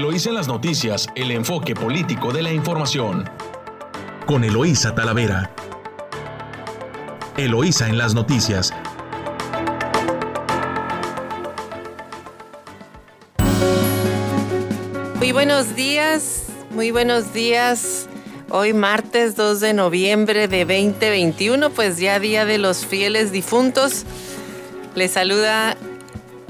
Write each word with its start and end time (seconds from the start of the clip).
Eloísa 0.00 0.30
en 0.30 0.36
las 0.36 0.48
noticias, 0.48 1.08
el 1.14 1.30
enfoque 1.30 1.74
político 1.74 2.32
de 2.32 2.40
la 2.40 2.50
información. 2.50 3.28
Con 4.24 4.44
Eloísa 4.44 4.94
Talavera. 4.94 5.54
Eloísa 7.36 7.86
en 7.86 7.98
las 7.98 8.14
noticias. 8.14 8.72
Muy 15.16 15.32
buenos 15.32 15.76
días, 15.76 16.46
muy 16.70 16.92
buenos 16.92 17.34
días. 17.34 18.08
Hoy 18.48 18.72
martes 18.72 19.36
2 19.36 19.60
de 19.60 19.74
noviembre 19.74 20.48
de 20.48 20.64
2021, 20.64 21.68
pues 21.68 21.98
ya 21.98 22.18
día 22.18 22.46
de 22.46 22.56
los 22.56 22.86
fieles 22.86 23.32
difuntos. 23.32 24.06
Les 24.94 25.10
saluda 25.10 25.76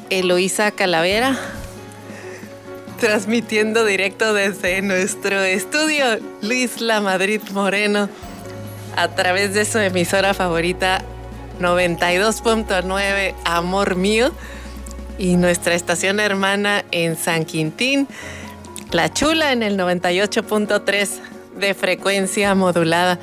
Eloísa 0.09 0.71
Calavera 0.71 1.37
transmitiendo 3.01 3.87
directo 3.87 4.35
desde 4.35 4.83
nuestro 4.83 5.41
estudio 5.41 6.05
Luis 6.43 6.83
La 6.83 7.01
Madrid 7.01 7.41
Moreno 7.53 8.11
a 8.95 9.09
través 9.09 9.55
de 9.55 9.65
su 9.65 9.79
emisora 9.79 10.35
favorita 10.35 11.03
92.9 11.61 13.35
Amor 13.47 13.97
Mío 13.97 14.33
y 15.17 15.37
nuestra 15.37 15.75
estación 15.75 16.21
hermana 16.21 16.85
en 16.91 17.17
San 17.17 17.47
Quintín, 17.47 18.07
La 18.91 19.11
Chula 19.11 19.53
en 19.53 19.63
el 19.63 19.79
98.3 19.79 21.09
de 21.57 21.73
frecuencia 21.73 22.55
modulada. 22.55 23.19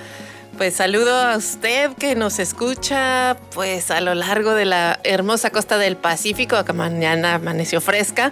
Pues 0.58 0.74
saludo 0.74 1.16
a 1.16 1.38
usted 1.38 1.92
que 1.94 2.16
nos 2.16 2.40
escucha 2.40 3.38
pues 3.54 3.92
a 3.92 4.02
lo 4.02 4.16
largo 4.16 4.56
de 4.56 4.66
la 4.66 5.00
hermosa 5.04 5.52
costa 5.52 5.78
del 5.78 5.98
Pacífico, 5.98 6.66
que 6.66 6.74
mañana 6.74 7.36
amaneció 7.36 7.80
fresca 7.80 8.32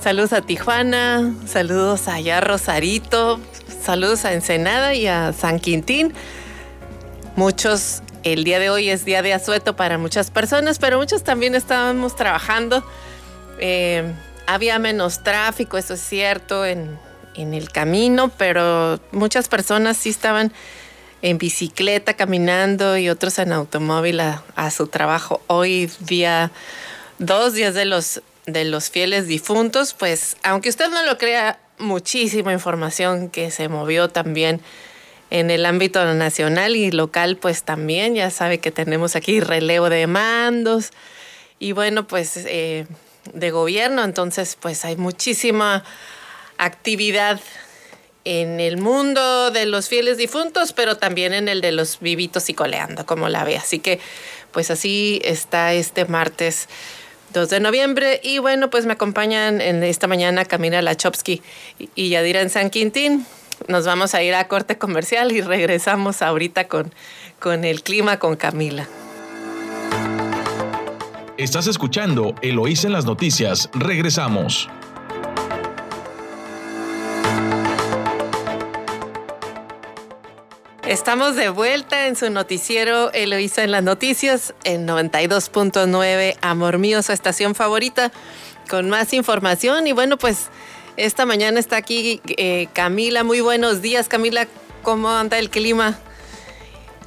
Saludos 0.00 0.32
a 0.32 0.42
Tijuana, 0.42 1.34
saludos 1.44 2.06
allá 2.06 2.38
a 2.38 2.40
Rosarito, 2.40 3.40
saludos 3.82 4.24
a 4.24 4.32
Ensenada 4.32 4.94
y 4.94 5.08
a 5.08 5.32
San 5.32 5.58
Quintín. 5.58 6.14
Muchos, 7.34 8.02
el 8.22 8.44
día 8.44 8.60
de 8.60 8.70
hoy 8.70 8.90
es 8.90 9.04
día 9.04 9.22
de 9.22 9.34
asueto 9.34 9.74
para 9.74 9.98
muchas 9.98 10.30
personas, 10.30 10.78
pero 10.78 10.98
muchos 10.98 11.24
también 11.24 11.56
estábamos 11.56 12.14
trabajando. 12.14 12.84
Eh, 13.58 14.14
había 14.46 14.78
menos 14.78 15.24
tráfico, 15.24 15.76
eso 15.76 15.94
es 15.94 16.00
cierto, 16.00 16.64
en, 16.64 16.96
el 17.34 17.70
camino, 17.70 18.30
pero 18.36 19.00
muchas 19.10 19.48
personas 19.48 19.96
sí 19.96 20.10
estaban 20.10 20.52
en 21.22 21.38
bicicleta 21.38 22.14
caminando 22.14 22.96
y 22.96 23.08
otros 23.08 23.38
en 23.40 23.52
automóvil 23.52 24.20
a, 24.20 24.44
a 24.54 24.70
su 24.70 24.86
trabajo. 24.86 25.40
Hoy 25.48 25.90
día, 26.00 26.52
dos 27.18 27.54
días 27.54 27.74
de 27.74 27.84
los 27.84 28.22
de 28.52 28.64
los 28.64 28.90
fieles 28.90 29.26
difuntos, 29.26 29.94
pues 29.94 30.36
aunque 30.42 30.68
usted 30.68 30.88
no 30.88 31.04
lo 31.04 31.18
crea, 31.18 31.60
muchísima 31.78 32.52
información 32.52 33.30
que 33.30 33.50
se 33.50 33.68
movió 33.68 34.08
también 34.08 34.60
en 35.30 35.50
el 35.50 35.64
ámbito 35.66 36.04
nacional 36.14 36.74
y 36.74 36.90
local, 36.90 37.36
pues 37.36 37.62
también 37.62 38.14
ya 38.14 38.30
sabe 38.30 38.58
que 38.58 38.72
tenemos 38.72 39.14
aquí 39.14 39.40
relevo 39.40 39.88
de 39.90 40.06
mandos 40.06 40.90
y 41.58 41.72
bueno, 41.72 42.06
pues 42.06 42.36
eh, 42.36 42.86
de 43.32 43.50
gobierno, 43.50 44.02
entonces 44.02 44.56
pues 44.58 44.84
hay 44.84 44.96
muchísima 44.96 45.84
actividad 46.56 47.40
en 48.24 48.60
el 48.60 48.78
mundo 48.78 49.50
de 49.50 49.66
los 49.66 49.88
fieles 49.88 50.16
difuntos, 50.16 50.72
pero 50.72 50.96
también 50.96 51.32
en 51.32 51.48
el 51.48 51.60
de 51.60 51.72
los 51.72 52.00
vivitos 52.00 52.48
y 52.48 52.54
coleando, 52.54 53.06
como 53.06 53.28
la 53.28 53.44
ve. 53.44 53.56
Así 53.56 53.78
que 53.78 54.00
pues 54.52 54.70
así 54.70 55.20
está 55.24 55.72
este 55.74 56.04
martes 56.06 56.68
2 57.32 57.50
de 57.50 57.60
noviembre. 57.60 58.20
Y 58.22 58.38
bueno, 58.38 58.70
pues 58.70 58.86
me 58.86 58.92
acompañan 58.92 59.60
en 59.60 59.82
esta 59.82 60.06
mañana 60.06 60.44
Camila 60.44 60.82
Lachowski 60.82 61.42
y 61.94 62.08
Yadira 62.10 62.40
en 62.40 62.50
San 62.50 62.70
Quintín. 62.70 63.26
Nos 63.66 63.86
vamos 63.86 64.14
a 64.14 64.22
ir 64.22 64.34
a 64.34 64.46
corte 64.46 64.78
comercial 64.78 65.32
y 65.32 65.40
regresamos 65.40 66.22
ahorita 66.22 66.68
con, 66.68 66.94
con 67.40 67.64
el 67.64 67.82
clima 67.82 68.18
con 68.18 68.36
Camila. 68.36 68.88
Estás 71.36 71.66
escuchando 71.66 72.34
Eloís 72.42 72.84
en 72.84 72.92
las 72.92 73.04
noticias. 73.04 73.70
Regresamos. 73.72 74.68
Estamos 80.88 81.36
de 81.36 81.50
vuelta 81.50 82.06
en 82.06 82.16
su 82.16 82.30
noticiero 82.30 83.12
Eloísa 83.12 83.62
en 83.62 83.72
las 83.72 83.82
noticias 83.82 84.54
en 84.64 84.88
92.9 84.88 86.38
Amor 86.40 86.78
Mío, 86.78 87.02
su 87.02 87.12
estación 87.12 87.54
favorita, 87.54 88.10
con 88.70 88.88
más 88.88 89.12
información. 89.12 89.86
Y 89.86 89.92
bueno, 89.92 90.16
pues 90.16 90.46
esta 90.96 91.26
mañana 91.26 91.60
está 91.60 91.76
aquí 91.76 92.22
eh, 92.38 92.68
Camila. 92.72 93.22
Muy 93.22 93.42
buenos 93.42 93.82
días, 93.82 94.08
Camila. 94.08 94.48
¿Cómo 94.82 95.10
anda 95.10 95.38
el 95.38 95.50
clima? 95.50 95.98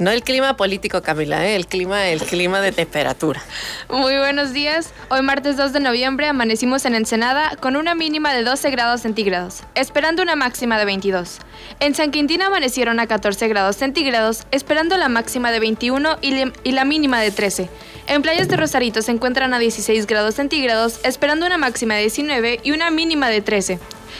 No 0.01 0.09
el 0.09 0.23
clima 0.23 0.57
político, 0.57 1.03
Camila, 1.03 1.45
¿eh? 1.45 1.55
el 1.55 1.67
clima, 1.67 2.07
el 2.07 2.21
clima 2.21 2.59
de 2.59 2.71
temperatura. 2.71 3.39
Muy 3.87 4.17
buenos 4.17 4.51
días. 4.51 4.89
Hoy 5.09 5.21
martes 5.21 5.57
2 5.57 5.73
de 5.73 5.79
noviembre 5.79 6.25
amanecimos 6.25 6.85
en 6.85 6.95
Ensenada 6.95 7.55
con 7.57 7.75
una 7.75 7.93
mínima 7.93 8.33
de 8.33 8.43
12 8.43 8.71
grados 8.71 9.01
centígrados, 9.01 9.61
esperando 9.75 10.23
una 10.23 10.35
máxima 10.35 10.79
de 10.79 10.85
22. 10.85 11.37
En 11.79 11.93
San 11.93 12.09
Quintín 12.09 12.41
amanecieron 12.41 12.99
a 12.99 13.05
14 13.05 13.47
grados 13.47 13.75
centígrados, 13.75 14.47
esperando 14.49 14.97
la 14.97 15.07
máxima 15.07 15.51
de 15.51 15.59
21 15.59 16.17
y, 16.23 16.33
y 16.63 16.71
la 16.71 16.83
mínima 16.83 17.21
de 17.21 17.29
13. 17.29 17.69
En 18.07 18.23
playas 18.23 18.47
de 18.47 18.57
Rosarito 18.57 19.03
se 19.03 19.11
encuentran 19.11 19.53
a 19.53 19.59
16 19.59 20.07
grados 20.07 20.33
centígrados, 20.33 20.99
esperando 21.03 21.45
una 21.45 21.59
máxima 21.59 21.93
de 21.93 22.01
19 22.01 22.61
y 22.63 22.71
una 22.71 22.89
mínima 22.89 23.29
de 23.29 23.41
13. 23.41 23.77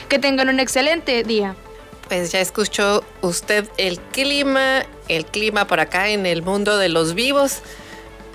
Que 0.10 0.20
tengan 0.20 0.50
un 0.50 0.60
excelente 0.60 1.24
día 1.24 1.56
pues 2.12 2.30
ya 2.30 2.42
escuchó 2.42 3.06
usted 3.22 3.70
el 3.78 3.98
clima, 3.98 4.84
el 5.08 5.26
clima 5.26 5.66
por 5.66 5.80
acá 5.80 6.10
en 6.10 6.26
el 6.26 6.42
mundo 6.42 6.78
de 6.78 6.90
los 6.90 7.14
vivos, 7.14 7.60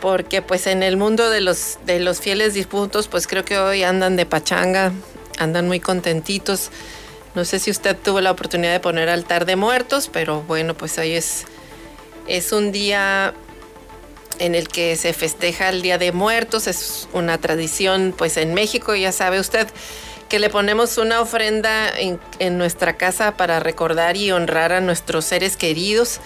porque 0.00 0.40
pues 0.40 0.66
en 0.66 0.82
el 0.82 0.96
mundo 0.96 1.28
de 1.28 1.42
los, 1.42 1.78
de 1.84 2.00
los 2.00 2.20
fieles 2.20 2.54
difuntos, 2.54 3.06
pues 3.06 3.26
creo 3.26 3.44
que 3.44 3.58
hoy 3.58 3.82
andan 3.82 4.16
de 4.16 4.24
pachanga, 4.24 4.92
andan 5.36 5.66
muy 5.66 5.78
contentitos. 5.78 6.70
No 7.34 7.44
sé 7.44 7.58
si 7.58 7.70
usted 7.70 7.94
tuvo 8.02 8.22
la 8.22 8.30
oportunidad 8.30 8.72
de 8.72 8.80
poner 8.80 9.10
altar 9.10 9.44
de 9.44 9.56
muertos, 9.56 10.08
pero 10.10 10.40
bueno, 10.40 10.72
pues 10.74 10.96
hoy 10.96 11.12
es, 11.12 11.44
es 12.26 12.52
un 12.52 12.72
día 12.72 13.34
en 14.38 14.54
el 14.54 14.68
que 14.68 14.96
se 14.96 15.12
festeja 15.12 15.68
el 15.68 15.82
Día 15.82 15.98
de 15.98 16.12
Muertos, 16.12 16.66
es 16.66 17.08
una 17.12 17.36
tradición 17.36 18.14
pues 18.16 18.38
en 18.38 18.54
México, 18.54 18.94
ya 18.94 19.12
sabe 19.12 19.38
usted 19.38 19.68
que 20.28 20.38
le 20.38 20.50
ponemos 20.50 20.98
una 20.98 21.20
ofrenda 21.20 21.88
en, 21.96 22.58
nuestra 22.58 22.96
casa 22.96 23.36
para 23.36 23.60
recordar 23.60 24.16
y 24.16 24.32
honrar 24.32 24.72
a 24.72 24.80
nuestros 24.80 25.24
seres 25.24 25.56
queridos, 25.56 26.20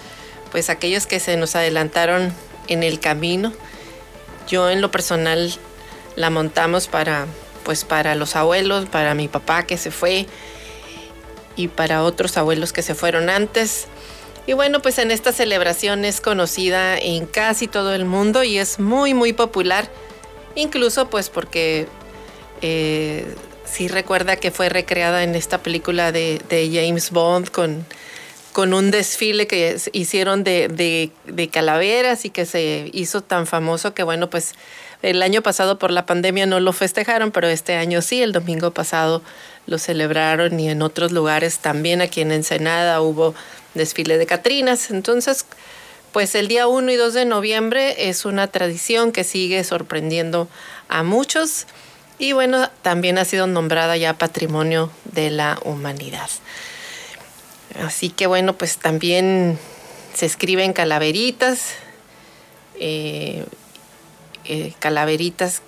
pues 0.51 0.69
aquellos 0.69 1.05
que 1.05 1.19
se 1.19 1.37
nos 1.37 1.55
adelantaron 1.55 2.33
en 2.67 2.83
el 2.83 2.99
camino. 2.99 3.53
Yo 4.47 4.69
en 4.69 4.81
lo 4.81 4.91
personal 4.91 5.53
la 6.15 6.29
montamos 6.29 6.87
para 6.87 7.27
pues 7.63 7.85
para 7.85 8.15
los 8.15 8.35
abuelos, 8.35 8.85
para 8.85 9.13
mi 9.13 9.27
papá 9.27 9.67
que 9.67 9.77
se 9.77 9.91
fue 9.91 10.25
y 11.55 11.67
para 11.67 12.03
otros 12.03 12.35
abuelos 12.37 12.73
que 12.73 12.81
se 12.81 12.95
fueron 12.95 13.29
antes. 13.29 13.85
Y 14.47 14.53
bueno, 14.53 14.81
pues 14.81 14.97
en 14.97 15.11
esta 15.11 15.31
celebración 15.31 16.03
es 16.03 16.21
conocida 16.21 16.97
en 16.97 17.27
casi 17.27 17.67
todo 17.67 17.93
el 17.93 18.05
mundo 18.05 18.43
y 18.43 18.57
es 18.57 18.79
muy 18.79 19.13
muy 19.13 19.33
popular, 19.33 19.87
incluso 20.55 21.07
pues 21.09 21.29
porque 21.29 21.87
eh, 22.63 23.35
sí 23.71 23.87
recuerda 23.87 24.35
que 24.35 24.51
fue 24.51 24.69
recreada 24.69 25.23
en 25.23 25.35
esta 25.35 25.63
película 25.63 26.11
de, 26.11 26.41
James 26.73 27.11
Bond 27.11 27.49
con, 27.49 27.85
con 28.51 28.73
un 28.73 28.91
desfile 28.91 29.47
que 29.47 29.77
hicieron 29.93 30.43
de, 30.43 31.11
calaveras 31.51 32.25
y 32.25 32.29
que 32.29 32.45
se 32.45 32.89
hizo 32.93 33.21
tan 33.21 33.47
famoso 33.47 33.93
que 33.93 34.03
bueno, 34.03 34.29
pues 34.29 34.53
el 35.01 35.23
año 35.23 35.41
pasado 35.41 35.79
por 35.79 35.91
la 35.91 36.05
pandemia 36.05 36.45
no 36.45 36.59
lo 36.59 36.73
festejaron, 36.73 37.31
pero 37.31 37.47
este 37.47 37.75
año 37.75 38.01
sí, 38.01 38.21
el 38.21 38.33
domingo 38.33 38.71
pasado 38.71 39.21
lo 39.65 39.77
celebraron 39.77 40.59
y 40.59 40.69
en 40.69 40.81
otros 40.81 41.11
lugares 41.11 41.59
también, 41.59 42.01
aquí 42.01 42.21
en 42.21 42.31
Ensenada 42.31 43.01
hubo 43.01 43.33
desfile 43.73 44.17
de 44.17 44.25
Catrinas. 44.27 44.91
Entonces, 44.91 45.45
pues 46.11 46.35
el 46.35 46.47
día 46.47 46.67
1 46.67 46.91
y 46.91 46.95
2 46.97 47.13
de 47.13 47.25
noviembre 47.25 48.09
es 48.09 48.25
una 48.25 48.47
tradición 48.47 49.11
que 49.11 49.23
sigue 49.23 49.63
sorprendiendo 49.63 50.47
a 50.87 51.03
muchos. 51.03 51.65
Y 52.21 52.33
bueno, 52.33 52.69
también 52.83 53.17
ha 53.17 53.25
sido 53.25 53.47
nombrada 53.47 53.97
ya 53.97 54.13
Patrimonio 54.13 54.91
de 55.05 55.31
la 55.31 55.57
Humanidad. 55.63 56.29
Así 57.83 58.11
que 58.11 58.27
bueno, 58.27 58.53
pues 58.53 58.77
también 58.77 59.57
se 60.13 60.27
escriben 60.27 60.71
calaveritas, 60.73 61.71
eh, 62.79 63.43
eh, 64.45 64.73
calaveritas 64.77 65.63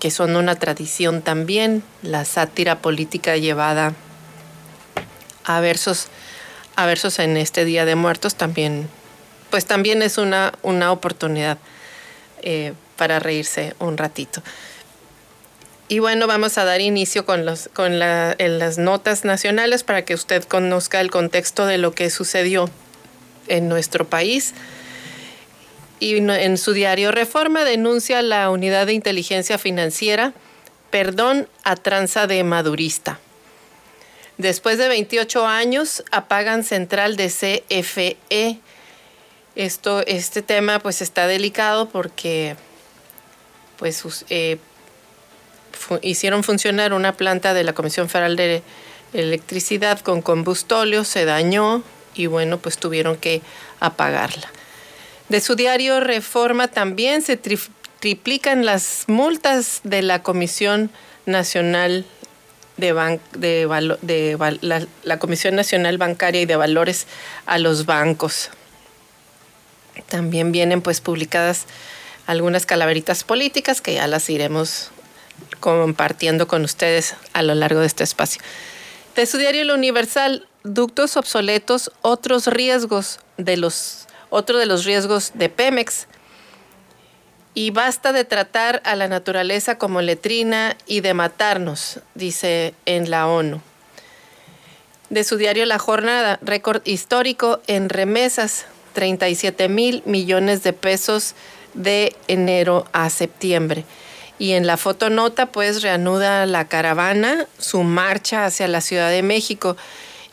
que 0.00 0.10
son 0.10 0.34
una 0.34 0.56
tradición 0.56 1.22
también, 1.22 1.84
la 2.02 2.24
sátira 2.24 2.78
política 2.78 3.36
llevada 3.36 3.94
a 5.44 5.60
versos, 5.60 6.08
a 6.74 6.86
versos 6.86 7.20
en 7.20 7.36
este 7.36 7.64
Día 7.64 7.84
de 7.84 7.94
Muertos 7.94 8.34
también, 8.34 8.88
pues 9.48 9.64
también 9.66 10.02
es 10.02 10.18
una, 10.18 10.54
una 10.62 10.90
oportunidad 10.90 11.58
eh, 12.42 12.72
para 12.96 13.20
reírse 13.20 13.76
un 13.78 13.96
ratito. 13.96 14.42
Y 15.88 15.98
bueno, 15.98 16.26
vamos 16.26 16.56
a 16.58 16.64
dar 16.64 16.80
inicio 16.80 17.26
con, 17.26 17.44
los, 17.44 17.68
con 17.72 17.98
las 17.98 18.78
notas 18.78 19.24
nacionales 19.24 19.84
para 19.84 20.04
que 20.04 20.14
usted 20.14 20.44
conozca 20.44 21.00
el 21.00 21.10
contexto 21.10 21.66
de 21.66 21.78
lo 21.78 21.92
que 21.92 22.08
sucedió 22.08 22.70
en 23.48 23.68
nuestro 23.68 24.06
país. 24.08 24.54
Y 26.00 26.16
en 26.16 26.58
su 26.58 26.72
diario 26.72 27.12
Reforma 27.12 27.64
denuncia 27.64 28.22
la 28.22 28.50
unidad 28.50 28.86
de 28.86 28.92
inteligencia 28.92 29.58
financiera, 29.58 30.32
perdón 30.90 31.48
a 31.62 31.76
tranza 31.76 32.26
de 32.26 32.42
madurista. 32.42 33.20
Después 34.38 34.78
de 34.78 34.88
28 34.88 35.46
años, 35.46 36.02
apagan 36.10 36.64
central 36.64 37.16
de 37.16 37.28
CFE. 37.28 38.58
Esto, 39.54 40.04
este 40.06 40.42
tema 40.42 40.78
pues 40.80 41.02
está 41.02 41.26
delicado 41.26 41.88
porque 41.88 42.56
pues 43.76 44.24
eh, 44.30 44.58
hicieron 46.02 46.44
funcionar 46.44 46.92
una 46.92 47.16
planta 47.16 47.54
de 47.54 47.64
la 47.64 47.72
Comisión 47.72 48.08
Federal 48.08 48.36
de 48.36 48.62
Electricidad 49.12 50.00
con 50.00 50.22
combustóleo, 50.22 51.04
se 51.04 51.24
dañó 51.24 51.82
y 52.14 52.26
bueno, 52.26 52.58
pues 52.58 52.78
tuvieron 52.78 53.16
que 53.16 53.42
apagarla. 53.80 54.48
De 55.28 55.40
su 55.40 55.54
diario 55.54 56.00
Reforma 56.00 56.68
también 56.68 57.22
se 57.22 57.36
triplican 57.36 58.64
las 58.64 59.04
multas 59.06 59.80
de 59.84 60.02
la 60.02 60.22
Comisión 60.22 60.90
Nacional 61.26 62.04
de, 62.76 63.18
de, 64.02 64.86
la 65.02 65.18
Comisión 65.18 65.54
Nacional 65.54 65.98
Bancaria 65.98 66.40
y 66.40 66.46
de 66.46 66.56
Valores 66.56 67.06
a 67.46 67.58
los 67.58 67.86
bancos. 67.86 68.50
También 70.08 70.52
vienen 70.52 70.80
pues 70.80 71.00
publicadas 71.00 71.66
algunas 72.26 72.66
calaveritas 72.66 73.24
políticas 73.24 73.80
que 73.80 73.94
ya 73.94 74.06
las 74.06 74.30
iremos 74.30 74.90
compartiendo 75.60 76.46
con 76.46 76.64
ustedes 76.64 77.14
a 77.32 77.42
lo 77.42 77.54
largo 77.54 77.80
de 77.80 77.86
este 77.86 78.04
espacio. 78.04 78.42
De 79.14 79.26
su 79.26 79.38
diario 79.38 79.62
El 79.62 79.70
Universal, 79.70 80.46
ductos 80.64 81.16
obsoletos, 81.16 81.92
otros 82.02 82.46
riesgos 82.46 83.20
de 83.36 83.56
los, 83.56 84.06
otro 84.30 84.58
de 84.58 84.66
los 84.66 84.84
riesgos 84.84 85.32
de 85.34 85.48
Pemex. 85.48 86.06
Y 87.54 87.70
basta 87.70 88.12
de 88.12 88.24
tratar 88.24 88.80
a 88.84 88.96
la 88.96 89.08
naturaleza 89.08 89.76
como 89.76 90.00
letrina 90.00 90.76
y 90.86 91.00
de 91.00 91.12
matarnos, 91.12 92.00
dice 92.14 92.74
en 92.86 93.10
la 93.10 93.26
ONU. 93.26 93.60
De 95.10 95.24
su 95.24 95.36
diario 95.36 95.66
La 95.66 95.78
Jornada, 95.78 96.38
récord 96.40 96.80
histórico 96.86 97.60
en 97.66 97.90
remesas, 97.90 98.64
37 98.94 99.68
mil 99.68 100.02
millones 100.06 100.62
de 100.62 100.72
pesos 100.72 101.34
de 101.74 102.16
enero 102.28 102.86
a 102.92 103.10
septiembre. 103.10 103.84
Y 104.42 104.54
en 104.54 104.66
la 104.66 104.76
fotonota, 104.76 105.46
pues 105.46 105.82
reanuda 105.82 106.46
la 106.46 106.66
caravana 106.66 107.46
su 107.58 107.84
marcha 107.84 108.44
hacia 108.44 108.66
la 108.66 108.80
Ciudad 108.80 109.08
de 109.08 109.22
México. 109.22 109.76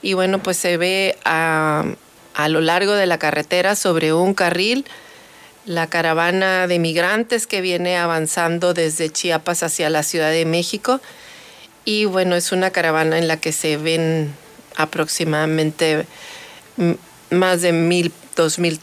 Y 0.01 0.13
bueno, 0.13 0.41
pues 0.41 0.57
se 0.57 0.77
ve 0.77 1.15
a, 1.25 1.85
a 2.33 2.50
lo 2.50 2.59
largo 2.59 2.94
de 2.94 3.06
la 3.06 3.19
carretera 3.19 3.75
sobre 3.75 4.11
un 4.11 4.33
carril 4.33 4.85
la 5.67 5.85
caravana 5.85 6.65
de 6.65 6.79
migrantes 6.79 7.45
que 7.45 7.61
viene 7.61 7.97
avanzando 7.97 8.73
desde 8.73 9.11
Chiapas 9.11 9.61
hacia 9.61 9.91
la 9.91 10.01
Ciudad 10.01 10.31
de 10.31 10.45
México. 10.45 11.00
Y 11.85 12.05
bueno, 12.05 12.35
es 12.35 12.51
una 12.51 12.71
caravana 12.71 13.19
en 13.19 13.27
la 13.27 13.38
que 13.38 13.51
se 13.51 13.77
ven 13.77 14.33
aproximadamente 14.75 16.07
más 17.29 17.62
de 17.62 17.73
mil, 17.73 18.12
dos 18.35 18.57
mil, 18.57 18.79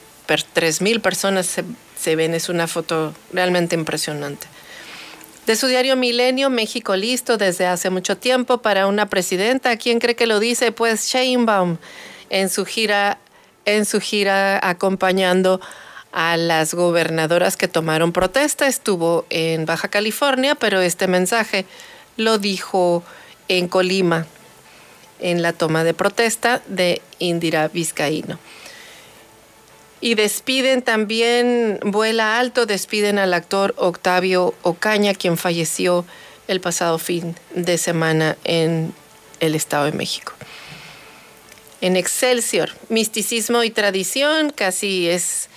tres 0.53 0.81
mil 0.81 1.01
personas 1.01 1.47
se, 1.47 1.65
se 1.99 2.15
ven. 2.15 2.33
Es 2.33 2.49
una 2.49 2.69
foto 2.69 3.13
realmente 3.33 3.75
impresionante. 3.75 4.47
De 5.47 5.55
su 5.55 5.69
diario 5.69 5.95
Milenio, 5.95 6.51
México 6.51 6.97
listo 6.97 7.37
desde 7.37 7.67
hace 7.67 7.89
mucho 7.89 8.17
tiempo 8.17 8.59
para 8.59 8.89
una 8.89 9.09
presidenta. 9.09 9.77
¿Quién 9.77 10.01
cree 10.01 10.17
que 10.17 10.27
lo 10.27 10.41
dice? 10.41 10.73
Pues 10.73 11.07
Sheinbaum 11.07 11.77
en 12.31 12.49
su 12.49 12.65
gira, 12.65 13.19
en 13.65 13.85
su 13.85 14.01
gira 14.01 14.59
acompañando 14.69 15.61
a 16.11 16.37
las 16.37 16.75
gobernadoras 16.75 17.57
que 17.57 17.69
tomaron 17.69 18.13
protesta. 18.13 18.67
Estuvo 18.67 19.25
en 19.31 19.67
Baja 19.67 19.87
California, 19.87 20.57
pero 20.57 20.81
este 20.81 21.07
mensaje 21.07 21.65
lo 22.17 22.39
dijo 22.39 23.05
en 23.47 23.69
Colima 23.69 24.27
en 25.21 25.43
la 25.43 25.53
toma 25.53 25.85
de 25.85 25.95
protesta 25.95 26.61
de 26.67 27.01
Indira 27.21 27.69
Vizcaíno. 27.69 28.41
Y 30.01 30.15
despiden 30.15 30.83
también, 30.83 31.81
vuela 31.83 32.39
alto, 32.39 32.67
despiden 32.67 33.19
al 33.19 33.33
actor 33.33 33.75
Octavio 33.79 34.55
Ocaña, 34.63 35.15
quien 35.15 35.39
falleció 35.39 36.05
el 36.49 36.61
pasado 36.61 36.99
fin 36.99 37.35
de 37.55 37.79
semana 37.79 38.37
en 38.45 38.95
el 39.41 39.55
Estado 39.55 39.87
de 39.87 39.93
México. 39.93 40.33
En 41.81 41.97
Excelsior, 41.97 42.71
misticismo 42.89 43.65
y 43.65 43.71
tradición, 43.71 44.51
casi 44.51 45.09
es, 45.09 45.49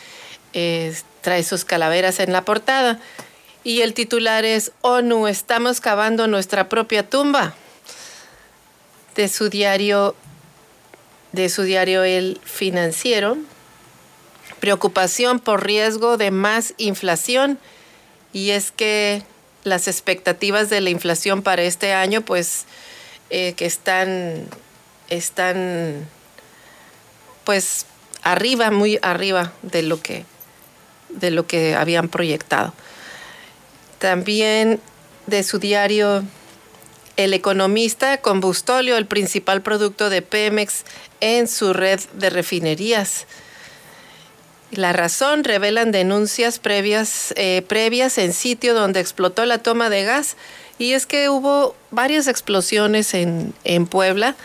trae 1.21 1.43
sus 1.43 1.65
calaveras 1.65 2.19
en 2.19 2.31
la 2.31 2.43
portada. 2.43 2.99
Y 3.63 3.81
el 3.81 3.93
titular 3.93 4.45
es 4.45 4.71
ONU, 4.81 5.27
estamos 5.27 5.81
cavando 5.81 6.27
nuestra 6.27 6.69
propia 6.69 7.07
tumba. 7.07 7.55
De 9.15 9.27
su 9.27 9.49
diario, 9.49 10.15
de 11.33 11.49
su 11.49 11.63
diario 11.63 12.03
El 12.03 12.39
Financiero, 12.43 13.37
preocupación 14.59 15.39
por 15.39 15.65
riesgo 15.65 16.17
de 16.17 16.31
más 16.31 16.73
inflación. 16.77 17.59
Y 18.33 18.51
es 18.51 18.71
que 18.71 19.23
las 19.63 19.87
expectativas 19.87 20.69
de 20.69 20.81
la 20.81 20.89
inflación 20.89 21.41
para 21.41 21.63
este 21.63 21.93
año 21.93 22.21
pues 22.21 22.65
eh, 23.29 23.53
que 23.53 23.65
están 23.65 24.47
están 25.09 26.07
pues 27.43 27.85
arriba 28.23 28.71
muy 28.71 28.99
arriba 29.01 29.53
de 29.61 29.83
lo 29.83 30.01
que 30.01 30.25
de 31.09 31.31
lo 31.31 31.47
que 31.47 31.75
habían 31.75 32.09
proyectado. 32.09 32.73
También 33.97 34.79
de 35.27 35.43
su 35.43 35.59
diario 35.59 36.23
el 37.17 37.33
economista 37.33 38.17
combustóleo 38.17 38.95
el 38.97 39.05
principal 39.05 39.61
producto 39.61 40.09
de 40.09 40.21
Pemex 40.21 40.85
en 41.19 41.47
su 41.47 41.73
red 41.73 41.99
de 42.13 42.29
refinerías 42.29 43.25
la 44.71 44.93
razón 44.93 45.43
revelan 45.43 45.91
denuncias 45.91 46.59
previas, 46.59 47.33
eh, 47.35 47.63
previas 47.67 48.17
en 48.17 48.33
sitio 48.33 48.73
donde 48.73 48.99
explotó 48.99 49.45
la 49.45 49.57
toma 49.57 49.89
de 49.89 50.03
gas 50.03 50.35
y 50.77 50.93
es 50.93 51.05
que 51.05 51.27
hubo 51.29 51.75
varias 51.91 52.27
explosiones 52.27 53.13
en, 53.13 53.53
Puebla, 53.89 54.35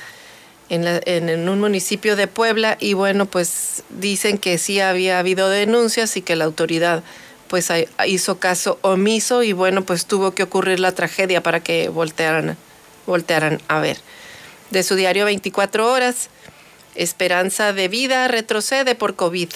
en, 0.70 1.48
un 1.48 1.60
municipio 1.60 2.16
de 2.16 2.26
Puebla 2.26 2.76
y 2.80 2.94
bueno, 2.94 3.26
pues 3.26 3.84
dicen 3.90 4.38
que 4.38 4.58
sí 4.58 4.80
había 4.80 5.18
habido 5.18 5.48
denuncias 5.48 6.16
y 6.16 6.22
que 6.22 6.36
la 6.36 6.46
autoridad 6.46 7.02
pues 7.48 7.70
hizo 8.06 8.38
caso 8.38 8.78
omiso 8.80 9.42
y 9.42 9.52
bueno, 9.52 9.84
pues 9.84 10.06
tuvo 10.06 10.34
que 10.34 10.42
ocurrir 10.42 10.80
la 10.80 10.92
tragedia 10.92 11.42
para 11.42 11.60
que 11.60 11.88
voltearan, 11.88 12.56
voltearan 13.06 13.60
a 13.68 13.78
ver. 13.78 13.98
De 14.70 14.82
su 14.82 14.96
diario 14.96 15.26
24 15.26 15.92
horas, 15.92 16.30
esperanza 16.96 17.72
de 17.72 17.86
vida 17.88 18.26
retrocede 18.26 18.94
por 18.96 19.14
COVID 19.14 19.50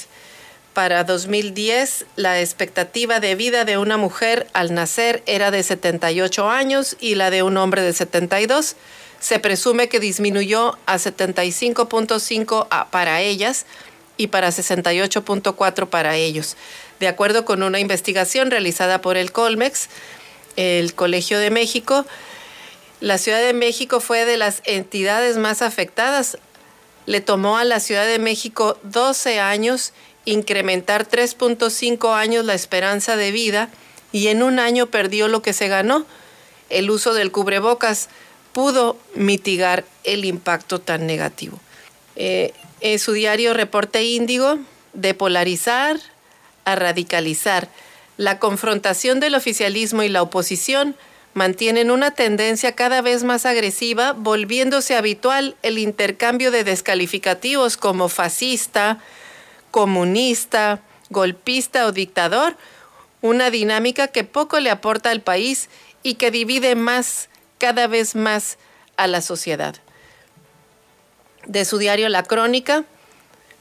para 0.79 1.03
2010 1.03 2.07
la 2.15 2.41
expectativa 2.41 3.19
de 3.19 3.35
vida 3.35 3.65
de 3.65 3.79
una 3.79 3.97
mujer 3.97 4.47
al 4.53 4.75
nacer 4.75 5.25
era 5.27 5.51
de 5.51 5.65
78 5.65 6.49
años 6.49 6.97
y 7.01 7.17
la 7.17 7.31
de 7.31 7.43
un 7.43 7.57
hombre 7.57 7.83
de 7.83 7.93
72. 7.93 8.77
Se 9.19 9.41
presume 9.41 9.89
que 9.89 9.99
disminuyó 9.99 10.79
a 10.87 10.99
75.5 10.99 12.69
para 12.91 13.21
ellas 13.21 13.67
y 14.17 14.29
para 14.29 14.51
68.4 14.51 15.89
para 15.89 16.15
ellos. 16.15 16.57
De 17.01 17.09
acuerdo 17.09 17.45
con 17.45 17.65
una 17.65 17.81
investigación 17.81 18.53
realizada 18.53 19.01
por 19.01 19.17
el 19.17 19.33
Colmex, 19.33 19.89
el 20.55 20.95
Colegio 20.95 21.41
de 21.41 21.51
México, 21.51 22.07
la 23.01 23.19
Ciudad 23.19 23.41
de 23.41 23.53
México 23.53 23.99
fue 23.99 24.25
de 24.25 24.37
las 24.37 24.63
entidades 24.65 25.39
más 25.39 25.61
afectadas. 25.61 26.39
Le 27.07 27.21
tomó 27.21 27.59
a 27.59 27.65
la 27.65 27.81
Ciudad 27.81 28.07
de 28.07 28.21
México 28.21 28.79
12 28.85 29.41
años 29.41 29.93
incrementar 30.25 31.09
3.5 31.09 32.15
años 32.15 32.45
la 32.45 32.55
esperanza 32.55 33.17
de 33.17 33.33
vida 33.33 33.71
y 34.13 34.29
en 34.29 34.43
un 34.43 34.59
año 34.59 34.87
perdió 34.87 35.29
lo 35.29 35.43
que 35.43 35.53
se 35.53 35.69
ganó. 35.69 36.07
El 36.71 36.91
uso 36.91 37.15
del 37.15 37.31
cubrebocas 37.31 38.09
pudo 38.53 38.97
mitigar 39.15 39.85
el 40.05 40.25
impacto 40.25 40.81
tan 40.81 41.07
negativo. 41.07 41.59
Eh, 42.17 42.53
en 42.81 42.99
su 42.99 43.13
diario 43.13 43.55
Reporte 43.55 44.03
Índigo, 44.03 44.59
de 44.93 45.15
polarizar 45.15 45.99
a 46.65 46.75
radicalizar, 46.75 47.69
la 48.17 48.39
confrontación 48.39 49.21
del 49.21 49.35
oficialismo 49.35 50.03
y 50.03 50.09
la 50.09 50.23
oposición 50.23 50.97
mantienen 51.35 51.91
una 51.91 52.11
tendencia 52.11 52.73
cada 52.73 53.01
vez 53.01 53.23
más 53.23 53.47
agresiva, 53.47 54.13
volviéndose 54.13 54.97
habitual 54.97 55.57
el 55.63 55.79
intercambio 55.79 56.51
de 56.51 56.65
descalificativos 56.65 57.77
como 57.77 58.09
fascista, 58.09 58.99
comunista, 59.79 60.81
golpista 61.09 61.87
o 61.87 61.93
dictador, 61.93 62.57
una 63.23 63.49
dinámica 63.49 64.09
que 64.09 64.25
poco 64.25 64.59
le 64.59 64.71
aporta 64.71 65.11
al 65.11 65.21
país 65.21 65.69
y 66.03 66.15
que 66.15 66.33
divide 66.33 66.75
más, 66.75 67.29
cada 67.59 67.87
vez 67.87 68.17
más, 68.17 68.59
a 68.97 69.07
la 69.07 69.21
sociedad. 69.21 69.77
De 71.47 71.65
su 71.65 71.79
diario 71.79 72.09
La 72.09 72.25
Crónica, 72.25 72.87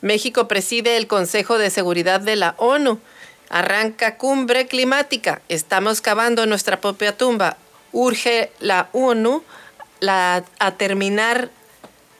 México 0.01 0.47
preside 0.47 0.97
el 0.97 1.05
Consejo 1.05 1.59
de 1.59 1.69
Seguridad 1.69 2.19
de 2.19 2.35
la 2.35 2.55
ONU. 2.57 2.99
Arranca 3.49 4.17
cumbre 4.17 4.65
climática. 4.65 5.43
Estamos 5.49 6.01
cavando 6.01 6.47
nuestra 6.47 6.81
propia 6.81 7.15
tumba. 7.15 7.57
Urge 7.91 8.51
la 8.59 8.89
ONU 8.91 9.43
a 10.01 10.71
terminar 10.79 11.51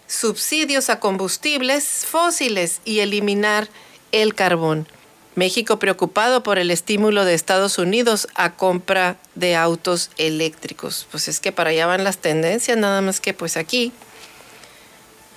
subsidios 0.05 0.91
a 0.91 0.99
combustibles 0.99 2.05
fósiles 2.05 2.79
y 2.85 2.99
eliminar 2.99 3.67
el 4.11 4.35
carbón. 4.35 4.87
México 5.35 5.77
preocupado 5.77 6.41
por 6.41 6.57
el 6.57 6.71
estímulo 6.71 7.23
de 7.23 7.35
Estados 7.35 7.77
Unidos 7.77 8.27
a 8.33 8.53
compra 8.53 9.17
de 9.35 9.55
autos 9.55 10.09
eléctricos. 10.17 11.07
Pues 11.11 11.27
es 11.27 11.39
que 11.39 11.51
para 11.51 11.69
allá 11.69 11.85
van 11.85 12.03
las 12.03 12.17
tendencias, 12.17 12.75
nada 12.75 13.01
más 13.01 13.19
que 13.19 13.35
pues 13.35 13.55
aquí 13.55 13.91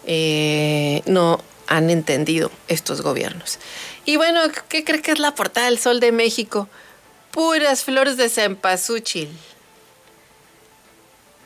eh, 0.06 1.02
no 1.04 1.42
han 1.66 1.90
entendido 1.90 2.50
estos 2.66 3.02
gobiernos. 3.02 3.58
Y 4.06 4.16
bueno, 4.16 4.40
¿qué 4.68 4.84
cree 4.84 5.02
que 5.02 5.12
es 5.12 5.18
la 5.18 5.34
portada 5.34 5.66
del 5.66 5.78
Sol 5.78 6.00
de 6.00 6.12
México? 6.12 6.68
Puras 7.30 7.84
flores 7.84 8.16
de 8.16 8.28
cempasúchil. 8.28 9.28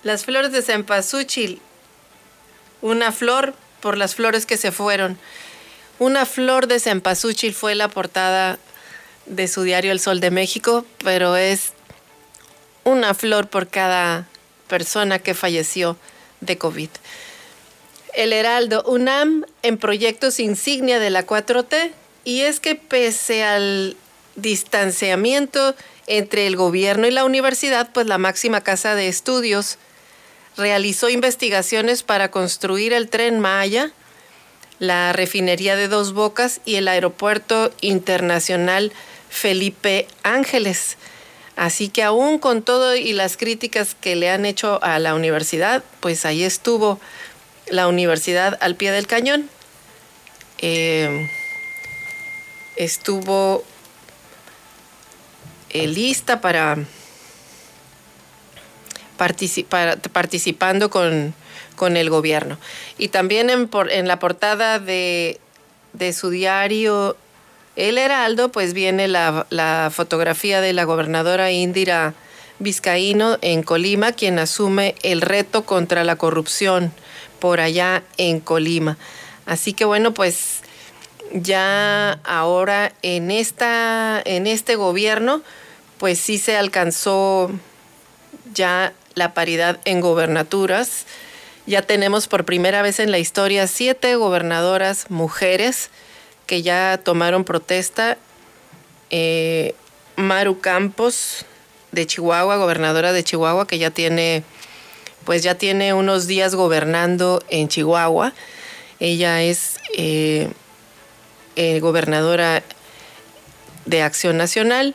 Las 0.02 0.25
flores 0.25 0.52
de 0.52 0.62
cempasúchil. 0.62 1.61
Una 2.81 3.12
flor 3.12 3.54
por 3.81 3.99
las 3.99 4.14
flores 4.14 4.47
que 4.47 4.57
se 4.57 4.73
fueron. 4.73 5.19
Una 5.99 6.27
flor 6.27 6.67
de 6.67 6.81
cempasúchil 6.81 7.55
fue 7.55 7.75
la 7.75 7.89
portada 7.89 8.59
de 9.27 9.47
su 9.49 9.63
diario 9.63 9.93
El 9.93 10.01
Sol 10.01 10.21
de 10.21 10.31
México, 10.31 10.85
pero 11.03 11.37
es 11.37 11.73
una 12.83 13.15
flor 13.15 13.49
por 13.49 13.69
cada 13.69 14.27
persona 14.69 15.19
que 15.19 15.35
falleció 15.35 15.97
de 16.41 16.59
COVID. 16.59 16.91
El 18.15 18.33
Heraldo, 18.33 18.83
UNAM 18.87 19.45
en 19.63 19.79
proyectos 19.79 20.41
insignia 20.41 20.99
de 20.99 21.11
la 21.11 21.27
4T, 21.27 21.93
y 22.25 22.41
es 22.41 22.61
que 22.61 22.75
pese 22.75 23.45
al 23.45 23.97
distanciamiento 24.37 25.75
entre 26.07 26.47
el 26.47 26.57
gobierno 26.57 27.07
y 27.07 27.11
la 27.11 27.25
universidad, 27.25 27.91
pues 27.93 28.07
la 28.07 28.19
máxima 28.19 28.63
casa 28.63 28.95
de 28.95 29.09
estudios 29.09 29.79
realizó 30.57 31.09
investigaciones 31.09 32.03
para 32.03 32.31
construir 32.31 32.93
el 32.93 33.09
tren 33.09 33.41
Maya, 33.41 33.93
la 34.78 35.12
refinería 35.12 35.76
de 35.76 35.88
Dos 35.88 36.12
Bocas 36.12 36.61
y 36.64 36.76
el 36.76 36.88
aeropuerto 36.88 37.73
internacional 37.81 38.93
Felipe 39.28 40.07
Ángeles. 40.23 40.97
Así 41.57 41.88
que 41.88 42.02
aún 42.02 42.38
con 42.38 42.62
todo 42.62 42.97
y 42.97 43.12
las 43.12 43.37
críticas 43.37 43.95
que 44.00 44.16
le 44.16 44.31
han 44.31 44.45
hecho 44.45 44.83
a 44.83 44.99
la 44.99 45.14
universidad, 45.14 45.85
pues 46.00 46.25
ahí 46.25 46.43
estuvo 46.43 46.99
la 47.69 47.87
universidad 47.87 48.59
al 48.61 48.75
pie 48.75 48.90
del 48.90 49.07
cañón. 49.07 49.49
Eh, 50.59 51.31
estuvo 52.76 53.64
eh, 55.71 55.87
lista 55.87 56.40
para 56.40 56.78
participar, 59.16 60.00
participando 60.00 60.90
con, 60.90 61.35
con 61.76 61.97
el 61.97 62.11
gobierno. 62.11 62.59
Y 62.99 63.09
también 63.09 63.50
en, 63.50 63.69
en 63.90 64.09
la 64.09 64.19
portada 64.19 64.78
de, 64.78 65.40
de, 65.93 66.12
su 66.12 66.31
diario 66.31 67.16
El 67.76 67.99
Heraldo, 67.99 68.50
pues 68.50 68.75
viene 68.75 69.09
la, 69.09 69.47
la, 69.50 69.90
fotografía 69.93 70.61
de 70.61 70.73
la 70.73 70.85
gobernadora 70.85 71.50
Indira 71.50 72.14
Vizcaíno 72.59 73.38
en 73.43 73.62
Colima, 73.62 74.12
quien 74.12 74.38
asume 74.38 74.95
el 75.02 75.21
reto 75.21 75.64
contra 75.64 76.04
la 76.04 76.16
corrupción 76.16 76.93
por 77.40 77.61
allá 77.61 78.02
en 78.16 78.40
Colima. 78.40 78.97
Así 79.47 79.73
que 79.73 79.85
bueno, 79.85 80.14
pues 80.14 80.62
ya 81.33 82.21
ahora 82.25 82.93
en, 83.02 83.31
esta, 83.31 84.23
en 84.25 84.47
este 84.47 84.76
gobierno, 84.76 85.43
pues 85.99 86.19
sí 86.19 86.38
se 86.38 86.57
alcanzó 86.57 87.50
ya 88.52 88.93
la 89.14 89.35
paridad 89.35 89.81
en 89.85 90.00
gobernaturas 90.00 91.07
ya 91.66 91.83
tenemos 91.83 92.28
por 92.28 92.44
primera 92.44 92.83
vez 92.83 93.00
en 93.00 93.11
la 93.11 93.18
historia 93.18 93.66
siete 93.66 94.16
gobernadoras 94.16 95.11
mujeres 95.11 95.90
que 96.47 96.62
ya 96.62 97.00
tomaron 97.02 97.44
protesta. 97.44 98.18
Eh, 99.11 99.75
Maru 100.16 100.61
Campos 100.61 101.47
de 101.92 102.06
Chihuahua, 102.06 102.56
gobernadora 102.56 103.12
de 103.12 103.25
Chihuahua, 103.25 103.66
que 103.66 103.78
ya 103.78 103.90
tiene, 103.90 104.42
pues 105.25 105.42
ya 105.42 105.56
tiene 105.56 105.94
unos 105.94 106.26
días 106.26 106.54
gobernando 106.54 107.42
en 107.49 107.68
Chihuahua. 107.68 108.33
Ella 109.00 109.42
es 109.42 109.76
eh, 109.97 110.50
eh, 111.56 111.80
gobernadora 111.80 112.62
de 113.87 114.02
Acción 114.02 114.37
Nacional 114.37 114.94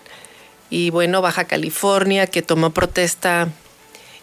y 0.69 0.89
bueno, 0.89 1.21
Baja 1.21 1.45
California, 1.45 2.27
que 2.27 2.41
tomó 2.41 2.69
protesta 2.69 3.49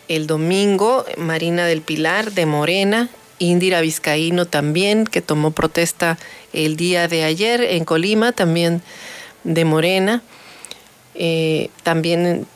el 0.09 0.27
domingo, 0.27 1.05
Marina 1.17 1.67
del 1.67 1.83
Pilar 1.83 2.33
de 2.33 2.47
Morena, 2.47 3.09
Indira 3.39 3.81
Vizcaíno 3.81 4.47
también, 4.47 5.05
que 5.05 5.21
tomó 5.21 5.51
protesta 5.51 6.19
el 6.53 6.77
día 6.77 7.09
de 7.09 7.25
ayer 7.25 7.61
en 7.61 7.85
Colima, 7.85 8.33
también 8.33 8.83
de 9.45 9.65
Morena. 9.65 10.23
Eh, 11.15 11.71
también 11.83 12.47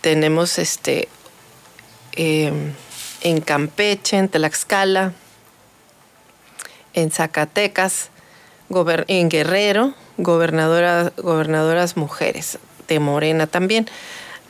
tenemos 0.00 0.58
este 0.58 1.08
em, 2.12 2.72
en 3.22 3.40
Campeche, 3.40 4.16
en 4.16 4.28
Tlaxcala, 4.28 5.12
en 6.94 7.10
Zacatecas, 7.10 8.10
en 9.08 9.28
Guerrero, 9.28 9.94
gobernadoras 10.16 11.96
mujeres 11.96 12.58
de 12.88 12.98
Morena 12.98 13.46
también. 13.46 13.86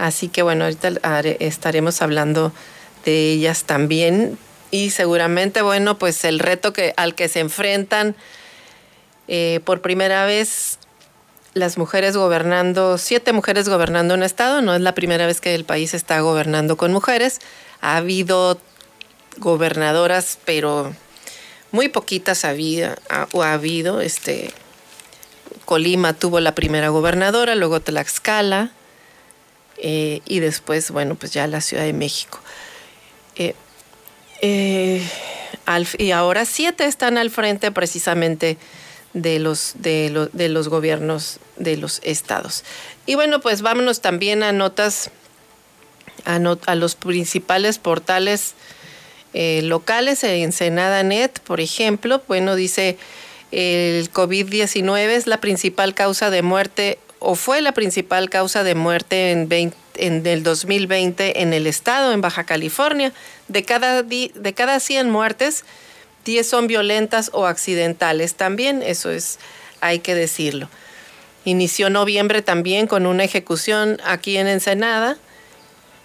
Así 0.01 0.29
que 0.29 0.41
bueno, 0.41 0.65
ahorita 0.65 1.21
estaremos 1.41 2.01
hablando 2.01 2.53
de 3.05 3.33
ellas 3.33 3.65
también. 3.65 4.39
Y 4.71 4.91
seguramente, 4.91 5.61
bueno, 5.61 5.99
pues 5.99 6.25
el 6.25 6.39
reto 6.39 6.73
que, 6.73 6.95
al 6.97 7.15
que 7.15 7.29
se 7.29 7.41
enfrentan 7.41 8.17
eh, 9.29 9.61
por 9.63 9.83
primera 9.83 10.25
vez 10.25 10.79
las 11.53 11.77
mujeres 11.77 12.17
gobernando, 12.17 12.97
siete 12.97 13.35
mujeres 13.35 13.69
gobernando 13.69 14.15
un 14.15 14.23
estado, 14.23 14.63
no 14.63 14.75
es 14.75 14.81
la 14.81 14.95
primera 14.95 15.27
vez 15.27 15.43
que 15.43 15.55
el 15.55 15.65
país 15.65 15.93
está 15.93 16.21
gobernando 16.21 16.79
con 16.79 16.93
mujeres, 16.93 17.39
ha 17.83 17.97
habido 17.97 18.59
gobernadoras, 19.37 20.39
pero 20.47 20.95
muy 21.73 21.89
poquitas 21.89 22.47
había, 22.47 22.97
o 23.33 23.43
ha 23.43 23.53
habido, 23.53 24.01
este, 24.01 24.55
Colima 25.67 26.15
tuvo 26.15 26.41
la 26.41 26.55
primera 26.55 26.89
gobernadora, 26.89 27.55
luego 27.55 27.81
Tlaxcala, 27.81 28.73
eh, 29.83 30.21
y 30.27 30.41
después, 30.41 30.91
bueno, 30.91 31.15
pues 31.15 31.33
ya 31.33 31.47
la 31.47 31.61
Ciudad 31.61 31.85
de 31.85 31.95
México. 31.95 32.39
Eh, 33.37 33.55
eh, 34.43 35.03
y 35.99 36.11
ahora 36.11 36.45
siete 36.45 36.85
están 36.85 37.17
al 37.17 37.31
frente 37.31 37.71
precisamente 37.71 38.59
de 39.15 39.39
los, 39.39 39.75
de, 39.77 40.29
de 40.33 40.49
los 40.49 40.69
gobiernos 40.69 41.41
de 41.57 41.77
los 41.77 42.01
estados. 42.03 42.65
Y 43.07 43.15
bueno, 43.15 43.41
pues 43.41 43.63
vámonos 43.63 44.01
también 44.01 44.43
a 44.43 44.53
notas, 44.53 45.11
a, 46.25 46.39
los 46.75 46.95
principales 46.95 47.79
portales 47.79 48.55
locales, 49.33 50.25
en 50.25 50.51
Net, 51.09 51.39
por 51.41 51.61
ejemplo, 51.61 52.23
bueno, 52.27 52.57
dice 52.57 52.99
el 53.53 54.13
COVID-19 54.13 54.97
es 54.97 55.27
la 55.27 55.41
principal 55.41 55.95
causa 55.95 56.31
de 56.31 56.43
muerte 56.43 56.99
o 57.21 57.35
fue 57.35 57.61
la 57.61 57.73
principal 57.73 58.29
causa 58.31 58.65
de 58.65 58.75
muerte 58.75 59.31
en, 59.31 59.75
en 59.97 60.27
el 60.27 60.43
2020 60.43 61.43
en 61.43 61.53
el 61.53 61.67
estado, 61.67 62.13
en 62.13 62.21
Baja 62.21 62.45
California. 62.45 63.13
De 63.47 63.63
cada, 63.63 64.03
de 64.03 64.55
cada 64.57 64.81
100 64.81 65.11
muertes, 65.11 65.65
10 66.25 66.49
son 66.49 66.67
violentas 66.67 67.31
o 67.33 67.47
accidentales 67.47 68.35
también, 68.35 68.83
eso 68.83 69.11
es, 69.11 69.39
hay 69.81 70.01
que 70.01 70.15
decirlo. 70.15 70.69
Inició 71.45 71.91
noviembre 71.91 72.43
también 72.43 72.87
con 72.87 73.07
una 73.07 73.25
ejecución 73.25 73.99
aquí 74.05 74.37
en 74.37 74.47
Ensenada, 74.47 75.17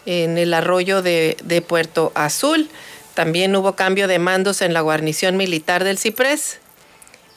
en 0.06 0.38
el 0.38 0.54
arroyo 0.54 1.02
de, 1.02 1.38
de 1.44 1.62
Puerto 1.62 2.12
Azul. 2.14 2.70
También 3.16 3.56
hubo 3.56 3.76
cambio 3.76 4.08
de 4.08 4.20
mandos 4.20 4.62
en 4.62 4.74
la 4.74 4.82
guarnición 4.82 5.38
militar 5.38 5.84
del 5.84 5.98
Ciprés. 5.98 6.60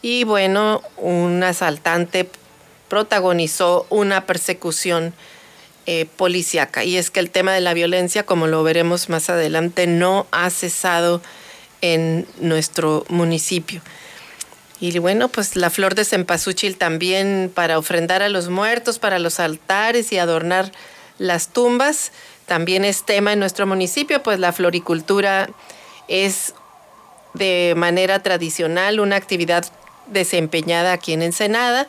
Y 0.02 0.24
bueno, 0.24 0.82
un 0.96 1.42
asaltante 1.42 2.28
protagonizó 2.88 3.86
una 3.90 4.26
persecución 4.26 5.14
eh, 5.86 6.06
policíaca. 6.16 6.84
Y 6.84 6.96
es 6.96 7.10
que 7.10 7.20
el 7.20 7.30
tema 7.30 7.52
de 7.52 7.60
la 7.60 7.74
violencia, 7.74 8.26
como 8.26 8.46
lo 8.46 8.62
veremos 8.62 9.08
más 9.08 9.30
adelante, 9.30 9.86
no 9.86 10.26
ha 10.32 10.50
cesado 10.50 11.22
en 11.80 12.26
nuestro 12.40 13.04
municipio. 13.08 13.80
Y 14.80 14.96
bueno, 14.98 15.28
pues 15.28 15.56
la 15.56 15.70
flor 15.70 15.94
de 15.94 16.04
cempasúchil 16.04 16.76
también 16.76 17.50
para 17.52 17.78
ofrendar 17.78 18.22
a 18.22 18.28
los 18.28 18.48
muertos, 18.48 18.98
para 18.98 19.18
los 19.18 19.40
altares 19.40 20.12
y 20.12 20.18
adornar 20.18 20.72
las 21.18 21.48
tumbas. 21.48 22.12
También 22.46 22.84
es 22.84 23.04
tema 23.04 23.32
en 23.32 23.40
nuestro 23.40 23.66
municipio, 23.66 24.22
pues 24.22 24.38
la 24.38 24.52
floricultura 24.52 25.50
es 26.06 26.54
de 27.34 27.74
manera 27.76 28.22
tradicional 28.22 29.00
una 29.00 29.16
actividad 29.16 29.66
desempeñada 30.06 30.92
aquí 30.92 31.12
en 31.12 31.22
Ensenada. 31.22 31.88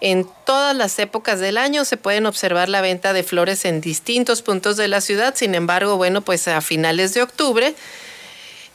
En 0.00 0.28
todas 0.44 0.76
las 0.76 0.98
épocas 0.98 1.40
del 1.40 1.56
año 1.56 1.84
se 1.84 1.96
pueden 1.96 2.26
observar 2.26 2.68
la 2.68 2.82
venta 2.82 3.12
de 3.12 3.22
flores 3.22 3.64
en 3.64 3.80
distintos 3.80 4.42
puntos 4.42 4.76
de 4.76 4.88
la 4.88 5.00
ciudad. 5.00 5.34
Sin 5.34 5.54
embargo, 5.54 5.96
bueno, 5.96 6.20
pues 6.20 6.48
a 6.48 6.60
finales 6.60 7.14
de 7.14 7.22
octubre 7.22 7.74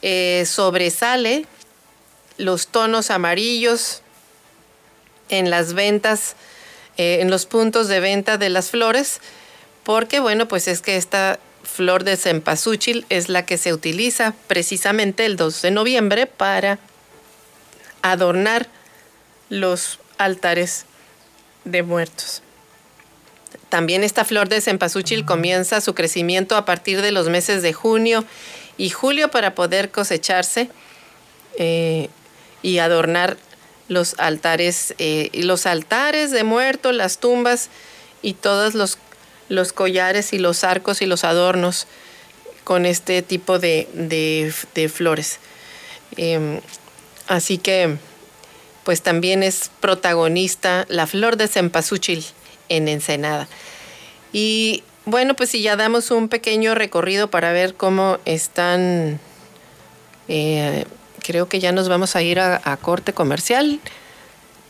eh, 0.02 0.44
sobresale 0.46 1.46
los 2.38 2.66
tonos 2.66 3.10
amarillos 3.10 4.02
en 5.28 5.48
las 5.48 5.74
ventas, 5.74 6.34
eh, 6.96 7.18
en 7.20 7.30
los 7.30 7.46
puntos 7.46 7.86
de 7.86 8.00
venta 8.00 8.36
de 8.36 8.48
las 8.48 8.70
flores, 8.70 9.20
porque 9.84 10.18
bueno, 10.18 10.48
pues 10.48 10.66
es 10.66 10.82
que 10.82 10.96
esta 10.96 11.38
flor 11.62 12.02
de 12.02 12.16
cempasúchil 12.16 13.06
es 13.08 13.28
la 13.28 13.46
que 13.46 13.58
se 13.58 13.72
utiliza 13.72 14.34
precisamente 14.48 15.24
el 15.24 15.36
2 15.36 15.62
de 15.62 15.70
noviembre 15.70 16.26
para 16.26 16.80
adornar 18.02 18.66
los 19.48 20.00
altares 20.18 20.86
de 21.64 21.82
muertos. 21.82 22.42
También 23.68 24.04
esta 24.04 24.24
flor 24.24 24.48
de 24.48 24.60
cempasúchil 24.60 25.24
comienza 25.24 25.80
su 25.80 25.94
crecimiento 25.94 26.56
a 26.56 26.64
partir 26.64 27.00
de 27.00 27.10
los 27.10 27.28
meses 27.28 27.62
de 27.62 27.72
junio 27.72 28.24
y 28.76 28.90
julio 28.90 29.30
para 29.30 29.54
poder 29.54 29.90
cosecharse 29.90 30.68
eh, 31.58 32.08
y 32.62 32.78
adornar 32.78 33.36
los 33.88 34.14
altares, 34.18 34.94
eh, 34.98 35.30
los 35.34 35.66
altares 35.66 36.30
de 36.30 36.44
muertos, 36.44 36.94
las 36.94 37.18
tumbas 37.18 37.68
y 38.22 38.34
todos 38.34 38.74
los, 38.74 38.98
los, 39.48 39.72
collares 39.72 40.32
y 40.32 40.38
los 40.38 40.64
arcos 40.64 41.02
y 41.02 41.06
los 41.06 41.24
adornos 41.24 41.86
con 42.64 42.86
este 42.86 43.22
tipo 43.22 43.58
de, 43.58 43.88
de, 43.94 44.88
flores. 44.88 45.38
Em, 46.16 46.60
así 47.26 47.58
que, 47.58 47.96
pues 48.84 49.02
también 49.02 49.42
es 49.42 49.70
protagonista 49.80 50.86
la 50.88 51.06
flor 51.06 51.36
de 51.36 51.48
cempasúchil 51.48 52.24
en 52.68 52.88
Ensenada. 52.88 53.48
Y 54.32 54.82
bueno, 55.04 55.34
pues 55.34 55.50
si 55.50 55.62
ya 55.62 55.76
damos 55.76 56.10
un 56.10 56.28
pequeño 56.28 56.74
recorrido 56.74 57.28
para 57.28 57.52
ver 57.52 57.74
cómo 57.74 58.18
están 58.24 59.20
eh, 60.28 60.84
creo 61.22 61.48
que 61.48 61.60
ya 61.60 61.72
nos 61.72 61.88
vamos 61.88 62.16
a 62.16 62.22
ir 62.22 62.40
a, 62.40 62.76
corte 62.80 63.12
comercial. 63.12 63.80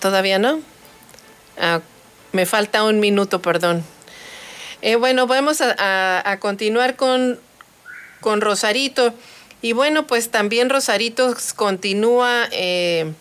¿Todavía 0.01 0.39
no? 0.39 0.61
Ah, 1.59 1.81
me 2.33 2.47
falta 2.47 2.85
un 2.85 3.01
minuto, 3.01 3.43
perdón. 3.43 3.85
Eh, 4.81 4.97
bueno, 4.97 5.27
vamos 5.27 5.61
a, 5.61 6.37
continuar 6.41 6.97
con, 6.97 7.39
con, 8.21 8.41
Rosarito. 8.41 9.15
Y 9.61 9.73
bueno, 9.73 10.07
pues 10.07 10.31
también 10.31 10.71
Rosarito 10.71 11.35
continúa, 11.55 12.49
eh, 12.51 13.13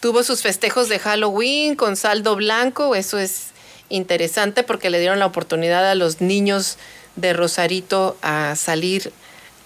tuvo 0.00 0.22
sus 0.22 0.42
festejos 0.42 0.88
de 0.88 0.98
Halloween 0.98 1.76
con 1.76 1.96
saldo 1.96 2.36
blanco. 2.36 2.94
Eso 2.94 3.18
es 3.18 3.48
interesante 3.88 4.62
porque 4.62 4.90
le 4.90 5.00
dieron 5.00 5.18
la 5.18 5.26
oportunidad 5.26 5.88
a 5.88 5.94
los 5.94 6.20
niños 6.20 6.78
de 7.16 7.32
Rosarito 7.32 8.16
a 8.22 8.56
salir 8.56 9.12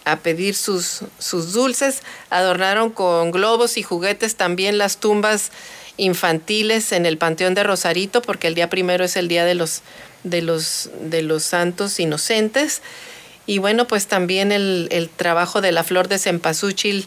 a 0.05 0.17
pedir 0.17 0.55
sus, 0.55 1.01
sus 1.19 1.53
dulces. 1.53 2.03
Adornaron 2.31 2.91
con 2.91 3.31
globos 3.31 3.77
y 3.77 3.83
juguetes 3.83 4.37
también 4.37 4.79
las 4.79 4.99
tumbas 4.99 5.51
infantiles 5.97 6.93
en 6.93 7.07
el 7.07 7.19
Panteón 7.19 7.55
de 7.55 7.63
Rosarito, 7.63 8.21
porque 8.23 8.49
el 8.49 8.55
día 8.55 8.69
primero 8.69 9.05
es 9.05 9.17
el 9.17 9.29
día 9.29 9.45
de 9.45 9.55
los, 9.55 9.83
de 10.25 10.43
los, 10.43 10.91
de 11.01 11.23
los 11.23 11.43
santos 11.45 11.99
inocentes. 12.01 12.83
Y 13.47 13.59
bueno, 13.59 13.87
pues 13.87 14.07
también 14.07 14.53
el, 14.53 15.11
trabajo 15.17 15.61
de 15.61 15.73
la 15.73 15.85
flor 15.85 16.09
de 16.09 16.19
cempasúchil 16.19 17.07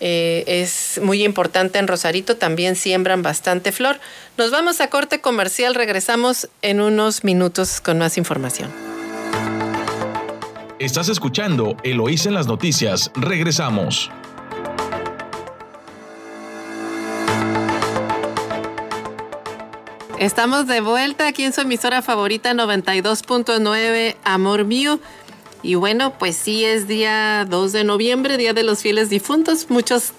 eh, 0.00 0.44
es 0.46 1.00
muy 1.02 1.24
importante 1.24 1.78
en 1.78 1.88
Rosarito, 1.88 2.36
también 2.36 2.76
siembran 2.76 3.22
bastante 3.22 3.72
flor. 3.72 3.98
Nos 4.36 4.50
vamos 4.50 4.80
a 4.80 4.90
corte 4.90 5.20
comercial, 5.20 5.74
regresamos 5.74 6.48
en 6.62 6.80
unos 6.80 7.24
minutos 7.24 7.80
con 7.80 7.98
más 7.98 8.18
información. 8.18 8.70
Estás 10.78 11.08
escuchando 11.08 11.76
Eloísa 11.82 12.28
en 12.28 12.36
las 12.36 12.46
noticias. 12.46 13.10
Regresamos. 13.16 14.10
Estamos 20.20 20.66
de 20.66 20.80
vuelta 20.80 21.28
aquí 21.28 21.44
en 21.44 21.52
su 21.52 21.60
emisora 21.60 22.02
favorita 22.02 22.52
92.9, 22.52 24.16
Amor 24.24 24.64
Mío. 24.64 24.98
Y 25.62 25.74
bueno, 25.74 26.16
pues 26.18 26.36
sí 26.36 26.64
es 26.64 26.86
día 26.86 27.44
2 27.48 27.72
de 27.72 27.84
noviembre, 27.84 28.36
Día 28.36 28.52
de 28.52 28.62
los 28.62 28.80
Fieles 28.80 29.10
Difuntos. 29.10 29.70
Muchos, 29.70 30.12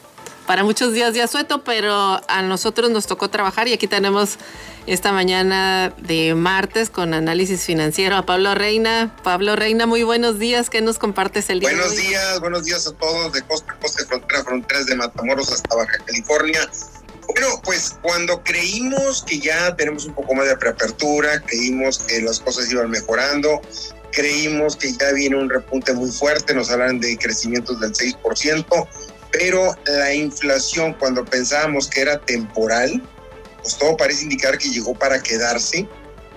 para 0.45 0.63
muchos 0.63 0.93
días 0.93 1.13
de 1.13 1.21
asueto, 1.21 1.63
pero 1.63 2.21
a 2.27 2.41
nosotros 2.41 2.89
nos 2.89 3.07
tocó 3.07 3.29
trabajar 3.29 3.67
y 3.67 3.73
aquí 3.73 3.87
tenemos 3.87 4.37
esta 4.85 5.11
mañana 5.11 5.93
de 5.97 6.35
martes 6.35 6.89
con 6.89 7.13
análisis 7.13 7.63
financiero 7.63 8.17
a 8.17 8.25
Pablo 8.25 8.55
Reina. 8.55 9.15
Pablo 9.23 9.55
Reina, 9.55 9.85
muy 9.85 10.03
buenos 10.03 10.39
días. 10.39 10.69
¿Qué 10.69 10.81
nos 10.81 10.97
compartes 10.97 11.49
el 11.49 11.59
día 11.59 11.69
Buenos 11.69 11.95
días, 11.95 12.39
buenos 12.39 12.65
días 12.65 12.87
a 12.87 12.91
todos 12.93 13.31
de 13.31 13.41
costa 13.43 13.71
a 13.71 13.79
costa, 13.79 14.01
de 14.01 14.07
frontera 14.07 14.41
a 14.41 14.43
frontera, 14.43 14.83
de 14.83 14.95
Matamoros 14.95 15.51
hasta 15.51 15.75
Baja 15.75 15.97
California. 16.05 16.69
Bueno, 17.27 17.61
pues 17.63 17.97
cuando 18.01 18.43
creímos 18.43 19.23
que 19.23 19.39
ya 19.39 19.75
tenemos 19.75 20.05
un 20.05 20.15
poco 20.15 20.33
más 20.33 20.47
de 20.47 20.57
preapertura, 20.57 21.39
creímos 21.41 21.99
que 21.99 22.21
las 22.21 22.39
cosas 22.39 22.71
iban 22.71 22.89
mejorando, 22.89 23.61
creímos 24.11 24.75
que 24.75 24.91
ya 24.93 25.11
viene 25.13 25.37
un 25.37 25.49
repunte 25.49 25.93
muy 25.93 26.11
fuerte, 26.11 26.53
nos 26.53 26.69
hablan 26.69 26.99
de 26.99 27.17
crecimientos 27.17 27.79
del 27.79 27.93
6%, 27.93 28.87
pero 29.31 29.75
la 29.85 30.13
inflación 30.13 30.93
cuando 30.93 31.23
pensábamos 31.25 31.87
que 31.87 32.01
era 32.01 32.19
temporal, 32.19 33.01
pues 33.61 33.77
todo 33.77 33.95
parece 33.97 34.23
indicar 34.23 34.57
que 34.57 34.69
llegó 34.69 34.93
para 34.93 35.21
quedarse. 35.21 35.87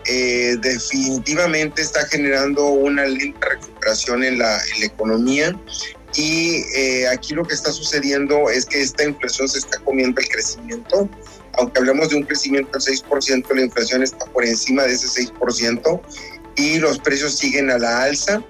Eh, 0.05 0.57
definitivamente 0.61 1.81
está 1.81 2.05
generando 2.09 2.67
una 2.67 3.05
lenta 3.05 3.51
recuperación 3.51 4.25
en 4.25 4.39
la, 4.39 4.61
economía 4.83 5.57
y 6.17 6.65
eh, 6.75 7.07
aquí 7.07 7.35
lo 7.35 7.45
que 7.45 7.55
está 7.55 7.71
sucediendo 7.71 8.51
es 8.51 8.67
que 8.67 8.83
esta 8.83 9.05
inflación 9.05 9.49
se 9.49 9.59
está 9.59 9.79
comiendo 9.79 10.21
el 10.21 10.29
crecimiento. 10.29 11.09
Aunque 11.55 11.79
hablemos 11.79 12.09
de 12.09 12.17
un 12.17 12.23
crecimiento 12.25 12.79
del 12.79 12.83
6%, 12.83 13.55
la 13.55 13.63
inflación 13.63 14.03
está 14.03 14.25
por 14.27 14.45
encima 14.45 14.83
de 14.85 14.95
ese 14.95 15.07
6% 15.07 16.01
y 16.57 16.79
los 16.79 16.99
precios 16.99 17.37
siguen 17.37 17.71
a 17.71 17.79
la 17.79 18.03
alza. 18.05 18.43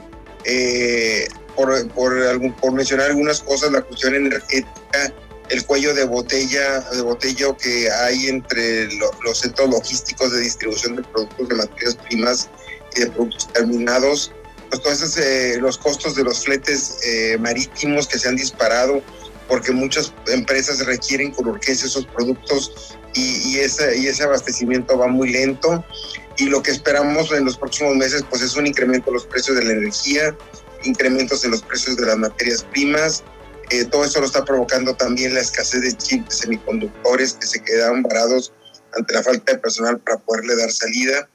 Eh, 0.44 1.28
por, 1.54 1.86
por, 1.88 2.56
por 2.56 2.72
mencionar 2.72 3.10
algunas 3.10 3.40
cosas, 3.40 3.70
la 3.72 3.82
cuestión 3.82 4.14
energética 4.14 5.12
el 5.52 5.66
cuello 5.66 5.94
de 5.94 6.04
botella, 6.04 6.80
de 6.80 7.02
botella 7.02 7.54
que 7.60 7.90
hay 7.90 8.28
entre 8.28 8.88
los 8.94 9.38
centros 9.38 9.68
logísticos 9.68 10.32
de 10.32 10.40
distribución 10.40 10.96
de 10.96 11.02
productos 11.02 11.48
de 11.48 11.54
materias 11.54 11.96
primas 12.08 12.48
y 12.96 13.00
de 13.00 13.10
productos 13.10 13.52
terminados, 13.52 14.32
pues 14.82 15.16
eh, 15.18 15.58
los 15.60 15.76
costos 15.76 16.14
de 16.14 16.24
los 16.24 16.44
fletes 16.44 16.98
eh, 17.04 17.36
marítimos 17.38 18.08
que 18.08 18.18
se 18.18 18.28
han 18.28 18.36
disparado 18.36 19.02
porque 19.46 19.72
muchas 19.72 20.14
empresas 20.28 20.84
requieren 20.86 21.32
con 21.32 21.46
urgencia 21.48 21.86
esos 21.86 22.06
productos 22.06 22.96
y, 23.14 23.58
ese, 23.58 23.98
y 23.98 24.06
ese 24.06 24.22
abastecimiento 24.22 24.96
va 24.96 25.08
muy 25.08 25.30
lento 25.30 25.84
y 26.42 26.46
lo 26.46 26.60
que 26.60 26.72
esperamos 26.72 27.30
en 27.30 27.44
los 27.44 27.56
próximos 27.56 27.94
meses 27.94 28.24
pues 28.28 28.42
es 28.42 28.56
un 28.56 28.66
incremento 28.66 29.10
en 29.10 29.14
los 29.14 29.26
precios 29.26 29.56
de 29.56 29.64
la 29.64 29.74
energía, 29.74 30.36
incrementos 30.82 31.44
en 31.44 31.52
los 31.52 31.62
precios 31.62 31.96
de 31.96 32.04
las 32.04 32.18
materias 32.18 32.66
primas, 32.72 33.22
eh, 33.70 33.84
todo 33.84 34.04
esto 34.04 34.18
lo 34.18 34.26
está 34.26 34.44
provocando 34.44 34.96
también 34.96 35.34
la 35.34 35.40
escasez 35.40 35.82
de 35.82 35.96
chips, 35.96 36.28
de 36.28 36.34
semiconductores 36.34 37.34
que 37.34 37.46
se 37.46 37.62
quedan 37.62 38.02
varados 38.02 38.52
ante 38.96 39.14
la 39.14 39.22
falta 39.22 39.52
de 39.52 39.58
personal 39.60 40.00
para 40.00 40.18
poderle 40.18 40.56
dar 40.56 40.72
salida, 40.72 41.28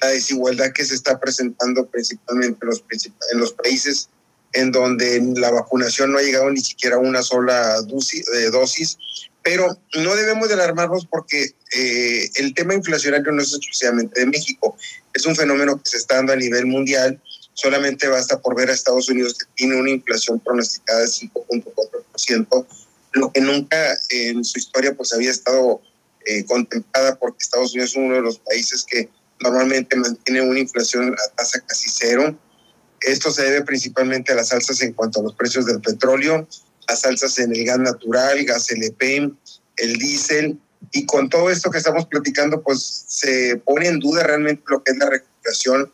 la 0.00 0.08
desigualdad 0.08 0.72
que 0.72 0.86
se 0.86 0.94
está 0.94 1.20
presentando 1.20 1.86
principalmente 1.86 2.58
en 2.62 2.68
los, 2.70 2.84
en 3.32 3.40
los 3.40 3.52
países 3.52 4.08
en 4.54 4.72
donde 4.72 5.20
la 5.36 5.50
vacunación 5.50 6.10
no 6.10 6.18
ha 6.18 6.22
llegado 6.22 6.50
ni 6.50 6.60
siquiera 6.60 6.96
a 6.96 7.00
una 7.00 7.22
sola 7.22 7.76
eh, 7.80 8.50
dosis 8.50 8.96
pero 9.44 9.78
no 9.96 10.16
debemos 10.16 10.48
de 10.48 10.54
alarmarnos 10.54 11.06
porque 11.06 11.54
eh, 11.76 12.30
el 12.36 12.54
tema 12.54 12.74
inflacionario 12.74 13.30
no 13.30 13.42
es 13.42 13.50
exclusivamente 13.50 14.18
de 14.18 14.26
México, 14.26 14.74
es 15.12 15.26
un 15.26 15.36
fenómeno 15.36 15.76
que 15.76 15.90
se 15.90 15.98
está 15.98 16.16
dando 16.16 16.32
a 16.32 16.36
nivel 16.36 16.66
mundial. 16.66 17.20
Solamente 17.52 18.08
basta 18.08 18.40
por 18.40 18.56
ver 18.56 18.70
a 18.70 18.72
Estados 18.72 19.08
Unidos 19.10 19.34
que 19.34 19.44
tiene 19.54 19.76
una 19.76 19.90
inflación 19.90 20.40
pronosticada 20.40 21.00
de 21.00 21.06
5.4%, 21.06 22.66
lo 23.12 23.30
que 23.32 23.40
nunca 23.42 23.76
en 24.08 24.44
su 24.44 24.58
historia 24.58 24.94
pues 24.94 25.12
había 25.12 25.30
estado 25.30 25.80
eh, 26.24 26.44
contemplada 26.46 27.16
porque 27.16 27.44
Estados 27.44 27.74
Unidos 27.74 27.90
es 27.90 27.96
uno 27.96 28.14
de 28.14 28.22
los 28.22 28.38
países 28.38 28.82
que 28.82 29.10
normalmente 29.40 29.94
mantiene 29.94 30.40
una 30.40 30.58
inflación 30.58 31.14
a 31.14 31.36
tasa 31.36 31.60
casi 31.60 31.90
cero. 31.90 32.34
Esto 33.02 33.30
se 33.30 33.42
debe 33.42 33.62
principalmente 33.62 34.32
a 34.32 34.36
las 34.36 34.52
alzas 34.52 34.80
en 34.80 34.94
cuanto 34.94 35.20
a 35.20 35.22
los 35.22 35.34
precios 35.34 35.66
del 35.66 35.82
petróleo, 35.82 36.48
las 36.88 37.04
alzas 37.04 37.38
en 37.38 37.54
el 37.54 37.64
gas 37.64 37.78
natural, 37.78 38.44
gas 38.44 38.70
LP, 38.70 39.32
el 39.76 39.98
diésel 39.98 40.58
Y 40.92 41.06
con 41.06 41.28
todo 41.28 41.50
esto 41.50 41.70
que 41.70 41.78
estamos 41.78 42.06
platicando, 42.06 42.62
pues 42.62 43.04
se 43.08 43.56
pone 43.64 43.88
en 43.88 44.00
duda 44.00 44.22
realmente 44.22 44.62
lo 44.68 44.82
que 44.82 44.92
es 44.92 44.98
la 44.98 45.10
recuperación 45.10 45.90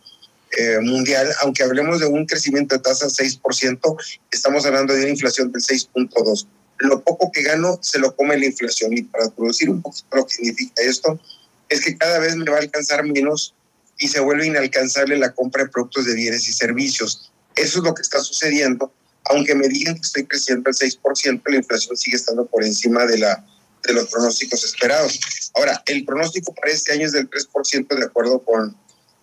eh, 0.58 0.78
mundial. 0.80 1.32
Aunque 1.42 1.62
hablemos 1.62 2.00
de 2.00 2.06
un 2.06 2.26
crecimiento 2.26 2.74
de 2.74 2.82
tasa 2.82 3.06
6%, 3.06 3.96
estamos 4.30 4.66
hablando 4.66 4.92
de 4.92 5.02
una 5.02 5.10
inflación 5.10 5.52
del 5.52 5.62
6.2%. 5.62 6.46
Lo 6.78 7.02
poco 7.02 7.30
que 7.30 7.42
gano 7.42 7.78
se 7.82 7.98
lo 7.98 8.16
come 8.16 8.38
la 8.38 8.46
inflación. 8.46 8.92
Y 8.92 9.02
para 9.02 9.28
producir 9.30 9.70
un 9.70 9.82
poquito 9.82 10.16
lo 10.16 10.26
que 10.26 10.34
significa 10.34 10.82
esto, 10.82 11.20
es 11.68 11.84
que 11.84 11.96
cada 11.96 12.18
vez 12.18 12.36
me 12.36 12.50
va 12.50 12.56
a 12.56 12.60
alcanzar 12.60 13.04
menos 13.04 13.54
y 13.98 14.08
se 14.08 14.18
vuelve 14.20 14.46
inalcanzable 14.46 15.16
la 15.18 15.32
compra 15.32 15.64
de 15.64 15.70
productos 15.70 16.06
de 16.06 16.14
bienes 16.14 16.48
y 16.48 16.52
servicios. 16.52 17.30
Eso 17.54 17.78
es 17.78 17.84
lo 17.84 17.94
que 17.94 18.02
está 18.02 18.18
sucediendo. 18.20 18.92
Aunque 19.24 19.54
me 19.54 19.68
digan 19.68 19.94
que 19.94 20.00
estoy 20.00 20.26
creciendo 20.26 20.68
al 20.68 20.74
6%, 20.74 21.42
la 21.46 21.56
inflación 21.56 21.96
sigue 21.96 22.16
estando 22.16 22.46
por 22.46 22.64
encima 22.64 23.06
de, 23.06 23.18
la, 23.18 23.44
de 23.86 23.92
los 23.92 24.08
pronósticos 24.08 24.64
esperados. 24.64 25.20
Ahora, 25.54 25.82
el 25.86 26.04
pronóstico 26.04 26.54
para 26.54 26.72
este 26.72 26.92
año 26.92 27.06
es 27.06 27.12
del 27.12 27.28
3%, 27.28 27.96
de 27.96 28.04
acuerdo 28.04 28.42
con 28.42 28.76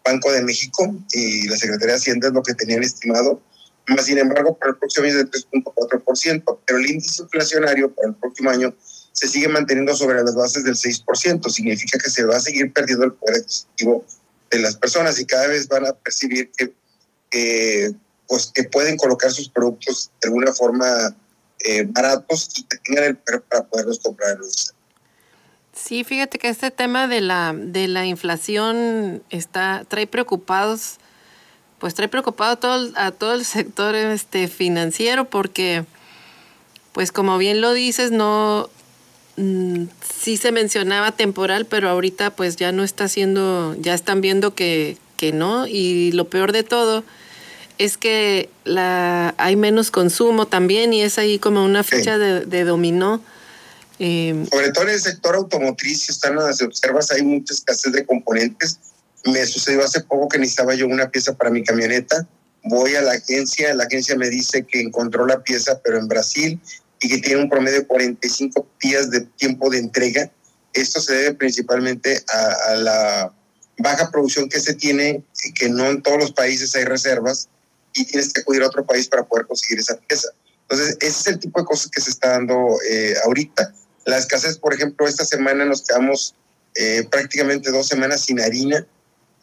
Banco 0.06 0.32
de 0.32 0.44
México 0.44 0.96
y 1.12 1.48
la 1.48 1.58
Secretaría 1.58 1.94
de 1.94 2.00
Hacienda, 2.00 2.28
es 2.28 2.34
lo 2.34 2.44
que 2.44 2.54
tenían 2.54 2.84
estimado. 2.84 3.42
Más 3.88 4.06
sin 4.06 4.18
embargo, 4.18 4.58
para 4.58 4.72
el 4.72 4.78
próximo 4.78 5.06
año 5.06 5.20
es 5.20 5.32
del 5.32 5.32
3.4%, 5.32 6.60
pero 6.66 6.80
el 6.80 6.90
índice 6.90 7.22
inflacionario 7.24 7.94
para 7.94 8.10
el 8.10 8.16
próximo 8.16 8.50
año 8.50 8.76
se 9.14 9.28
sigue 9.28 9.48
manteniendo 9.48 9.96
sobre 9.96 10.22
las 10.24 10.36
bases 10.36 10.64
del 10.64 10.76
6%. 10.76 11.50
Significa 11.50 11.98
que 11.98 12.10
se 12.10 12.24
va 12.24 12.38
a 12.38 12.40
seguir 12.40 12.72
perdiendo 12.72 13.06
el 13.06 13.14
poder 13.14 13.38
adquisitivo 13.38 14.06
de 14.52 14.60
las 14.60 14.76
personas 14.76 15.20
y 15.20 15.26
cada 15.26 15.48
vez 15.48 15.68
van 15.68 15.88
a 15.88 15.94
percibir 15.94 16.52
que, 17.32 17.94
pues, 18.28 18.52
que 18.54 18.64
pueden 18.64 18.98
colocar 18.98 19.32
sus 19.32 19.50
productos 19.50 20.12
de 20.22 20.28
alguna 20.28 20.54
forma 20.54 21.16
eh, 21.60 21.86
baratos 21.88 22.50
y 22.58 22.64
que 22.64 22.78
tengan 22.78 23.04
el 23.06 23.18
poder 23.18 23.42
para 23.42 23.64
poderlos 23.64 24.00
comprar. 24.00 24.38
Sí, 25.74 26.04
fíjate 26.04 26.40
que 26.40 26.50
este 26.50 26.72
tema 26.72 27.08
de 27.08 27.22
la, 27.22 27.54
de 27.56 27.88
la 27.88 28.06
inflación 28.06 29.24
está, 29.30 29.86
trae 29.88 30.08
preocupados, 30.08 30.98
pues 31.80 31.94
trae 31.94 32.08
preocupado 32.08 32.54
a 32.54 32.56
todo, 32.56 32.92
a 32.96 33.12
todo 33.12 33.34
el 33.34 33.46
sector 33.46 33.96
este, 33.96 34.48
financiero 34.48 35.30
porque, 35.30 35.86
pues 36.92 37.12
como 37.12 37.38
bien 37.38 37.62
lo 37.62 37.74
dices, 37.74 38.12
no, 38.12 38.70
Mm, 39.38 39.86
sí 40.02 40.36
se 40.36 40.52
mencionaba 40.52 41.12
temporal, 41.12 41.66
pero 41.66 41.90
ahorita 41.90 42.32
pues 42.32 42.56
ya 42.56 42.72
no 42.72 42.84
está 42.84 43.08
siendo, 43.08 43.76
ya 43.80 43.94
están 43.94 44.20
viendo 44.20 44.56
que, 44.56 44.98
que 45.16 45.32
no. 45.32 45.68
Y 45.68 46.12
lo 46.12 46.28
peor 46.28 46.52
de 46.52 46.64
todo 46.64 47.04
es 47.78 47.98
que 47.98 48.50
la, 48.64 49.36
hay 49.38 49.56
menos 49.56 49.92
consumo 49.92 50.48
también 50.48 50.94
y 50.94 51.02
es 51.02 51.18
ahí 51.18 51.40
como 51.40 51.64
una 51.64 51.84
fecha 51.84 52.18
de, 52.18 52.64
dominó. 52.64 53.24
Eh, 54.00 54.46
Sobre 54.52 54.72
todo 54.72 54.86
en 54.86 54.92
el 54.92 55.00
sector 55.00 55.36
automotriz, 55.36 56.02
si 56.04 56.12
están 56.12 56.36
las 56.36 56.62
observas, 56.62 57.12
hay 57.12 57.24
mucha 57.24 57.54
escasez 57.54 57.92
de 57.94 58.06
componentes. 58.06 58.80
Me 59.26 59.46
sucedió 59.46 59.84
hace 59.84 60.02
poco 60.02 60.28
que 60.28 60.40
necesitaba 60.40 60.76
yo 60.76 60.88
una 60.88 61.10
pieza 61.10 61.36
para 61.36 61.50
mi 61.50 61.64
camioneta. 61.64 62.28
Voy 62.64 62.96
a 62.96 63.02
la 63.02 63.14
agencia, 63.14 63.74
la 63.74 63.86
agencia 63.86 64.16
me 64.16 64.30
dice 64.30 64.64
que 64.64 64.82
encontró 64.82 65.26
la 65.26 65.44
pieza, 65.44 65.80
pero 65.84 65.98
en 65.98 66.08
Brasil, 66.08 66.60
y 67.00 67.10
que 67.10 67.20
tiene 67.20 67.42
un 67.42 67.50
promedio 67.50 67.82
de 67.82 67.88
45 67.88 68.68
días 68.82 69.10
de 69.12 69.22
tiempo 69.22 69.70
de 69.70 69.80
entrega. 69.80 70.32
Esto 70.74 71.00
se 71.00 71.14
debe 71.14 71.34
principalmente 71.36 72.24
a, 72.28 72.76
la 72.76 73.34
baja 73.78 74.12
producción 74.12 74.50
que 74.50 74.60
se 74.60 74.74
tiene, 74.74 75.24
que 75.56 75.70
no 75.70 75.86
en 75.86 76.02
todos 76.02 76.18
los 76.18 76.32
países 76.32 76.76
hay 76.76 76.84
reservas 76.84 77.50
y 77.98 78.06
tienes 78.06 78.32
que 78.32 78.42
acudir 78.42 78.64
a 78.64 78.68
otro 78.68 78.86
país 78.86 79.08
para 79.08 79.24
poder 79.24 79.46
conseguir 79.46 79.80
esa 79.80 79.98
pieza. 79.98 80.30
Entonces, 80.64 80.98
ese 81.00 81.20
es 81.20 81.28
el 81.28 81.40
tipo 81.40 81.60
de 81.60 81.66
cosas 81.66 81.90
que 81.90 82.02
se 82.02 82.10
está 82.10 82.32
dando 82.32 82.78
eh, 82.90 83.16
ahorita. 83.26 83.74
La 84.06 84.18
escasez, 84.18 84.58
por 84.58 84.74
ejemplo, 84.74 85.08
esta 85.08 85.26
semana 85.26 85.66
nos 85.66 85.82
quedamos 85.82 86.36
eh, 86.76 87.08
prácticamente 87.10 87.72
dos 87.72 87.88
semanas 87.88 88.22
sin 88.22 88.40
harina. 88.40 88.86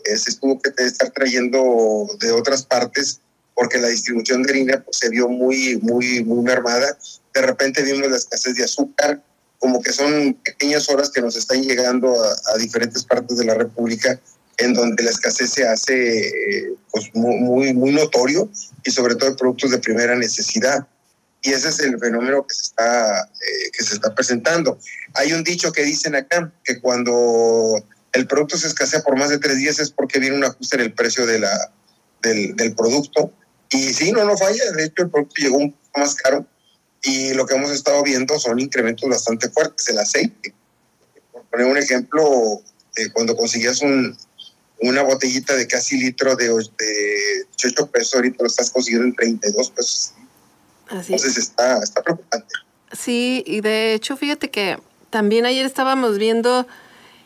Eh, 0.04 0.16
se 0.16 0.34
tuvo 0.36 0.60
que 0.60 0.70
estar 0.78 1.10
trayendo 1.10 2.06
de 2.20 2.32
otras 2.32 2.64
partes 2.64 3.20
porque 3.54 3.78
la 3.78 3.88
distribución 3.88 4.42
de 4.42 4.50
harina 4.50 4.82
pues, 4.84 4.98
se 4.98 5.08
vio 5.08 5.28
muy, 5.28 5.78
muy, 5.78 6.24
muy 6.24 6.42
mermada 6.42 6.98
de 7.34 7.42
repente 7.42 7.82
vimos 7.82 8.08
la 8.08 8.16
escasez 8.16 8.54
de 8.54 8.64
azúcar, 8.64 9.20
como 9.58 9.82
que 9.82 9.92
son 9.92 10.34
pequeñas 10.44 10.88
horas 10.88 11.10
que 11.10 11.20
nos 11.20 11.36
están 11.36 11.62
llegando 11.62 12.14
a, 12.22 12.56
diferentes 12.58 13.02
partes 13.02 13.36
de 13.36 13.44
la 13.44 13.54
República 13.54 14.20
en 14.58 14.74
donde 14.74 15.02
la 15.02 15.10
escasez 15.10 15.50
se 15.50 15.66
hace 15.66 16.28
eh, 16.28 16.74
pues, 16.90 17.10
muy, 17.14 17.72
muy 17.72 17.92
notorio 17.92 18.50
y 18.84 18.90
sobre 18.90 19.16
todo 19.16 19.36
productos 19.36 19.70
de 19.70 19.78
primera 19.78 20.14
necesidad. 20.16 20.86
Y 21.42 21.52
ese 21.52 21.68
es 21.68 21.80
el 21.80 21.98
fenómeno 21.98 22.46
que 22.46 22.54
se, 22.54 22.62
está, 22.62 23.22
eh, 23.22 23.70
que 23.72 23.84
se 23.84 23.94
está 23.94 24.14
presentando. 24.14 24.78
Hay 25.14 25.32
un 25.32 25.44
dicho 25.44 25.72
que 25.72 25.82
dicen 25.82 26.14
acá, 26.14 26.52
que 26.64 26.80
cuando 26.80 27.84
el 28.12 28.26
producto 28.26 28.56
se 28.56 28.68
escasea 28.68 29.02
por 29.02 29.16
más 29.16 29.28
de 29.28 29.38
tres 29.38 29.58
días 29.58 29.78
es 29.78 29.90
porque 29.90 30.18
viene 30.18 30.36
un 30.36 30.44
ajuste 30.44 30.76
en 30.76 30.82
el 30.82 30.94
precio 30.94 31.26
de 31.26 31.40
la, 31.40 31.72
del, 32.22 32.56
del 32.56 32.74
producto. 32.74 33.32
Y 33.70 33.92
sí, 33.92 34.12
no, 34.12 34.24
no 34.24 34.36
falla. 34.36 34.72
De 34.72 34.84
hecho, 34.84 35.02
el 35.02 35.10
producto 35.10 35.34
llegó 35.36 35.58
un 35.58 35.72
poco 35.72 36.00
más 36.00 36.14
caro 36.14 36.46
y 37.02 37.34
lo 37.34 37.44
que 37.44 37.54
hemos 37.54 37.70
estado 37.70 38.02
viendo 38.02 38.38
son 38.38 38.58
incrementos 38.58 39.08
bastante 39.08 39.50
fuertes. 39.50 39.86
El 39.88 39.98
aceite, 39.98 40.54
por 41.30 41.44
poner 41.44 41.66
un 41.66 41.76
ejemplo, 41.76 42.62
eh, 42.96 43.10
cuando 43.12 43.36
conseguías 43.36 43.82
un, 43.82 44.16
una 44.88 45.02
botellita 45.02 45.54
de 45.54 45.66
casi 45.66 45.98
litro 45.98 46.36
de, 46.36 46.48
de 46.48 47.46
18 47.58 47.86
pesos, 47.86 48.14
ahorita 48.14 48.36
lo 48.40 48.46
estás 48.46 48.70
consiguiendo 48.70 49.08
en 49.08 49.14
32 49.14 49.70
pesos. 49.70 50.12
Entonces 50.90 51.38
está, 51.38 51.82
está 51.82 52.02
preocupante. 52.02 52.54
Sí, 52.92 53.42
y 53.46 53.60
de 53.60 53.94
hecho, 53.94 54.16
fíjate 54.16 54.50
que 54.50 54.78
también 55.10 55.46
ayer 55.46 55.64
estábamos 55.64 56.18
viendo 56.18 56.66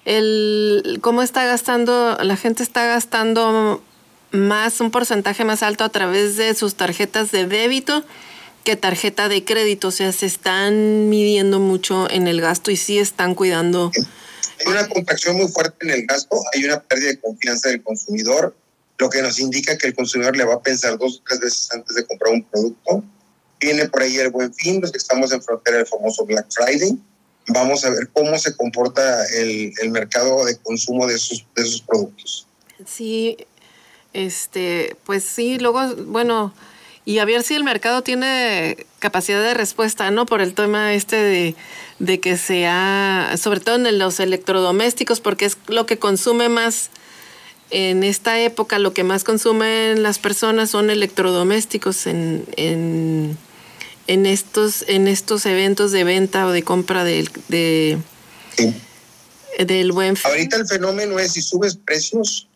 el 0.04 1.00
cómo 1.02 1.22
está 1.22 1.44
gastando, 1.44 2.16
la 2.22 2.36
gente 2.36 2.62
está 2.62 2.86
gastando 2.86 3.82
más, 4.30 4.80
un 4.80 4.90
porcentaje 4.90 5.44
más 5.44 5.62
alto 5.62 5.84
a 5.84 5.88
través 5.88 6.36
de 6.36 6.54
sus 6.54 6.76
tarjetas 6.76 7.30
de 7.30 7.46
débito 7.46 8.04
que 8.64 8.76
tarjeta 8.76 9.28
de 9.28 9.44
crédito, 9.44 9.88
o 9.88 9.90
sea, 9.90 10.12
se 10.12 10.26
están 10.26 11.08
midiendo 11.08 11.58
mucho 11.58 12.10
en 12.10 12.28
el 12.28 12.40
gasto 12.40 12.70
y 12.70 12.76
sí 12.76 12.98
están 12.98 13.34
cuidando. 13.34 13.90
Hay 14.60 14.72
una 14.72 14.88
contracción 14.88 15.36
muy 15.36 15.48
fuerte 15.48 15.76
en 15.80 15.90
el 15.90 16.06
gasto, 16.06 16.36
hay 16.54 16.64
una 16.64 16.82
pérdida 16.82 17.08
de 17.10 17.20
confianza 17.20 17.68
del 17.68 17.82
consumidor, 17.82 18.56
lo 18.98 19.08
que 19.08 19.22
nos 19.22 19.38
indica 19.38 19.78
que 19.78 19.88
el 19.88 19.94
consumidor 19.94 20.36
le 20.36 20.44
va 20.44 20.54
a 20.54 20.62
pensar 20.62 20.98
dos 20.98 21.18
o 21.18 21.22
tres 21.26 21.40
veces 21.40 21.68
antes 21.72 21.94
de 21.94 22.04
comprar 22.06 22.32
un 22.34 22.42
producto. 22.42 23.04
Viene 23.60 23.88
por 23.88 24.02
ahí 24.02 24.16
el 24.16 24.30
buen 24.30 24.52
fin, 24.54 24.80
los 24.80 24.92
que 24.92 24.98
estamos 24.98 25.32
en 25.32 25.42
frontera 25.42 25.78
del 25.78 25.86
famoso 25.86 26.24
Black 26.24 26.46
Friday. 26.50 26.98
Vamos 27.48 27.84
a 27.84 27.90
ver 27.90 28.08
cómo 28.12 28.38
se 28.38 28.54
comporta 28.54 29.24
el, 29.26 29.72
el 29.80 29.90
mercado 29.90 30.44
de 30.44 30.56
consumo 30.58 31.06
de 31.06 31.18
sus, 31.18 31.46
de 31.54 31.64
sus 31.64 31.80
productos. 31.82 32.46
Sí, 32.84 33.36
este, 34.12 34.96
pues 35.04 35.24
sí, 35.24 35.58
luego, 35.58 35.94
bueno, 36.06 36.54
y 37.08 37.20
a 37.20 37.24
ver 37.24 37.42
si 37.42 37.54
el 37.54 37.64
mercado 37.64 38.02
tiene 38.02 38.86
capacidad 38.98 39.42
de 39.42 39.54
respuesta, 39.54 40.10
¿no? 40.10 40.26
Por 40.26 40.42
el 40.42 40.52
tema 40.52 40.92
este 40.92 41.16
de, 41.16 41.56
de 41.98 42.20
que 42.20 42.36
sea, 42.36 43.34
sobre 43.38 43.60
todo 43.60 43.76
en 43.76 43.98
los 43.98 44.20
electrodomésticos, 44.20 45.18
porque 45.20 45.46
es 45.46 45.56
lo 45.68 45.86
que 45.86 45.98
consume 45.98 46.50
más 46.50 46.90
en 47.70 48.04
esta 48.04 48.38
época, 48.38 48.78
lo 48.78 48.92
que 48.92 49.04
más 49.04 49.24
consumen 49.24 50.02
las 50.02 50.18
personas 50.18 50.68
son 50.68 50.90
electrodomésticos 50.90 52.06
en, 52.06 52.44
en, 52.58 53.38
en 54.06 54.26
estos, 54.26 54.84
en 54.86 55.08
estos 55.08 55.46
eventos 55.46 55.92
de 55.92 56.04
venta 56.04 56.46
o 56.46 56.50
de 56.50 56.62
compra 56.62 57.04
del, 57.04 57.30
de, 57.48 57.96
del 59.58 59.92
buen 59.92 60.14
Ahorita 60.24 60.56
el 60.56 60.66
fenómeno 60.66 61.18
es 61.18 61.32
si 61.32 61.40
subes 61.40 61.74
precios, 61.74 62.48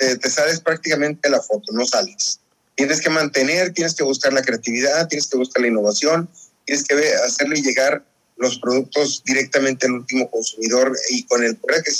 eh, 0.00 0.16
te 0.16 0.28
sales 0.28 0.60
prácticamente 0.60 1.30
la 1.30 1.40
foto, 1.40 1.72
no 1.72 1.86
sales. 1.86 2.40
Tienes 2.76 3.00
que 3.00 3.10
mantener, 3.10 3.72
tienes 3.72 3.94
que 3.94 4.04
buscar 4.04 4.32
la 4.32 4.42
creatividad, 4.42 5.08
tienes 5.08 5.26
que 5.26 5.36
buscar 5.36 5.62
la 5.62 5.68
innovación, 5.68 6.28
tienes 6.64 6.84
que 6.84 6.94
hacerle 7.26 7.62
llegar 7.62 8.04
los 8.36 8.58
productos 8.58 9.22
directamente 9.24 9.86
al 9.86 9.92
último 9.92 10.30
consumidor 10.30 10.96
y 11.08 11.24
con 11.24 11.42
el 11.42 11.56
poder 11.56 11.82
que 11.82 11.92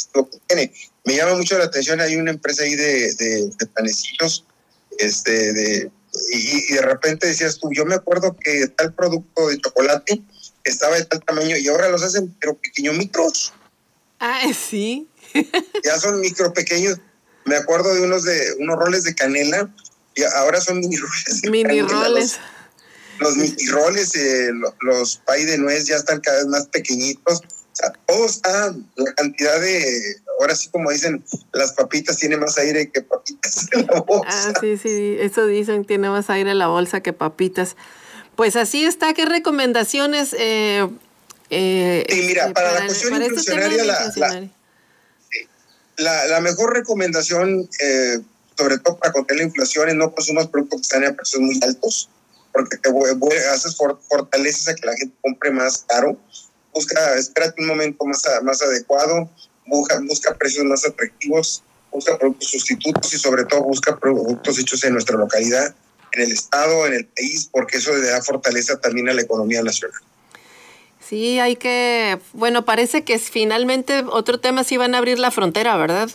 tiene. 0.47 0.73
Me 1.05 1.17
llama 1.17 1.35
mucho 1.35 1.57
la 1.57 1.65
atención, 1.65 2.01
hay 2.01 2.17
una 2.17 2.31
empresa 2.31 2.63
ahí 2.63 2.75
de, 2.75 3.15
de, 3.15 3.67
panecillos, 3.75 4.45
este, 4.99 5.53
de, 5.53 5.91
y, 6.33 6.73
de 6.75 6.83
repente 6.83 7.27
decías 7.27 7.59
tú, 7.59 7.71
yo 7.73 7.85
me 7.85 7.95
acuerdo 7.95 8.37
que 8.37 8.67
tal 8.69 8.93
producto 8.95 9.49
de 9.49 9.59
chocolate 9.61 10.23
estaba 10.65 10.97
de 10.97 11.05
tal 11.05 11.23
tamaño 11.25 11.57
y 11.57 11.69
ahora 11.69 11.89
los 11.89 12.03
hacen 12.03 12.35
pero 12.41 12.57
pequeños 12.57 12.97
micros. 12.97 13.53
Ah, 14.19 14.43
sí. 14.69 15.09
ya 15.85 15.99
son 15.99 16.21
micro 16.21 16.53
pequeños. 16.53 16.99
Me 17.45 17.57
acuerdo 17.57 17.95
de 17.95 18.03
unos 18.03 18.25
de 18.25 18.55
unos 18.59 18.77
roles 18.77 19.05
de 19.05 19.15
canela 19.15 19.73
y 20.17 20.25
ahora 20.25 20.61
son 20.61 20.81
mini 20.81 20.97
roles. 20.97 21.43
Mini 21.51 21.81
roles. 21.83 22.39
Los, 23.21 23.37
mini 23.37 23.67
roles, 23.69 24.15
eh, 24.17 24.51
los, 24.81 25.17
pay 25.19 25.45
de 25.45 25.59
nuez 25.59 25.87
ya 25.87 25.97
están 25.97 26.21
cada 26.21 26.39
vez 26.39 26.47
más 26.47 26.67
pequeñitos. 26.67 27.41
O 27.41 27.77
sea, 27.77 27.93
todo 28.07 28.27
está, 28.27 28.75
la 28.97 29.15
cantidad 29.15 29.61
de, 29.61 30.17
ahora 30.41 30.57
sí 30.57 30.71
como 30.71 30.91
dicen, 30.91 31.23
las 31.53 31.73
papitas 31.73 32.17
tienen 32.17 32.41
más 32.41 32.57
aire 32.59 32.91
que 32.91 33.03
papitas 33.03 33.69
en 33.73 33.87
la 33.87 34.01
bolsa. 34.01 34.27
Ah, 34.27 34.53
sí, 34.61 34.79
sí, 34.79 35.17
eso 35.21 35.47
dicen, 35.47 35.85
tiene 35.85 36.09
más 36.09 36.31
aire 36.31 36.51
en 36.51 36.59
la 36.59 36.69
bolsa 36.69 37.03
que 37.03 37.13
papitas. 37.13 37.77
Pues 38.35 38.57
así 38.57 38.85
está, 38.85 39.15
¿qué 39.15 39.25
recomendaciones? 39.27 40.35
Eh, 40.39 40.89
Eh, 41.51 42.05
sí, 42.09 42.23
mira, 42.27 42.43
este, 42.43 42.55
para, 42.55 42.73
la 42.73 42.87
cuestión 42.87 43.15
este 43.15 43.27
inflacionaria, 43.27 44.51
la, 45.99 46.27
la, 46.27 46.41
mejor 46.41 46.75
recomendación, 46.75 47.69
eh, 47.81 48.19
sobre 48.57 48.79
todo 48.79 48.97
para 48.99 49.13
contener 49.13 49.43
la 49.43 49.49
inflación, 49.49 49.89
es 49.89 49.95
no 49.95 50.13
consumas 50.13 50.47
productos 50.49 50.81
que 50.81 50.83
están 50.83 51.05
a 51.05 51.15
precios 51.15 51.43
muy 51.43 51.59
altos, 51.63 52.09
porque 52.53 52.77
te 52.79 52.91
haces 53.49 53.77
fortaleces 53.77 54.69
a 54.69 54.75
que 54.75 54.87
la 54.87 54.97
gente 54.97 55.15
compre 55.21 55.51
más 55.51 55.85
caro. 55.87 56.17
Busca, 56.73 57.15
espérate 57.17 57.61
un 57.61 57.69
momento 57.69 58.05
más, 58.05 58.23
más 58.43 58.63
adecuado, 58.63 59.31
busca, 59.67 60.01
busca 60.01 60.35
precios 60.35 60.65
más 60.65 60.87
atractivos, 60.87 61.63
busca 61.91 62.19
productos 62.19 62.49
sustitutos 62.51 63.13
y 63.13 63.19
sobre 63.19 63.45
todo 63.45 63.63
busca 63.63 63.97
productos 63.99 64.59
hechos 64.59 64.85
en 64.85 64.93
nuestra 64.93 65.17
localidad, 65.17 65.75
en 66.13 66.23
el 66.23 66.33
estado, 66.33 66.87
en 66.87 66.95
el 66.95 67.07
país, 67.07 67.49
porque 67.51 67.79
eso 67.79 67.95
le 67.95 68.07
da 68.07 68.23
fortaleza 68.23 68.79
también 68.79 69.09
a 69.09 69.15
la 69.15 69.23
economía 69.23 69.63
nacional. 69.63 70.01
Sí, 71.07 71.39
hay 71.39 71.57
que, 71.57 72.19
bueno, 72.33 72.65
parece 72.65 73.05
que 73.05 73.19
finalmente 73.19 74.05
otro 74.11 74.41
tema 74.41 74.65
sí 74.65 74.77
van 74.77 74.95
a 74.95 74.99
abrir 74.99 75.19
la 75.19 75.31
frontera, 75.31 75.77
¿verdad? 75.77 76.11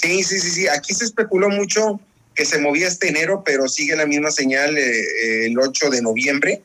Sí, 0.00 0.22
sí, 0.22 0.40
sí, 0.40 0.50
sí. 0.50 0.68
Aquí 0.68 0.94
se 0.94 1.04
especuló 1.04 1.48
mucho 1.48 2.00
que 2.34 2.44
se 2.44 2.58
movía 2.58 2.88
este 2.88 3.08
enero, 3.08 3.42
pero 3.44 3.68
sigue 3.68 3.96
la 3.96 4.06
misma 4.06 4.30
señal 4.30 4.76
eh, 4.78 5.46
el 5.46 5.58
8 5.58 5.90
de 5.90 6.02
noviembre. 6.02 6.62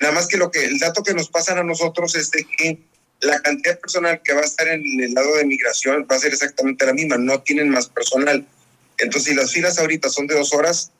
Nada 0.00 0.12
más 0.14 0.28
que 0.28 0.36
lo 0.36 0.50
que 0.50 0.64
el 0.64 0.78
dato 0.78 1.02
que 1.02 1.14
nos 1.14 1.28
pasan 1.28 1.58
a 1.58 1.64
nosotros 1.64 2.14
es 2.14 2.30
de 2.30 2.44
que 2.44 2.78
la 3.20 3.40
cantidad 3.40 3.74
de 3.74 3.80
personal 3.80 4.22
que 4.22 4.32
va 4.32 4.42
a 4.42 4.44
estar 4.44 4.68
en 4.68 4.82
el 5.00 5.12
lado 5.12 5.34
de 5.36 5.44
migración 5.44 6.06
va 6.10 6.16
a 6.16 6.20
ser 6.20 6.32
exactamente 6.32 6.86
la 6.86 6.92
misma, 6.92 7.16
no 7.18 7.42
tienen 7.42 7.68
más 7.68 7.88
personal. 7.88 8.46
Entonces, 8.98 9.30
si 9.30 9.34
las 9.34 9.52
filas 9.52 9.78
ahorita 9.78 10.08
son 10.08 10.26
de 10.26 10.36
dos 10.36 10.52
horas, 10.52 10.92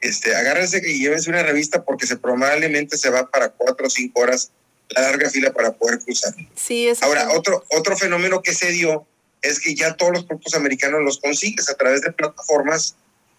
este, 0.00 0.34
agárrense 0.34 0.82
y 0.84 0.98
llévense 0.98 1.30
una 1.30 1.42
revista 1.42 1.84
porque 1.84 2.06
se 2.06 2.16
probablemente 2.16 2.98
se 2.98 3.08
va 3.08 3.30
para 3.30 3.50
cuatro 3.50 3.86
o 3.86 3.90
cinco 3.90 4.20
horas 4.20 4.50
la 4.90 5.02
larga 5.02 5.30
fila 5.30 5.52
para 5.52 5.72
poder 5.72 6.00
cruzar. 6.00 6.34
Sí, 6.54 6.88
es 6.88 7.02
Ahora, 7.02 7.30
otro, 7.32 7.64
otro 7.70 7.96
fenómeno 7.96 8.42
que 8.42 8.52
se 8.52 8.70
dio 8.72 9.06
es 9.42 9.60
que 9.60 9.74
ya 9.74 9.94
todos 9.94 10.12
los 10.12 10.24
productos 10.24 10.54
americanos 10.54 11.02
los 11.02 11.18
consigues 11.18 11.68
a 11.68 11.74
través 11.74 12.00
de 12.02 12.12
plataformas, 12.12 12.94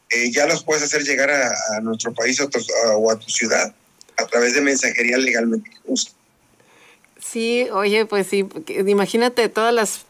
eh, 0.09 0.31
ya 0.31 0.45
los 0.45 0.63
puedes 0.63 0.83
hacer 0.83 1.03
llegar 1.03 1.31
a, 1.31 1.79
nuestro 1.81 2.13
país 2.13 2.39
o 2.39 3.11
a, 3.11 3.19
tu 3.19 3.29
ciudad 3.29 3.73
a 4.17 4.25
través 4.27 4.53
de 4.53 4.61
mensajería 4.61 5.17
legalmente 5.17 5.71
justa. 5.85 6.11
Sí, 7.19 7.67
oye, 7.71 8.05
pues 8.05 8.27
sí, 8.27 8.45
imagínate 8.85 9.47
todas 9.49 9.73
las 9.73 10.05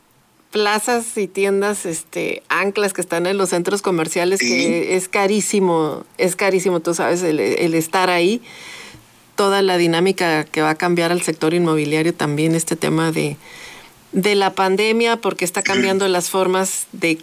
plazas 0.51 1.17
y 1.17 1.27
tiendas, 1.27 1.85
este, 1.85 2.43
anclas 2.49 2.93
que 2.93 3.01
están 3.01 3.27
en 3.27 3.37
los 3.37 3.49
centros 3.49 3.81
comerciales, 3.81 4.39
que 4.39 4.95
es 4.95 5.07
carísimo, 5.07 6.05
es 6.17 6.35
carísimo, 6.35 6.79
tú 6.79 6.93
sabes, 6.93 7.23
el, 7.23 7.39
el 7.39 7.75
estar 7.75 8.09
ahí 8.09 8.41
toda 9.35 9.61
la 9.61 9.77
dinámica 9.77 10.43
que 10.43 10.61
va 10.61 10.71
a 10.71 10.75
cambiar 10.75 11.11
al 11.11 11.21
sector 11.21 11.53
inmobiliario 11.53 12.13
también 12.13 12.55
este 12.55 12.75
tema 12.75 13.11
de, 13.11 13.37
de 14.13 14.35
la 14.35 14.55
pandemia, 14.55 15.17
porque 15.17 15.45
está 15.45 15.61
cambiando 15.61 16.07
las 16.07 16.29
formas 16.29 16.87
de 16.91 17.19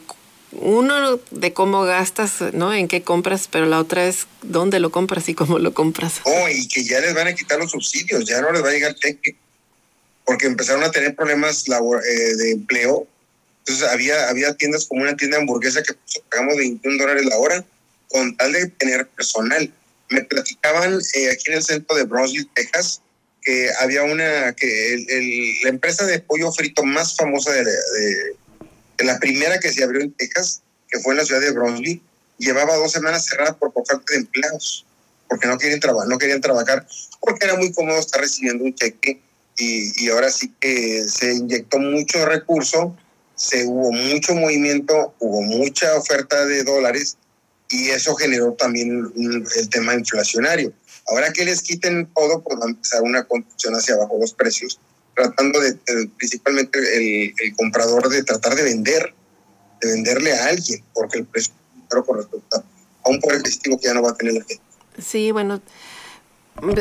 uno 0.52 1.20
de 1.30 1.52
cómo 1.52 1.82
gastas, 1.82 2.40
¿no? 2.52 2.74
En 2.74 2.88
qué 2.88 3.02
compras, 3.02 3.48
pero 3.50 3.66
la 3.66 3.78
otra 3.78 4.06
es 4.06 4.26
dónde 4.42 4.80
lo 4.80 4.90
compras 4.90 5.28
y 5.28 5.34
cómo 5.34 5.58
lo 5.58 5.72
compras. 5.72 6.20
Oh, 6.24 6.48
y 6.48 6.66
que 6.68 6.84
ya 6.84 7.00
les 7.00 7.14
van 7.14 7.28
a 7.28 7.34
quitar 7.34 7.58
los 7.58 7.70
subsidios, 7.70 8.24
ya 8.26 8.40
no 8.40 8.52
les 8.52 8.62
va 8.62 8.68
a 8.68 8.72
llegar 8.72 8.94
cheque, 8.96 9.36
porque 10.24 10.46
empezaron 10.46 10.82
a 10.82 10.90
tener 10.90 11.14
problemas 11.14 11.64
eh, 11.68 12.36
de 12.36 12.50
empleo. 12.52 13.06
Entonces 13.60 13.88
había, 13.88 14.28
había 14.28 14.54
tiendas 14.54 14.86
como 14.86 15.02
una 15.02 15.16
tienda 15.16 15.38
hamburguesa 15.38 15.82
que 15.82 15.94
pues, 15.94 16.22
pagamos 16.28 16.56
21 16.56 16.98
dólares 16.98 17.24
la 17.26 17.36
hora 17.36 17.64
con 18.08 18.36
tal 18.36 18.52
de 18.52 18.66
tener 18.66 19.06
personal 19.06 19.72
me 20.10 20.24
platicaban 20.24 21.00
eh, 21.14 21.30
aquí 21.30 21.44
en 21.50 21.54
el 21.54 21.62
centro 21.62 21.96
de 21.96 22.04
Brownsville, 22.04 22.48
Texas, 22.54 23.00
que 23.42 23.70
había 23.80 24.02
una, 24.02 24.52
que 24.54 25.56
la 25.62 25.70
empresa 25.70 26.04
de 26.06 26.20
pollo 26.20 26.52
frito 26.52 26.82
más 26.84 27.16
famosa 27.16 27.52
de, 27.52 27.64
la 28.98 29.18
primera 29.18 29.58
que 29.58 29.72
se 29.72 29.82
abrió 29.82 30.02
en 30.02 30.12
Texas, 30.12 30.62
que 30.88 30.98
fue 31.00 31.14
en 31.14 31.18
la 31.18 31.24
ciudad 31.24 31.40
de 31.40 31.52
Brownsville, 31.52 32.02
llevaba 32.38 32.76
dos 32.76 32.92
semanas 32.92 33.24
cerrada 33.24 33.56
por, 33.56 33.72
falta 33.72 34.12
de 34.12 34.18
empleados, 34.18 34.84
porque 35.28 35.46
no 35.46 35.56
querían, 35.56 35.80
trabajar, 35.80 36.08
no 36.08 36.18
querían 36.18 36.40
trabajar, 36.40 36.86
porque 37.20 37.46
era 37.46 37.56
muy 37.56 37.72
cómodo 37.72 37.98
estar 37.98 38.20
recibiendo 38.20 38.64
un 38.64 38.74
cheque 38.74 39.20
y, 39.56 40.04
y 40.04 40.10
ahora 40.10 40.30
sí 40.30 40.52
que 40.60 41.04
se 41.08 41.32
inyectó 41.32 41.78
mucho 41.78 42.24
recurso, 42.26 42.96
se 43.36 43.64
hubo 43.64 43.90
mucho 43.90 44.34
movimiento, 44.34 45.14
hubo 45.18 45.40
mucha 45.42 45.96
oferta 45.96 46.44
de 46.44 46.62
dólares 46.62 47.16
y 47.70 47.88
eso 47.90 48.14
generó 48.16 48.52
también 48.52 49.12
el 49.56 49.68
tema 49.70 49.94
inflacionario. 49.94 50.72
Ahora 51.10 51.32
que 51.32 51.44
les 51.44 51.60
quiten 51.62 52.08
todo, 52.14 52.42
pues 52.42 52.60
va 52.60 52.66
a 52.66 52.68
empezar 52.68 53.02
una 53.02 53.24
construcción 53.24 53.74
hacia 53.74 53.94
abajo 53.94 54.16
los 54.20 54.32
precios, 54.32 54.78
tratando 55.14 55.60
de, 55.60 55.76
principalmente 56.16 56.78
el, 56.78 57.54
comprador 57.56 58.08
de 58.08 58.22
tratar 58.22 58.54
de 58.54 58.62
vender, 58.62 59.12
de 59.80 59.88
venderle 59.88 60.32
a 60.32 60.46
alguien, 60.46 60.84
porque 60.94 61.18
el 61.18 61.26
precio 61.26 61.52
por 62.06 62.18
respecto 62.18 62.62
a 63.04 63.10
un 63.10 63.18
poder 63.18 63.38
adquisitivo 63.38 63.76
que 63.78 63.86
ya 63.86 63.94
no 63.94 64.02
va 64.02 64.10
a 64.10 64.14
tener 64.14 64.34
la 64.34 64.44
gente. 64.44 64.62
Sí, 65.04 65.32
bueno, 65.32 65.60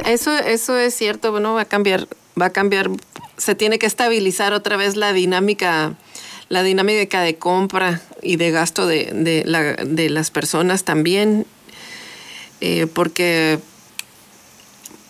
eso, 0.06 0.32
eso 0.38 0.78
es 0.78 0.94
cierto, 0.94 1.32
bueno, 1.32 1.56
va 1.56 1.62
a 1.62 1.65
cambiar, 1.65 2.08
va 2.39 2.46
a 2.46 2.50
cambiar, 2.52 2.92
se 3.38 3.56
tiene 3.56 3.80
que 3.80 3.88
estabilizar 3.88 4.54
otra 4.54 4.78
vez 4.78 4.96
la 4.96 5.12
dinámica 5.12 5.98
la 6.50 6.63
dinámica 6.63 7.22
de 7.22 7.36
compra 7.36 8.02
y 8.24 8.36
de 8.36 8.52
gasto 8.52 8.88
de, 8.88 9.12
de, 9.13 9.44
de 9.86 10.10
las 10.10 10.32
personas 10.32 10.84
también, 10.84 11.46
eh, 12.60 12.88
porque 12.88 13.60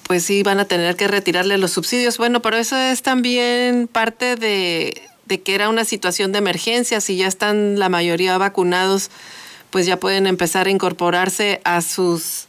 pues 0.09 0.25
sí 0.25 0.41
van 0.41 0.59
a 0.59 0.65
tener 0.65 0.95
que 0.95 1.07
retirarle 1.07 1.59
los 1.59 1.69
subsidios. 1.69 2.17
Bueno, 2.17 2.41
pero 2.41 2.57
eso 2.57 2.75
es 2.75 3.03
también 3.03 3.87
parte 3.87 4.37
de, 4.37 4.99
de 5.27 5.41
que 5.43 5.53
era 5.53 5.69
una 5.69 5.85
situación 5.85 6.31
de 6.31 6.39
emergencia. 6.39 6.99
Si 6.99 7.15
ya 7.15 7.27
están 7.27 7.77
la 7.77 7.89
mayoría 7.89 8.35
vacunados, 8.39 9.11
pues 9.69 9.85
ya 9.85 9.99
pueden 9.99 10.25
empezar 10.25 10.65
a 10.65 10.71
incorporarse 10.71 11.61
a 11.63 11.83
sus 11.83 12.47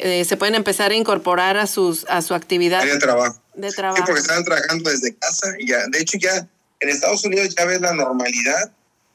eh, 0.00 0.24
se 0.24 0.36
pueden 0.36 0.56
empezar 0.56 0.90
a 0.90 0.96
incorporar 0.96 1.58
a 1.58 1.68
sus 1.68 2.06
a 2.08 2.22
su 2.22 2.34
actividad 2.34 2.84
de 2.84 2.98
trabajo. 2.98 3.40
De 3.54 3.70
trabajo. 3.70 3.98
Sí, 3.98 4.02
porque 4.04 4.22
están 4.22 4.44
trabajando 4.44 4.90
desde 4.90 5.14
casa 5.14 5.54
y 5.60 5.68
ya, 5.68 5.86
de 5.86 6.00
hecho 6.00 6.18
ya 6.18 6.48
en 6.80 6.88
Estados 6.88 7.24
Unidos 7.24 7.54
ya 7.56 7.66
ves 7.66 7.82
la 7.82 7.94
normalidad. 7.94 8.72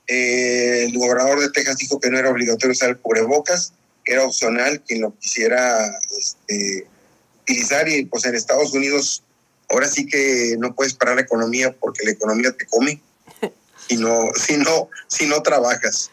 Eh, 0.07 0.85
el 0.85 0.97
gobernador 0.97 1.41
de 1.41 1.49
Texas 1.49 1.75
dijo 1.75 1.99
que 1.99 2.09
no 2.09 2.17
era 2.17 2.29
obligatorio 2.29 2.71
usar 2.71 2.91
el 2.91 2.99
cubrebocas, 2.99 3.73
que 4.05 4.13
era 4.13 4.23
opcional 4.23 4.81
quien 4.87 5.01
lo 5.01 5.13
quisiera 5.19 5.99
este, 6.17 6.87
utilizar. 7.49 7.87
Y 7.87 8.05
pues 8.05 8.25
en 8.25 8.35
Estados 8.35 8.73
Unidos 8.73 9.23
ahora 9.69 9.87
sí 9.87 10.05
que 10.05 10.55
no 10.59 10.73
puedes 10.73 10.93
parar 10.93 11.15
la 11.15 11.21
economía 11.21 11.75
porque 11.79 12.05
la 12.05 12.11
economía 12.11 12.51
te 12.51 12.65
come 12.65 13.01
si 13.87 13.97
no, 13.97 14.29
si 14.35 14.57
no, 14.57 14.89
si 15.07 15.27
no 15.27 15.41
trabajas. 15.41 16.11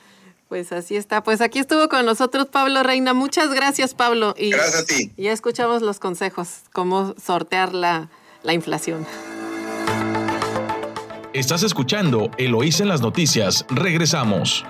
Pues 0.48 0.70
así 0.72 0.96
está. 0.96 1.22
Pues 1.22 1.40
aquí 1.40 1.58
estuvo 1.58 1.88
con 1.88 2.06
nosotros 2.06 2.46
Pablo 2.46 2.82
Reina. 2.82 3.14
Muchas 3.14 3.52
gracias, 3.52 3.94
Pablo. 3.94 4.34
Y 4.38 4.50
gracias 4.50 4.82
a 4.82 4.86
ti. 4.86 5.12
Ya 5.16 5.32
escuchamos 5.32 5.82
los 5.82 5.98
consejos, 5.98 6.48
cómo 6.72 7.14
sortear 7.22 7.74
la, 7.74 8.10
la 8.44 8.52
inflación. 8.52 9.04
Estás 11.32 11.64
escuchando 11.64 12.30
Eloís 12.38 12.80
en 12.80 12.88
las 12.88 13.00
noticias. 13.00 13.66
Regresamos. 13.68 14.64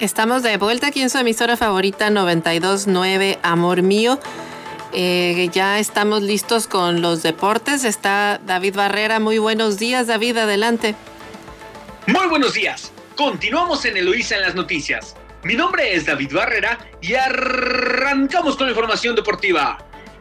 Estamos 0.00 0.44
de 0.44 0.56
vuelta 0.58 0.86
aquí 0.86 1.00
en 1.00 1.10
su 1.10 1.18
emisora 1.18 1.56
favorita 1.56 2.08
929 2.08 3.40
Amor 3.42 3.82
Mío. 3.82 4.20
Eh, 4.92 5.50
ya 5.52 5.80
estamos 5.80 6.22
listos 6.22 6.68
con 6.68 7.02
los 7.02 7.24
deportes. 7.24 7.82
Está 7.82 8.40
David 8.46 8.76
Barrera. 8.76 9.18
Muy 9.18 9.38
buenos 9.38 9.76
días, 9.76 10.06
David. 10.06 10.36
Adelante. 10.36 10.94
Muy 12.06 12.28
buenos 12.28 12.54
días. 12.54 12.92
Continuamos 13.16 13.84
en 13.86 13.96
Eloísa 13.96 14.36
en 14.36 14.42
las 14.42 14.54
noticias. 14.54 15.16
Mi 15.42 15.54
nombre 15.54 15.92
es 15.92 16.06
David 16.06 16.32
Barrera 16.32 16.78
y 17.00 17.14
arrancamos 17.14 18.56
con 18.56 18.66
la 18.68 18.72
información 18.72 19.16
deportiva. 19.16 19.78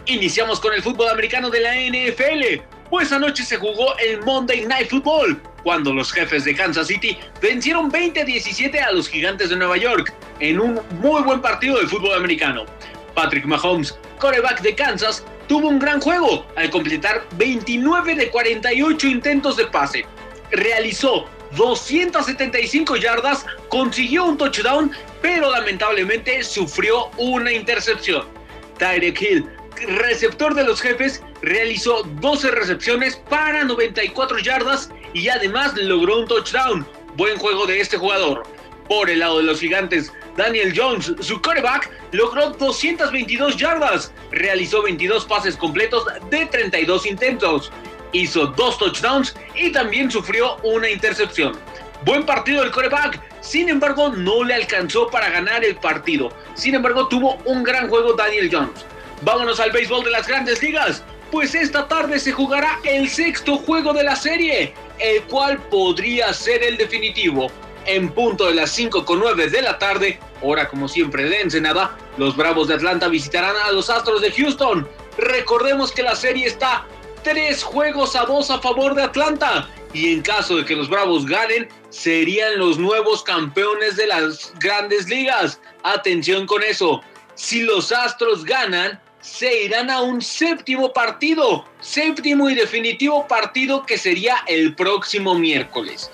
Iniciamos 0.07 0.59
con 0.59 0.73
el 0.73 0.81
fútbol 0.81 1.09
americano 1.09 1.51
de 1.51 1.59
la 1.59 1.75
NFL, 1.75 2.63
pues 2.89 3.11
anoche 3.11 3.43
se 3.43 3.57
jugó 3.57 3.95
el 3.99 4.21
Monday 4.23 4.65
Night 4.65 4.89
Football, 4.89 5.41
cuando 5.67 5.93
los 5.93 6.13
jefes 6.13 6.45
de 6.45 6.55
Kansas 6.55 6.87
City 6.87 7.17
vencieron 7.41 7.91
20-17 7.91 8.79
a 8.79 8.93
los 8.93 9.09
gigantes 9.09 9.49
de 9.49 9.57
Nueva 9.57 9.75
York, 9.75 10.13
en 10.39 10.61
un 10.61 10.79
muy 11.01 11.21
buen 11.23 11.41
partido 11.41 11.77
de 11.77 11.87
fútbol 11.87 12.13
americano. 12.13 12.63
Patrick 13.13 13.43
Mahomes, 13.43 13.99
coreback 14.17 14.61
de 14.61 14.73
Kansas, 14.73 15.25
tuvo 15.49 15.67
un 15.67 15.77
gran 15.77 15.99
juego 15.99 16.47
al 16.55 16.69
completar 16.69 17.21
29 17.35 18.15
de 18.15 18.29
48 18.29 19.07
intentos 19.07 19.57
de 19.57 19.65
pase. 19.65 20.05
Realizó 20.51 21.25
275 21.57 22.95
yardas, 22.95 23.45
consiguió 23.67 24.23
un 24.23 24.37
touchdown, 24.37 24.93
pero 25.21 25.51
lamentablemente 25.51 26.43
sufrió 26.43 27.09
una 27.17 27.51
intercepción. 27.51 28.25
Tyreek 28.77 29.21
Hill, 29.21 29.49
receptor 29.87 30.53
de 30.53 30.63
los 30.63 30.81
jefes, 30.81 31.23
realizó 31.41 32.03
12 32.03 32.51
recepciones 32.51 33.15
para 33.29 33.63
94 33.63 34.39
yardas 34.39 34.89
y 35.13 35.29
además 35.29 35.73
logró 35.75 36.19
un 36.19 36.27
touchdown. 36.27 36.87
Buen 37.15 37.37
juego 37.37 37.65
de 37.65 37.79
este 37.79 37.97
jugador. 37.97 38.43
Por 38.87 39.09
el 39.09 39.19
lado 39.19 39.37
de 39.37 39.43
los 39.43 39.59
gigantes, 39.59 40.13
Daniel 40.37 40.73
Jones, 40.75 41.13
su 41.19 41.41
quarterback, 41.41 41.89
logró 42.11 42.51
222 42.51 43.57
yardas, 43.57 44.13
realizó 44.31 44.83
22 44.83 45.25
pases 45.25 45.57
completos 45.57 46.05
de 46.29 46.45
32 46.45 47.05
intentos, 47.05 47.71
hizo 48.13 48.47
dos 48.47 48.77
touchdowns 48.77 49.35
y 49.55 49.71
también 49.71 50.09
sufrió 50.09 50.57
una 50.63 50.89
intercepción. 50.89 51.57
Buen 52.05 52.25
partido 52.25 52.61
del 52.61 52.71
coreback, 52.71 53.19
sin 53.41 53.69
embargo 53.69 54.09
no 54.09 54.43
le 54.43 54.53
alcanzó 54.53 55.07
para 55.07 55.29
ganar 55.29 55.65
el 55.65 55.75
partido. 55.75 56.31
Sin 56.53 56.75
embargo 56.75 57.07
tuvo 57.07 57.35
un 57.45 57.63
gran 57.63 57.89
juego 57.89 58.13
Daniel 58.13 58.49
Jones. 58.51 58.85
Vámonos 59.21 59.59
al 59.59 59.71
béisbol 59.71 60.03
de 60.03 60.11
las 60.11 60.27
grandes 60.27 60.61
ligas, 60.61 61.03
pues 61.31 61.55
esta 61.55 61.87
tarde 61.87 62.19
se 62.19 62.31
jugará 62.31 62.79
el 62.83 63.09
sexto 63.09 63.57
juego 63.57 63.93
de 63.93 64.03
la 64.03 64.15
serie, 64.15 64.73
el 64.99 65.23
cual 65.23 65.57
podría 65.69 66.33
ser 66.33 66.63
el 66.63 66.77
definitivo. 66.77 67.51
En 67.85 68.09
punto 68.09 68.47
de 68.47 68.55
las 68.55 68.71
5 68.71 69.05
con 69.05 69.19
9 69.19 69.49
de 69.49 69.61
la 69.61 69.79
tarde, 69.79 70.19
hora 70.41 70.67
como 70.67 70.87
siempre 70.87 71.23
de 71.23 71.41
Ensenada, 71.41 71.97
los 72.17 72.35
Bravos 72.35 72.67
de 72.67 72.75
Atlanta 72.75 73.07
visitarán 73.07 73.55
a 73.65 73.71
los 73.71 73.89
Astros 73.89 74.21
de 74.21 74.31
Houston. 74.31 74.87
Recordemos 75.17 75.91
que 75.91 76.03
la 76.03 76.15
serie 76.15 76.47
está 76.47 76.85
tres 77.23 77.63
juegos 77.63 78.15
a 78.15 78.25
dos 78.25 78.51
a 78.51 78.59
favor 78.59 78.93
de 78.93 79.03
Atlanta 79.03 79.69
y 79.93 80.13
en 80.13 80.21
caso 80.21 80.57
de 80.57 80.65
que 80.65 80.75
los 80.75 80.89
Bravos 80.89 81.25
ganen, 81.25 81.67
serían 81.89 82.59
los 82.59 82.77
nuevos 82.77 83.23
campeones 83.23 83.95
de 83.95 84.07
las 84.07 84.53
grandes 84.59 85.07
ligas. 85.07 85.59
Atención 85.83 86.45
con 86.45 86.61
eso. 86.63 87.01
Si 87.35 87.61
los 87.61 87.91
Astros 87.91 88.43
ganan, 88.43 89.01
se 89.21 89.63
irán 89.63 89.89
a 89.89 90.01
un 90.01 90.21
séptimo 90.21 90.93
partido, 90.93 91.65
séptimo 91.79 92.49
y 92.49 92.55
definitivo 92.55 93.27
partido 93.27 93.85
que 93.85 93.97
sería 93.97 94.37
el 94.47 94.75
próximo 94.75 95.35
miércoles. 95.35 96.09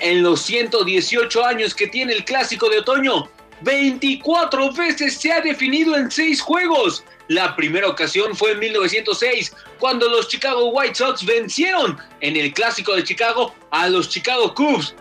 En 0.00 0.22
los 0.22 0.42
118 0.42 1.44
años 1.44 1.74
que 1.74 1.86
tiene 1.86 2.12
el 2.12 2.24
clásico 2.24 2.68
de 2.68 2.78
otoño, 2.78 3.28
24 3.62 4.72
veces 4.72 5.18
se 5.18 5.32
ha 5.32 5.40
definido 5.40 5.96
en 5.96 6.10
seis 6.10 6.40
juegos. 6.40 7.04
La 7.28 7.56
primera 7.56 7.88
ocasión 7.88 8.34
fue 8.36 8.52
en 8.52 8.60
1906, 8.60 9.54
cuando 9.78 10.08
los 10.08 10.28
Chicago 10.28 10.68
White 10.68 10.94
Sox 10.94 11.24
vencieron 11.24 11.98
en 12.20 12.36
el 12.36 12.52
clásico 12.52 12.94
de 12.94 13.04
Chicago 13.04 13.54
a 13.70 13.88
los 13.88 14.08
Chicago 14.08 14.54
Cubs, 14.54 14.94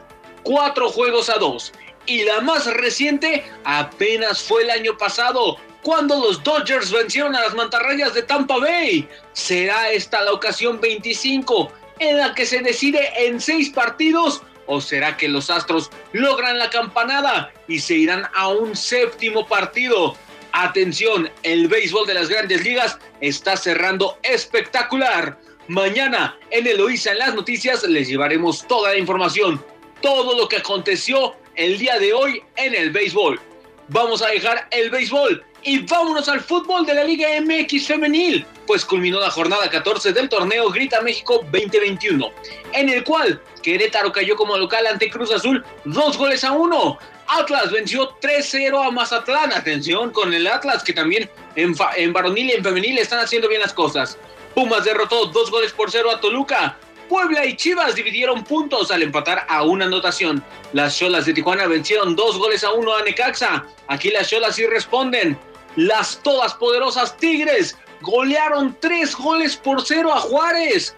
cuatro 0.44 0.90
juegos 0.90 1.30
a 1.30 1.38
dos. 1.38 1.72
Y 2.06 2.24
la 2.24 2.42
más 2.42 2.66
reciente 2.66 3.46
apenas 3.66 4.42
fue 4.42 4.64
el 4.64 4.70
año 4.70 4.98
pasado, 4.98 5.58
cuando 5.88 6.20
los 6.20 6.44
Dodgers 6.44 6.92
vencieron 6.92 7.34
a 7.34 7.40
las 7.40 7.56
mantarrayas 7.56 8.14
de 8.14 8.22
Tampa 8.22 8.58
Bay. 8.58 9.08
Será 9.32 9.90
esta 9.90 10.22
la 10.22 10.34
ocasión 10.34 10.82
25 10.82 11.72
en 12.00 12.18
la 12.18 12.36
que 12.36 12.46
se 12.46 12.60
decide 12.60 13.10
en 13.26 13.40
seis 13.40 13.70
partidos 13.70 14.42
¿O 14.66 14.82
será 14.82 15.16
que 15.16 15.30
los 15.30 15.50
Astros 15.50 15.90
logran 16.12 16.60
la 16.60 16.70
campanada 16.70 17.54
y 17.70 17.80
se 17.80 17.94
irán 17.94 18.28
a 18.36 18.50
un 18.50 18.76
séptimo 18.76 19.48
partido? 19.48 20.18
Atención, 20.52 21.32
el 21.44 21.70
béisbol 21.70 22.06
de 22.06 22.16
las 22.16 22.28
grandes 22.28 22.66
ligas 22.66 23.00
está 23.22 23.56
cerrando 23.56 24.18
espectacular. 24.24 25.40
Mañana 25.70 26.38
en 26.52 26.68
Eloísa 26.68 27.14
en 27.14 27.20
las 27.20 27.34
noticias 27.34 27.84
les 27.84 28.10
llevaremos 28.10 28.68
toda 28.68 28.90
la 28.90 28.98
información, 28.98 29.64
todo 30.02 30.38
lo 30.38 30.50
que 30.50 30.58
aconteció 30.58 31.38
el 31.56 31.78
día 31.78 31.98
de 31.98 32.12
hoy 32.12 32.44
en 32.58 32.76
el 32.76 32.92
béisbol. 32.92 33.40
Vamos 33.88 34.22
a 34.22 34.28
dejar 34.28 34.68
el 34.72 34.90
béisbol 34.90 35.46
y 35.68 35.80
vámonos 35.80 36.30
al 36.30 36.40
fútbol 36.40 36.86
de 36.86 36.94
la 36.94 37.04
Liga 37.04 37.28
MX 37.42 37.88
femenil, 37.88 38.46
pues 38.66 38.86
culminó 38.86 39.20
la 39.20 39.30
jornada 39.30 39.70
14 39.70 40.14
del 40.14 40.30
torneo 40.30 40.70
Grita 40.70 41.02
México 41.02 41.42
2021, 41.52 42.32
en 42.72 42.88
el 42.88 43.04
cual 43.04 43.42
Querétaro 43.62 44.14
cayó 44.14 44.38
como 44.38 44.58
local 44.58 44.88
ante 44.88 45.10
Cruz 45.10 45.30
Azul 45.30 45.66
dos 45.84 46.18
goles 46.18 46.46
a 46.46 46.54
uno. 46.54 46.98
Atlas 47.28 47.70
venció 47.70 48.18
3-0 48.22 48.88
a 48.88 48.92
Mazatlán. 48.92 49.52
Atención 49.52 50.12
con 50.12 50.34
el 50.34 50.48
Atlas 50.48 50.86
que 50.86 50.94
también 50.94 51.30
en, 51.56 51.76
varonil 52.14 52.50
y 52.50 52.54
en 52.54 52.64
femenil 52.64 52.98
están 52.98 53.20
haciendo 53.20 53.50
bien 53.50 53.60
las 53.60 53.74
cosas. 53.74 54.18
Pumas 54.56 54.86
derrotó 54.86 55.26
dos 55.26 55.52
goles 55.52 55.74
por 55.74 55.92
cero 55.92 56.10
a 56.12 56.22
Toluca. 56.22 56.78
Puebla 57.10 57.46
y 57.46 57.58
Chivas 57.58 57.96
dividieron 57.96 58.46
puntos 58.46 58.90
al 58.92 59.04
empatar 59.04 59.46
a 59.50 59.64
una 59.64 59.86
anotación. 59.86 60.42
Las 60.72 60.98
Cholas 60.98 61.26
de 61.26 61.34
Tijuana 61.34 61.68
vencieron 61.68 62.16
dos 62.16 62.38
goles 62.38 62.64
a 62.64 62.72
uno 62.72 62.96
a 62.96 63.02
Necaxa. 63.02 63.66
Aquí 63.88 64.12
las 64.12 64.30
Cholas 64.30 64.56
sí 64.56 64.66
responden. 64.66 65.38
Las 65.78 66.20
todas 66.24 66.56
poderosas 66.56 67.16
Tigres 67.18 67.78
golearon 68.02 68.76
tres 68.80 69.16
goles 69.16 69.56
por 69.56 69.86
cero 69.86 70.12
a 70.12 70.20
Juárez. 70.20 70.96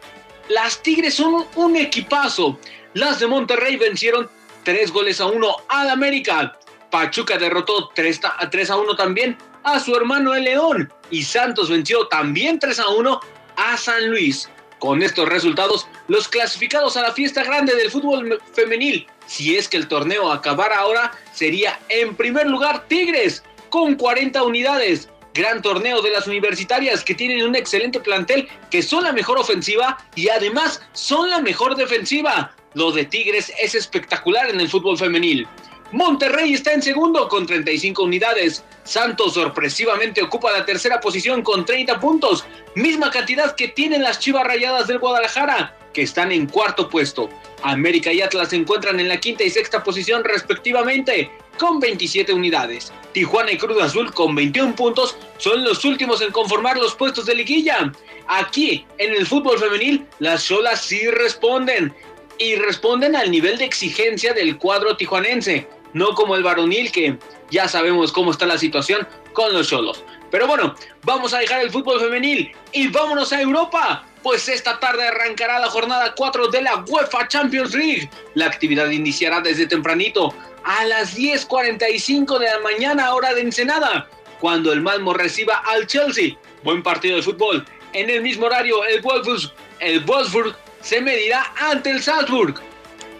Las 0.48 0.82
Tigres 0.82 1.15
son 1.15 1.46
un 1.56 1.76
equipazo. 1.76 2.58
Las 2.94 3.20
de 3.20 3.28
Monterrey 3.28 3.76
vencieron 3.76 4.30
tres 4.63 4.89
goles 4.89 5.20
a 5.20 5.26
uno 5.26 5.54
al 5.68 5.89
América. 5.89 6.58
Pachuca 6.92 7.38
derrotó 7.38 7.89
3 7.94 8.22
a, 8.24 8.50
3 8.50 8.70
a 8.70 8.78
1 8.78 8.96
también 8.96 9.38
a 9.63 9.82
su 9.82 9.94
hermano 9.98 10.34
el 10.34 10.46
León. 10.46 10.92
Y 11.12 11.24
Santos 11.24 11.70
venció 11.70 12.08
también 12.08 12.58
3 12.58 12.80
a 12.80 12.88
1 12.88 13.20
a 13.58 13.78
San 13.78 14.10
Luis. 14.10 14.50
Con 14.80 15.04
estos 15.04 15.28
resultados, 15.28 15.88
los 16.08 16.30
clasificados 16.30 16.96
a 16.96 17.02
la 17.02 17.12
fiesta 17.12 17.44
grande 17.44 17.76
del 17.76 17.92
fútbol 17.92 18.42
femenil, 18.54 19.06
si 19.28 19.58
es 19.58 19.68
que 19.68 19.76
el 19.76 19.89
torneo 19.89 20.32
acabara 20.32 20.78
ahora, 20.78 21.12
sería 21.34 21.78
en 21.89 22.15
primer 22.15 22.48
lugar 22.48 22.86
Tigres, 22.88 23.44
con 23.69 23.95
40 23.95 24.43
unidades. 24.43 25.10
Gran 25.34 25.62
torneo 25.62 26.01
de 26.01 26.10
las 26.10 26.27
universitarias 26.27 27.03
que 27.03 27.15
tienen 27.15 27.45
un 27.45 27.55
excelente 27.55 27.99
plantel, 27.99 28.47
que 28.71 28.82
son 28.82 29.03
la 29.03 29.13
mejor 29.13 29.38
ofensiva 29.38 29.97
y 30.15 30.29
además 30.29 30.82
son 30.93 31.29
la 31.29 31.39
mejor 31.39 31.75
defensiva. 31.75 32.55
Lo 32.73 32.91
de 32.91 33.05
Tigres 33.05 33.53
es 33.62 33.75
espectacular 33.75 34.49
en 34.49 34.60
el 34.60 34.69
fútbol 34.69 34.97
femenil. 34.97 35.47
Monterrey 35.91 36.53
está 36.53 36.73
en 36.73 36.84
segundo 36.84 37.27
con 37.27 37.47
35 37.47 38.03
unidades. 38.03 38.63
Santos 38.84 39.34
sorpresivamente 39.34 40.21
ocupa 40.21 40.51
la 40.51 40.65
tercera 40.65 40.99
posición 40.99 41.41
con 41.41 41.65
30 41.65 41.99
puntos, 41.99 42.45
misma 42.75 43.10
cantidad 43.10 43.55
que 43.55 43.69
tienen 43.69 44.03
las 44.03 44.19
Chivas 44.19 44.43
Rayadas 44.45 44.88
del 44.88 44.99
Guadalajara, 44.99 45.75
que 45.93 46.03
están 46.03 46.32
en 46.32 46.45
cuarto 46.45 46.89
puesto. 46.89 47.29
América 47.63 48.13
y 48.13 48.21
Atlas 48.21 48.49
se 48.49 48.58
encuentran 48.58 48.99
en 48.99 49.08
la 49.08 49.19
quinta 49.19 49.43
y 49.43 49.49
sexta 49.49 49.84
posición 49.84 50.23
respectivamente, 50.23 51.32
con 51.58 51.79
27 51.79 52.34
unidades. 52.34 52.93
Tijuana 53.13 53.52
y 53.52 53.58
Cruz 53.58 53.82
Azul 53.82 54.13
con 54.13 54.36
21 54.36 54.76
puntos 54.76 55.17
son 55.38 55.63
los 55.63 55.84
últimos 55.86 56.22
en 56.22 56.32
conformar 56.32 56.78
los 56.78 56.95
puestos 56.95 57.26
de 57.26 57.36
liguilla. 57.36 57.91
Aquí, 58.28 58.86
en 58.98 59.13
el 59.15 59.26
fútbol 59.26 59.60
femenil, 59.60 60.06
las 60.19 60.43
solas 60.43 60.82
sí 60.82 61.10
responden. 61.10 61.93
Y 62.41 62.56
responden 62.56 63.17
al 63.17 63.32
nivel 63.32 63.58
de 63.58 63.65
exigencia 63.65 64.34
del 64.34 64.58
cuadro 64.58 64.95
tijuanense 64.95 65.67
no 65.93 66.13
como 66.15 66.36
el 66.36 66.43
varonil 66.43 66.91
que 66.91 67.17
ya 67.52 67.67
sabemos 67.67 68.12
cómo 68.12 68.32
está 68.32 68.45
la 68.45 68.58
situación 68.58 69.08
con 69.34 69.54
los 69.54 69.67
solos. 69.67 70.04
Pero 70.32 70.48
bueno, 70.48 70.76
vamos 71.04 71.34
a 71.34 71.39
dejar 71.39 71.62
el 71.62 71.72
fútbol 71.72 72.00
femenil 72.00 72.52
y 72.72 72.88
vámonos 72.88 73.34
a 73.34 73.41
Europa, 73.41 74.06
pues 74.22 74.48
esta 74.48 74.80
tarde 74.80 75.08
arrancará 75.08 75.60
la 75.60 75.69
jornada 75.69 76.13
4 76.15 76.50
de 76.50 76.62
la 76.62 76.84
UEFA 76.88 77.28
Champions 77.28 77.74
League. 77.74 78.10
La 78.36 78.45
actividad 78.45 78.89
iniciará 78.89 79.41
desde 79.41 79.65
tempranito 79.65 80.34
a 80.63 80.86
las 80.86 81.17
10.45 81.17 82.39
de 82.39 82.45
la 82.45 82.60
mañana 82.60 83.13
hora 83.13 83.34
de 83.34 83.41
Ensenada, 83.41 84.10
cuando 84.39 84.72
el 84.72 84.82
Malmo 84.82 85.13
reciba 85.13 85.62
al 85.65 85.88
Chelsea. 85.88 86.38
Buen 86.63 86.84
partido 86.84 87.17
de 87.17 87.24
fútbol. 87.24 87.65
En 87.93 88.10
el 88.10 88.22
mismo 88.22 88.45
horario, 88.45 88.84
el 88.86 89.02
Wolfsburg, 89.02 89.54
el 89.80 90.56
se 90.82 91.02
medirá 91.02 91.54
ante 91.58 91.91
el 91.91 92.02
Salzburg. 92.02 92.56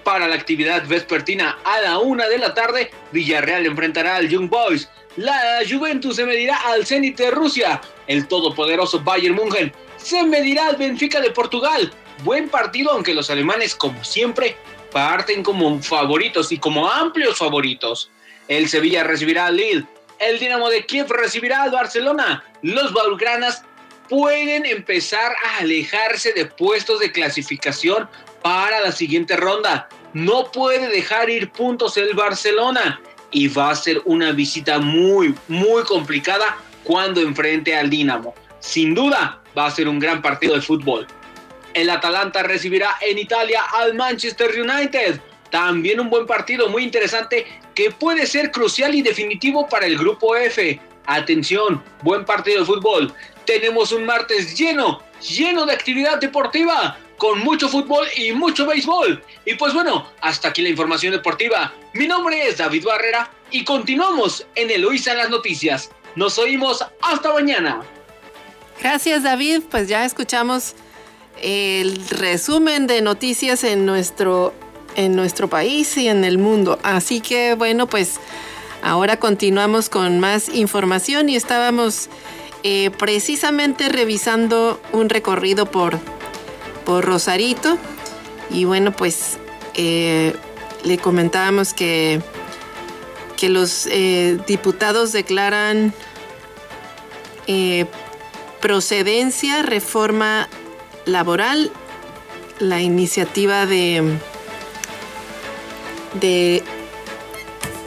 Para 0.04 0.28
la 0.28 0.36
actividad 0.36 0.86
vespertina 0.88 1.58
a 1.64 1.82
la 1.82 2.00
una 2.00 2.28
de 2.28 2.38
la 2.38 2.54
tarde, 2.54 2.92
Villarreal 3.12 3.66
enfrentará 3.66 4.16
al 4.16 4.30
Young 4.30 4.50
Boys. 4.50 4.90
La 5.18 5.60
Juventus 5.70 6.16
se 6.16 6.26
medirá 6.26 6.58
al 6.68 6.86
Zenit 6.86 7.18
de 7.18 7.32
Rusia. 7.32 7.82
El 8.08 8.28
todopoderoso 8.28 9.02
Bayern 9.02 9.36
München 9.36 9.74
se 9.98 10.24
medirá 10.24 10.68
al 10.68 10.78
Benfica 10.78 11.20
de 11.20 11.32
Portugal. 11.32 11.92
Buen 12.24 12.50
partido, 12.50 12.92
aunque 12.92 13.14
los 13.14 13.30
alemanes, 13.30 13.76
como 13.76 14.04
siempre, 14.04 14.58
parten 14.92 15.44
como 15.44 15.82
favoritos 15.82 16.52
y 16.52 16.58
como 16.58 16.90
amplios 16.90 17.38
favoritos. 17.38 18.12
El 18.48 18.68
Sevilla 18.68 19.04
recibirá 19.04 19.48
al 19.48 19.58
Lille. 19.58 19.86
El 20.20 20.40
Dinamo 20.40 20.70
de 20.70 20.86
Kiev 20.86 21.10
recibirá 21.10 21.64
al 21.64 21.72
Barcelona. 21.72 22.44
Los 22.62 22.92
Blaugranas 22.92 23.64
pueden 24.10 24.66
empezar 24.66 25.32
a 25.46 25.60
alejarse 25.60 26.34
de 26.34 26.46
puestos 26.46 27.00
de 27.00 27.12
clasificación 27.12 28.10
para 28.42 28.82
la 28.82 28.92
siguiente 28.92 29.38
ronda. 29.38 29.88
No 30.14 30.52
puede 30.52 30.90
dejar 30.90 31.30
ir 31.30 31.52
puntos 31.52 31.96
el 31.98 32.14
Barcelona 32.16 33.00
y 33.32 33.48
va 33.48 33.70
a 33.70 33.76
ser 33.76 34.02
una 34.06 34.32
visita 34.32 34.80
muy, 34.80 35.36
muy 35.48 35.84
complicada 35.84 36.58
cuando 36.84 37.22
enfrente 37.22 37.76
al 37.76 37.90
Dinamo. 37.90 38.34
Sin 38.60 38.96
duda, 38.96 39.42
va 39.58 39.68
a 39.68 39.72
ser 39.72 39.88
un 39.88 40.00
gran 40.00 40.22
partido 40.22 40.56
de 40.56 40.62
fútbol. 40.62 41.08
El 41.74 41.90
Atalanta 41.90 42.44
recibirá 42.44 42.98
en 43.02 43.18
Italia 43.18 43.64
al 43.74 43.94
Manchester 43.94 44.52
United. 44.60 45.20
También 45.50 46.00
un 46.00 46.10
buen 46.10 46.26
partido 46.26 46.70
muy 46.70 46.84
interesante 46.84 47.46
que 47.74 47.92
puede 47.92 48.26
ser 48.28 48.52
crucial 48.52 48.94
y 48.94 49.02
definitivo 49.02 49.68
para 49.68 49.86
el 49.86 49.98
grupo 49.98 50.36
F. 50.36 50.80
Atención, 51.06 51.84
buen 52.04 52.26
partido 52.26 52.60
de 52.60 52.66
fútbol. 52.66 53.14
Tenemos 53.46 53.92
un 53.92 54.06
martes 54.06 54.58
lleno, 54.58 55.02
lleno 55.22 55.66
de 55.66 55.74
actividad 55.74 56.20
deportiva 56.20 56.98
con 57.18 57.40
mucho 57.40 57.68
fútbol 57.68 58.08
y 58.16 58.32
mucho 58.32 58.66
béisbol. 58.66 59.24
Y 59.46 59.56
pues 59.56 59.74
bueno, 59.74 60.10
hasta 60.22 60.50
aquí 60.50 60.62
la 60.62 60.70
información 60.70 61.14
deportiva. 61.14 61.74
Mi 61.94 62.08
nombre 62.08 62.48
es 62.48 62.58
David 62.58 62.86
Barrera 62.86 63.30
y 63.52 63.64
continuamos 63.64 64.46
en 64.56 64.70
Eloísa 64.72 65.12
en 65.12 65.18
las 65.18 65.30
noticias. 65.30 65.92
Nos 66.16 66.38
oímos 66.38 66.84
hasta 67.02 67.34
mañana. 67.34 67.82
Gracias 68.82 69.24
David, 69.24 69.64
pues 69.70 69.88
ya 69.88 70.06
escuchamos 70.06 70.76
el 71.42 72.08
resumen 72.10 72.88
de 72.88 73.02
noticias 73.02 73.64
en 73.64 73.86
nuestro, 73.86 74.54
en 74.96 75.16
nuestro 75.16 75.48
país 75.50 75.96
y 75.98 76.08
en 76.08 76.24
el 76.24 76.38
mundo. 76.38 76.80
Así 76.84 77.22
que 77.22 77.56
bueno, 77.56 77.88
pues 77.88 78.20
ahora 78.82 79.18
continuamos 79.18 79.90
con 79.90 80.20
más 80.20 80.50
información 80.50 81.30
y 81.30 81.36
estábamos 81.36 82.10
eh, 82.64 82.92
precisamente 82.98 83.90
revisando 83.90 84.82
un 84.92 85.10
recorrido 85.10 85.66
por 85.66 86.00
por 86.86 87.06
Rosarito. 87.06 87.78
Y 88.50 88.66
bueno, 88.66 88.92
pues 88.92 89.38
eh, 89.76 90.36
le 90.84 90.98
comentábamos 90.98 91.74
que, 91.74 92.20
que 93.38 93.48
los 93.48 93.86
eh, 93.92 94.40
diputados 94.48 95.12
declaran 95.12 95.94
procedencia, 98.60 99.64
reforma 99.64 100.48
laboral, 101.10 101.72
la 102.60 102.82
iniciativa 102.82 103.66
de, 103.66 104.18
de 106.20 106.64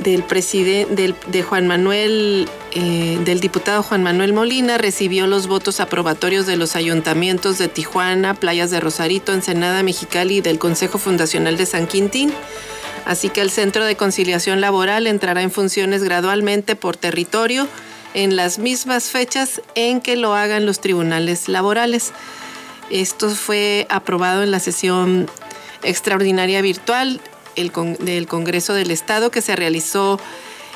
del 0.02 0.24
presidente 0.24 1.14
de 1.26 1.42
Juan 1.42 1.68
Manuel 1.68 2.48
eh, 2.72 3.20
del 3.24 3.40
diputado 3.40 3.82
Juan 3.82 4.02
Manuel 4.02 4.32
Molina 4.32 4.78
recibió 4.78 5.26
los 5.26 5.46
votos 5.46 5.78
aprobatorios 5.78 6.46
de 6.46 6.56
los 6.56 6.74
ayuntamientos 6.74 7.58
de 7.58 7.68
Tijuana, 7.68 8.34
Playas 8.34 8.70
de 8.70 8.80
Rosarito, 8.80 9.32
Ensenada, 9.32 9.82
Mexicali 9.82 10.38
y 10.38 10.40
del 10.40 10.58
Consejo 10.58 10.98
Fundacional 10.98 11.56
de 11.56 11.66
San 11.66 11.86
Quintín. 11.86 12.32
Así 13.04 13.28
que 13.28 13.42
el 13.42 13.50
Centro 13.50 13.84
de 13.84 13.96
Conciliación 13.96 14.60
Laboral 14.60 15.06
entrará 15.06 15.42
en 15.42 15.50
funciones 15.50 16.02
gradualmente 16.02 16.74
por 16.74 16.96
territorio 16.96 17.68
en 18.14 18.36
las 18.36 18.58
mismas 18.58 19.04
fechas 19.04 19.60
en 19.74 20.00
que 20.00 20.16
lo 20.16 20.34
hagan 20.34 20.64
los 20.64 20.80
tribunales 20.80 21.48
laborales. 21.48 22.12
Esto 22.92 23.30
fue 23.30 23.86
aprobado 23.88 24.42
en 24.42 24.50
la 24.50 24.60
sesión 24.60 25.26
extraordinaria 25.82 26.60
virtual 26.60 27.22
del 27.56 28.26
Congreso 28.28 28.74
del 28.74 28.90
Estado 28.90 29.30
que 29.30 29.40
se 29.40 29.56
realizó 29.56 30.20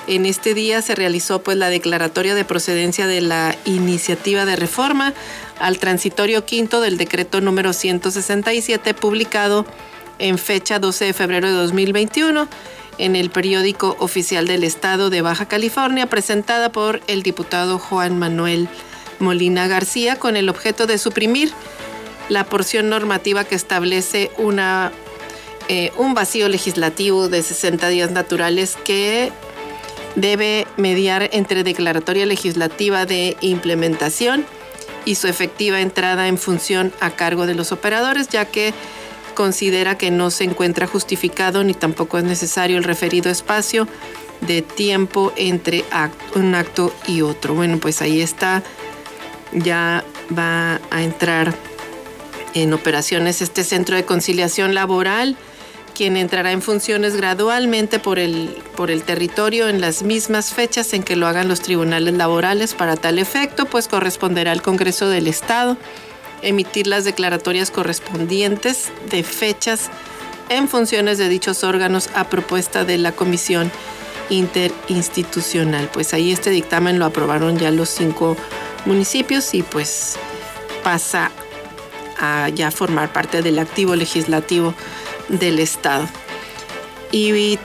en 0.06 0.24
este 0.24 0.54
día. 0.54 0.80
Se 0.80 0.94
realizó 0.94 1.42
pues 1.42 1.58
la 1.58 1.68
declaratoria 1.68 2.34
de 2.34 2.46
procedencia 2.46 3.06
de 3.06 3.20
la 3.20 3.54
iniciativa 3.66 4.46
de 4.46 4.56
reforma 4.56 5.12
al 5.58 5.78
transitorio 5.78 6.46
quinto 6.46 6.80
del 6.80 6.96
decreto 6.96 7.42
número 7.42 7.74
167 7.74 8.94
publicado 8.94 9.66
en 10.18 10.38
fecha 10.38 10.78
12 10.78 11.04
de 11.04 11.12
febrero 11.12 11.48
de 11.48 11.54
2021 11.54 12.48
en 12.96 13.14
el 13.14 13.28
periódico 13.28 13.94
oficial 14.00 14.46
del 14.46 14.64
Estado 14.64 15.10
de 15.10 15.20
Baja 15.20 15.48
California 15.48 16.06
presentada 16.06 16.72
por 16.72 17.02
el 17.08 17.22
diputado 17.22 17.78
Juan 17.78 18.18
Manuel 18.18 18.70
Molina 19.18 19.66
García 19.66 20.16
con 20.16 20.34
el 20.36 20.48
objeto 20.48 20.86
de 20.86 20.96
suprimir 20.96 21.52
la 22.28 22.44
porción 22.44 22.88
normativa 22.88 23.44
que 23.44 23.54
establece 23.54 24.30
una 24.38 24.92
eh, 25.68 25.90
un 25.96 26.14
vacío 26.14 26.48
legislativo 26.48 27.28
de 27.28 27.42
60 27.42 27.88
días 27.88 28.12
naturales 28.12 28.76
que 28.84 29.32
debe 30.14 30.64
mediar 30.76 31.28
entre 31.32 31.64
declaratoria 31.64 32.24
legislativa 32.24 33.04
de 33.04 33.36
implementación 33.40 34.44
y 35.04 35.16
su 35.16 35.26
efectiva 35.26 35.80
entrada 35.80 36.28
en 36.28 36.38
función 36.38 36.92
a 37.00 37.10
cargo 37.10 37.46
de 37.46 37.54
los 37.54 37.72
operadores, 37.72 38.28
ya 38.28 38.44
que 38.44 38.74
considera 39.34 39.98
que 39.98 40.12
no 40.12 40.30
se 40.30 40.44
encuentra 40.44 40.86
justificado 40.86 41.64
ni 41.64 41.74
tampoco 41.74 42.16
es 42.18 42.24
necesario 42.24 42.78
el 42.78 42.84
referido 42.84 43.28
espacio 43.28 43.88
de 44.42 44.62
tiempo 44.62 45.32
entre 45.36 45.84
un 46.36 46.54
acto 46.54 46.92
y 47.08 47.22
otro. 47.22 47.54
Bueno, 47.54 47.78
pues 47.78 48.02
ahí 48.02 48.20
está, 48.20 48.62
ya 49.52 50.04
va 50.36 50.80
a 50.90 51.02
entrar 51.02 51.54
en 52.62 52.72
operaciones 52.72 53.42
este 53.42 53.64
centro 53.64 53.96
de 53.96 54.04
conciliación 54.04 54.74
laboral 54.74 55.36
quien 55.94 56.18
entrará 56.18 56.52
en 56.52 56.60
funciones 56.60 57.16
gradualmente 57.16 57.98
por 57.98 58.18
el, 58.18 58.54
por 58.76 58.90
el 58.90 59.02
territorio 59.02 59.68
en 59.68 59.80
las 59.80 60.02
mismas 60.02 60.52
fechas 60.52 60.92
en 60.92 61.02
que 61.02 61.16
lo 61.16 61.26
hagan 61.26 61.48
los 61.48 61.62
tribunales 61.62 62.12
laborales. 62.12 62.74
Para 62.74 62.96
tal 62.96 63.18
efecto, 63.18 63.64
pues 63.64 63.88
corresponderá 63.88 64.52
al 64.52 64.60
Congreso 64.60 65.08
del 65.08 65.26
Estado 65.26 65.78
emitir 66.42 66.86
las 66.86 67.04
declaratorias 67.04 67.70
correspondientes 67.70 68.90
de 69.08 69.22
fechas 69.22 69.88
en 70.50 70.68
funciones 70.68 71.16
de 71.16 71.30
dichos 71.30 71.64
órganos 71.64 72.10
a 72.14 72.28
propuesta 72.28 72.84
de 72.84 72.98
la 72.98 73.12
Comisión 73.12 73.72
Interinstitucional. 74.28 75.88
Pues 75.90 76.12
ahí 76.12 76.30
este 76.30 76.50
dictamen 76.50 76.98
lo 76.98 77.06
aprobaron 77.06 77.56
ya 77.56 77.70
los 77.70 77.88
cinco 77.88 78.36
municipios 78.84 79.54
y 79.54 79.62
pues 79.62 80.18
pasa 80.84 81.30
a 82.18 82.48
ya 82.48 82.70
formar 82.70 83.12
parte 83.12 83.42
del 83.42 83.58
activo 83.58 83.96
legislativo 83.96 84.74
del 85.28 85.58
Estado. 85.58 86.08
Y 87.12 87.58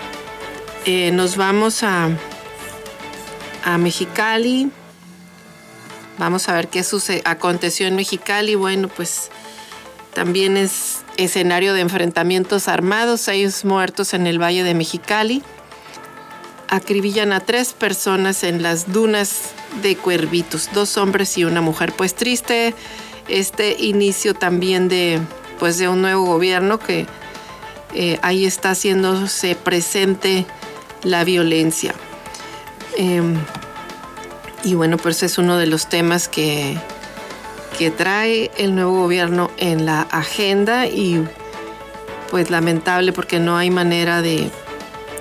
eh, 0.86 1.12
nos 1.12 1.38
vamos 1.38 1.84
a, 1.84 2.10
a 3.64 3.78
Mexicali. 3.78 4.72
Vamos 6.18 6.50
a 6.50 6.54
ver 6.54 6.68
qué 6.68 6.84
sucede, 6.84 7.22
aconteció 7.26 7.88
en 7.88 7.96
Mexicali. 7.96 8.56
Bueno, 8.56 8.88
pues 8.90 9.32
también 10.14 10.58
es 10.58 11.04
escenario 11.18 11.74
de 11.74 11.82
enfrentamientos 11.82 12.68
armados, 12.68 13.22
seis 13.22 13.66
muertos 13.66 14.14
en 14.14 14.28
el 14.28 14.42
Valle 14.42 14.64
de 14.64 14.74
Mexicali. 14.74 15.42
Acribillan 16.68 17.34
a 17.34 17.40
tres 17.40 17.74
personas 17.74 18.44
en 18.44 18.62
las 18.62 18.92
dunas 18.92 19.52
de 19.82 19.96
Cuervitos, 19.96 20.70
dos 20.74 20.98
hombres 20.98 21.38
y 21.38 21.44
una 21.44 21.62
mujer. 21.62 21.94
Pues 21.94 22.16
triste 22.16 22.74
este 23.28 23.76
inicio 23.80 24.34
también 24.34 24.88
de, 24.88 25.20
pues 25.60 25.78
de 25.78 25.88
un 25.88 26.02
nuevo 26.02 26.26
gobierno 26.26 26.80
que 26.80 27.06
eh, 27.94 28.20
ahí 28.22 28.46
está 28.46 28.72
haciéndose 28.72 29.56
presente 29.56 30.46
la 31.04 31.24
violencia. 31.24 31.94
Em, 32.98 33.36
y 34.64 34.76
bueno, 34.76 34.98
pues 34.98 35.24
es 35.24 35.38
uno 35.38 35.58
de 35.58 35.66
los 35.66 35.88
temas 35.90 36.28
que, 36.28 36.78
que 37.78 37.92
trae 37.92 38.52
el 38.58 38.76
nuevo 38.76 38.94
gobierno 39.02 39.50
en 39.58 39.86
la 39.86 40.02
agenda 40.02 40.88
y 40.88 41.26
pues 42.30 42.50
lamentable 42.50 43.12
porque 43.12 43.40
no 43.40 43.58
hay 43.58 43.70
manera 43.70 44.22
de 44.22 44.50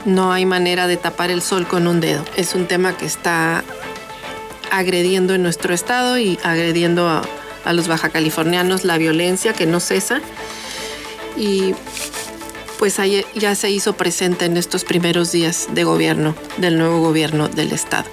no 0.05 0.33
hay 0.33 0.47
manera 0.47 0.87
de 0.87 0.97
tapar 0.97 1.31
el 1.31 1.43
sol 1.43 1.67
con 1.67 1.87
un 1.87 2.01
dedo. 2.01 2.25
Es 2.37 2.55
un 2.55 2.67
tema 2.67 2.97
que 2.97 3.05
está 3.05 3.63
agrediendo 4.71 5.35
en 5.35 5.43
nuestro 5.43 5.75
estado 5.75 6.19
y 6.19 6.39
agrediendo 6.43 7.09
a, 7.09 7.23
a 7.65 7.73
los 7.73 7.89
baja 7.89 8.09
californianos 8.11 8.85
la 8.85 8.99
violencia 8.99 9.53
que 9.53 9.67
no 9.67 9.81
cesa. 9.81 10.21
Y 11.37 11.75
pues 12.79 12.99
ya 13.35 13.55
se 13.55 13.71
hizo 13.71 13.93
presente 13.93 14.47
en 14.47 14.57
estos 14.57 14.85
primeros 14.85 15.33
días 15.33 15.69
de 15.73 15.85
gobierno 15.85 16.35
del 16.57 16.79
nuevo 16.79 17.01
gobierno 17.01 17.49
del 17.49 17.73
estado. 17.73 18.09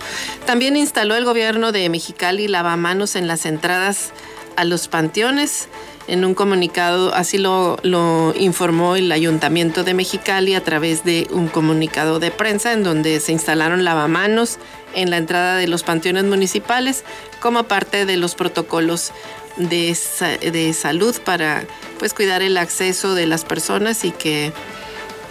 También 0.46 0.76
instaló 0.76 1.16
el 1.16 1.24
gobierno 1.24 1.72
de 1.72 1.88
Mexicali 1.88 2.50
lavamanos 2.50 3.16
en 3.16 3.28
las 3.28 3.46
entradas 3.46 4.12
a 4.58 4.66
los 4.66 4.90
panteones. 4.90 5.70
En 6.08 6.24
un 6.24 6.34
comunicado, 6.34 7.14
así 7.14 7.38
lo, 7.38 7.78
informó 8.40 8.96
el 8.96 9.12
Ayuntamiento 9.12 9.84
de 9.84 9.94
Mexicali 9.94 10.56
a 10.56 10.64
través 10.64 11.04
de 11.04 11.28
un 11.32 11.48
comunicado 11.48 12.20
de 12.20 12.32
prensa 12.32 12.72
en 12.72 12.84
donde 12.84 13.20
se 13.20 13.34
instalaron 13.34 13.84
lavamanos 13.84 14.58
en 14.96 15.10
la 15.10 15.18
entrada 15.18 15.58
de 15.58 15.68
los 15.68 15.84
panteones 15.84 16.24
municipales 16.24 17.04
como 17.42 17.64
parte 17.64 18.06
de 18.06 18.16
los 18.16 18.36
protocolos 18.36 19.12
de, 19.58 19.98
de 20.40 20.74
salud 20.74 21.16
para 21.26 21.66
pues 22.00 22.14
cuidar 22.14 22.42
el 22.42 22.58
acceso 22.58 23.14
de 23.14 23.28
las 23.28 23.44
personas 23.44 24.06
y 24.06 24.12
que 24.12 24.54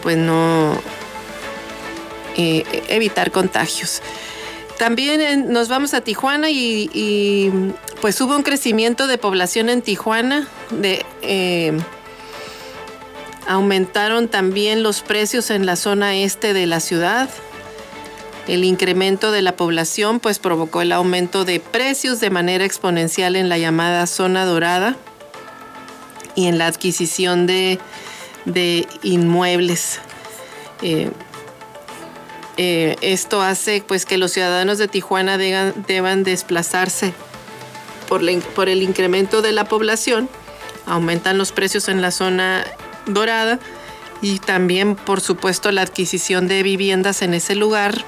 pues 0.03 0.19
no 0.19 0.79
eh, 2.37 2.65
evitar 2.89 3.31
contagios. 3.31 4.03
También 4.79 5.51
nos 5.51 5.69
vamos 5.69 5.95
a 5.95 6.03
Tijuana 6.03 6.51
y, 6.51 7.51
pues 8.07 8.21
hubo 8.21 8.37
un 8.37 8.45
crecimiento 8.45 9.09
de 9.09 9.19
población 9.19 9.69
en 9.69 9.83
Tijuana. 9.83 10.47
De, 10.71 11.05
eh, 11.23 11.77
aumentaron 13.49 14.29
también 14.29 14.85
los 14.85 15.01
precios 15.01 15.51
en 15.51 15.67
la 15.67 15.75
zona 15.75 16.15
este 16.15 16.53
de 16.53 16.67
la 16.67 16.79
ciudad. 16.79 17.29
El 18.47 18.63
incremento 18.63 19.33
de 19.33 19.43
la 19.43 19.57
población 19.57 20.21
pues 20.21 20.39
provocó 20.39 20.83
el 20.83 20.93
aumento 20.93 21.45
de 21.45 21.59
precios 21.59 22.21
de 22.21 22.31
manera 22.31 22.65
exponencial 22.65 23.35
en 23.35 23.49
la 23.49 23.59
llamada 23.59 24.07
zona 24.07 24.45
dorada 24.45 24.97
y 26.37 26.47
en 26.47 26.59
la 26.59 26.69
adquisición 26.69 27.49
de, 27.49 27.81
inmuebles. 29.03 29.99
Eh, 30.81 31.11
eh, 32.57 32.95
esto 33.01 33.43
hace 33.43 33.83
pues 33.85 34.07
que 34.07 34.17
los 34.17 34.31
ciudadanos 34.31 34.79
de 34.79 34.87
Tijuana 34.87 35.39
deban, 35.39 36.23
desplazarse 36.23 37.13
por, 38.09 38.23
por 38.55 38.69
el 38.69 38.83
incremento 38.83 39.43
de 39.43 39.53
la 39.53 39.65
población 39.65 40.29
aumentan 40.87 41.37
los 41.37 41.53
precios 41.53 41.89
en 41.89 42.01
la 42.01 42.11
zona 42.11 42.65
dorada 43.07 43.59
y 44.23 44.39
también, 44.39 44.97
por 44.97 45.21
supuesto, 45.21 45.71
la 45.73 45.83
adquisición 45.83 46.49
de 46.49 46.63
viviendas 46.63 47.23
en 47.23 47.35
ese 47.35 47.55
lugar 47.55 48.05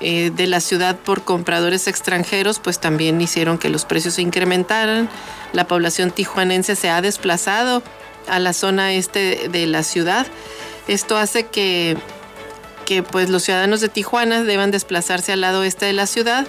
eh, 0.00 0.30
de 0.34 0.46
la 0.46 0.60
ciudad 0.60 0.96
por 0.96 1.22
compradores 1.22 1.86
extranjeros, 1.86 2.58
pues 2.58 2.80
también 2.80 3.20
hicieron 3.20 3.58
que 3.58 3.68
los 3.68 3.84
precios 3.84 4.14
se 4.14 4.22
incrementaran. 4.22 5.08
La 5.52 5.66
población 5.66 6.10
tijuanense 6.10 6.74
se 6.74 6.90
ha 6.90 7.00
desplazado 7.00 7.82
a 8.28 8.38
la 8.38 8.52
zona 8.52 8.92
este 8.92 9.48
de 9.48 9.66
la 9.66 9.84
ciudad. 9.84 10.26
Esto 10.88 11.16
hace 11.16 11.46
que, 11.46 11.96
que 12.84 13.02
pues 13.02 13.30
los 13.30 13.44
ciudadanos 13.44 13.80
de 13.80 13.88
Tijuana 13.88 14.42
deban 14.42 14.70
desplazarse 14.70 15.32
al 15.32 15.40
lado 15.40 15.62
este 15.62 15.86
de 15.86 15.92
la 15.92 16.06
ciudad, 16.06 16.46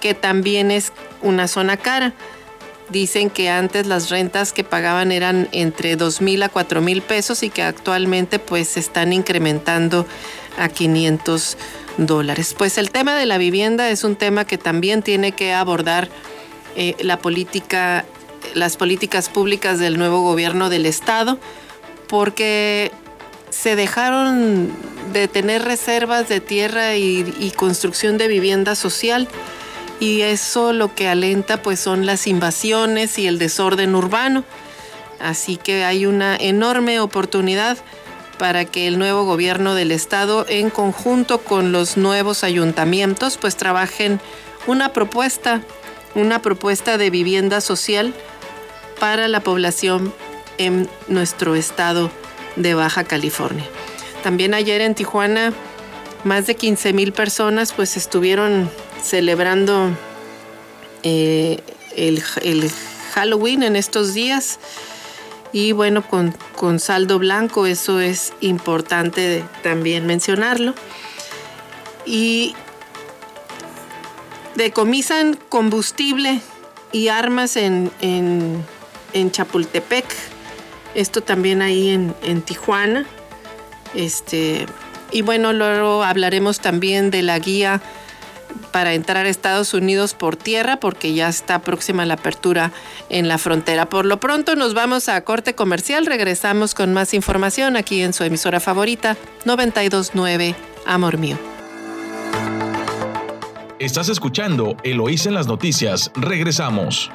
que 0.00 0.14
también 0.14 0.70
es 0.70 0.92
una 1.24 1.48
zona 1.48 1.76
cara. 1.76 2.12
Dicen 2.90 3.30
que 3.30 3.48
antes 3.48 3.86
las 3.86 4.10
rentas 4.10 4.52
que 4.52 4.62
pagaban 4.62 5.10
eran 5.10 5.48
entre 5.52 5.96
2 5.96 6.20
mil 6.20 6.42
a 6.42 6.50
4 6.50 6.82
mil 6.82 7.00
pesos 7.02 7.42
y 7.42 7.50
que 7.50 7.62
actualmente 7.62 8.38
pues 8.38 8.68
se 8.68 8.80
están 8.80 9.12
incrementando 9.12 10.06
a 10.58 10.68
500 10.68 11.56
dólares. 11.96 12.54
Pues 12.56 12.76
el 12.76 12.90
tema 12.90 13.16
de 13.16 13.26
la 13.26 13.38
vivienda 13.38 13.88
es 13.88 14.04
un 14.04 14.16
tema 14.16 14.44
que 14.44 14.58
también 14.58 15.02
tiene 15.02 15.32
que 15.32 15.54
abordar 15.54 16.08
eh, 16.76 16.94
la 17.00 17.18
política, 17.18 18.04
las 18.54 18.76
políticas 18.76 19.30
públicas 19.30 19.78
del 19.78 19.96
nuevo 19.96 20.20
gobierno 20.20 20.68
del 20.68 20.84
estado, 20.84 21.38
porque 22.06 22.92
se 23.48 23.76
dejaron 23.76 24.70
de 25.14 25.26
tener 25.28 25.62
reservas 25.62 26.28
de 26.28 26.40
tierra 26.40 26.96
y, 26.96 27.34
y 27.38 27.50
construcción 27.52 28.18
de 28.18 28.28
vivienda 28.28 28.74
social 28.74 29.28
y 30.04 30.20
eso 30.20 30.74
lo 30.74 30.94
que 30.94 31.08
alenta 31.08 31.62
pues 31.62 31.80
son 31.80 32.04
las 32.04 32.26
invasiones 32.26 33.18
y 33.18 33.26
el 33.26 33.38
desorden 33.38 33.94
urbano. 33.94 34.44
Así 35.18 35.56
que 35.56 35.84
hay 35.84 36.04
una 36.04 36.36
enorme 36.36 37.00
oportunidad 37.00 37.78
para 38.38 38.66
que 38.66 38.86
el 38.86 38.98
nuevo 38.98 39.24
gobierno 39.24 39.74
del 39.74 39.92
estado 39.92 40.44
en 40.46 40.68
conjunto 40.68 41.38
con 41.38 41.72
los 41.72 41.96
nuevos 41.96 42.44
ayuntamientos 42.44 43.38
pues 43.38 43.56
trabajen 43.56 44.20
una 44.66 44.92
propuesta, 44.92 45.62
una 46.14 46.42
propuesta 46.42 46.98
de 46.98 47.08
vivienda 47.08 47.62
social 47.62 48.12
para 49.00 49.26
la 49.26 49.40
población 49.40 50.12
en 50.58 50.86
nuestro 51.08 51.54
estado 51.54 52.10
de 52.56 52.74
Baja 52.74 53.04
California. 53.04 53.64
También 54.22 54.52
ayer 54.52 54.82
en 54.82 54.94
Tijuana 54.94 55.54
más 56.24 56.46
de 56.46 56.56
15 56.56 56.92
mil 56.92 57.14
personas 57.14 57.72
pues 57.72 57.96
estuvieron 57.96 58.68
celebrando 59.02 59.90
eh, 61.02 61.60
el, 61.96 62.22
Halloween 63.12 63.62
en 63.62 63.76
estos 63.76 64.12
días 64.14 64.58
y 65.52 65.72
bueno, 65.72 66.02
con, 66.02 66.34
con, 66.56 66.80
saldo 66.80 67.18
blanco, 67.20 67.66
eso 67.66 68.00
es 68.00 68.32
importante 68.40 69.44
también 69.62 70.04
mencionarlo. 70.04 70.74
Y 72.04 72.56
decomisan 74.56 75.38
combustible 75.48 76.40
y 76.90 77.06
armas 77.08 77.56
en, 77.56 77.92
en, 78.00 78.64
en 79.12 79.30
Chapultepec, 79.30 80.06
esto 80.94 81.20
también 81.20 81.62
ahí 81.62 81.90
en, 81.90 82.14
en 82.22 82.42
Tijuana. 82.42 83.06
Este, 83.94 84.66
y 85.12 85.22
bueno, 85.22 85.52
luego 85.52 86.02
hablaremos 86.02 86.58
también 86.58 87.12
de 87.12 87.22
la 87.22 87.38
guía 87.38 87.80
para 88.72 88.94
entrar 88.94 89.26
a 89.26 89.28
Estados 89.28 89.74
Unidos 89.74 90.14
por 90.14 90.36
tierra 90.36 90.76
porque 90.76 91.14
ya 91.14 91.28
está 91.28 91.60
próxima 91.60 92.04
la 92.04 92.14
apertura 92.14 92.72
en 93.08 93.28
la 93.28 93.38
frontera. 93.38 93.88
Por 93.88 94.06
lo 94.06 94.20
pronto 94.20 94.56
nos 94.56 94.74
vamos 94.74 95.08
a 95.08 95.20
corte 95.22 95.54
comercial, 95.54 96.06
regresamos 96.06 96.74
con 96.74 96.92
más 96.92 97.14
información 97.14 97.76
aquí 97.76 98.02
en 98.02 98.12
su 98.12 98.24
emisora 98.24 98.60
favorita 98.60 99.16
929 99.44 100.54
Amor 100.86 101.18
Mío. 101.18 101.38
Estás 103.78 104.08
escuchando 104.08 104.76
Eloís 104.82 105.26
en 105.26 105.34
las 105.34 105.46
noticias, 105.46 106.10
regresamos. 106.14 107.10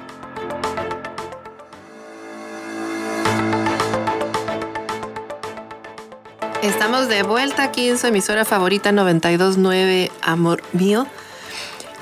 Estamos 6.61 7.07
de 7.07 7.23
vuelta 7.23 7.63
aquí 7.63 7.87
en 7.87 7.97
su 7.97 8.07
emisora 8.07 8.43
favorita 8.43 8.91
929 8.91 10.11
Amor 10.21 10.61
Mío. 10.73 11.07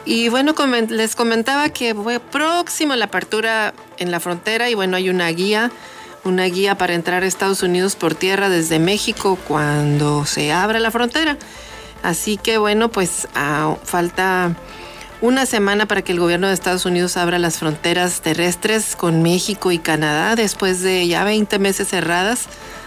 Y 0.07 0.29
bueno, 0.29 0.55
les 0.87 1.17
comentaba 1.17 1.67
que 1.67 1.93
fue 1.93 2.21
próximo 2.21 2.95
la 2.95 3.05
apertura 3.05 3.73
en 3.97 4.09
la 4.09 4.21
frontera 4.21 4.69
y 4.69 4.73
bueno, 4.73 4.95
hay 4.95 5.09
una 5.09 5.27
guía, 5.27 5.69
una 6.23 6.45
guía 6.45 6.77
para 6.77 6.93
entrar 6.93 7.23
a 7.23 7.25
Estados 7.25 7.61
Unidos 7.61 7.97
por 7.97 8.15
tierra 8.15 8.47
desde 8.47 8.79
México 8.79 9.37
cuando 9.49 10.25
se 10.25 10.53
abra 10.53 10.79
la 10.79 10.91
frontera. 10.91 11.35
Así 12.03 12.37
que 12.37 12.57
bueno, 12.57 12.87
pues 12.87 13.27
ah, 13.35 13.75
falta 13.83 14.55
una 15.19 15.45
semana 15.45 15.87
para 15.87 16.01
que 16.03 16.13
el 16.13 16.21
gobierno 16.21 16.47
de 16.47 16.53
Estados 16.53 16.85
Unidos 16.85 17.17
abra 17.17 17.37
las 17.37 17.57
fronteras 17.59 18.21
terrestres 18.21 18.95
con 18.95 19.21
México 19.23 19.73
y 19.73 19.77
Canadá 19.77 20.37
después 20.37 20.81
de 20.81 21.05
ya 21.05 21.25
20 21.25 21.59
meses 21.59 21.89
cerradas 21.89 22.45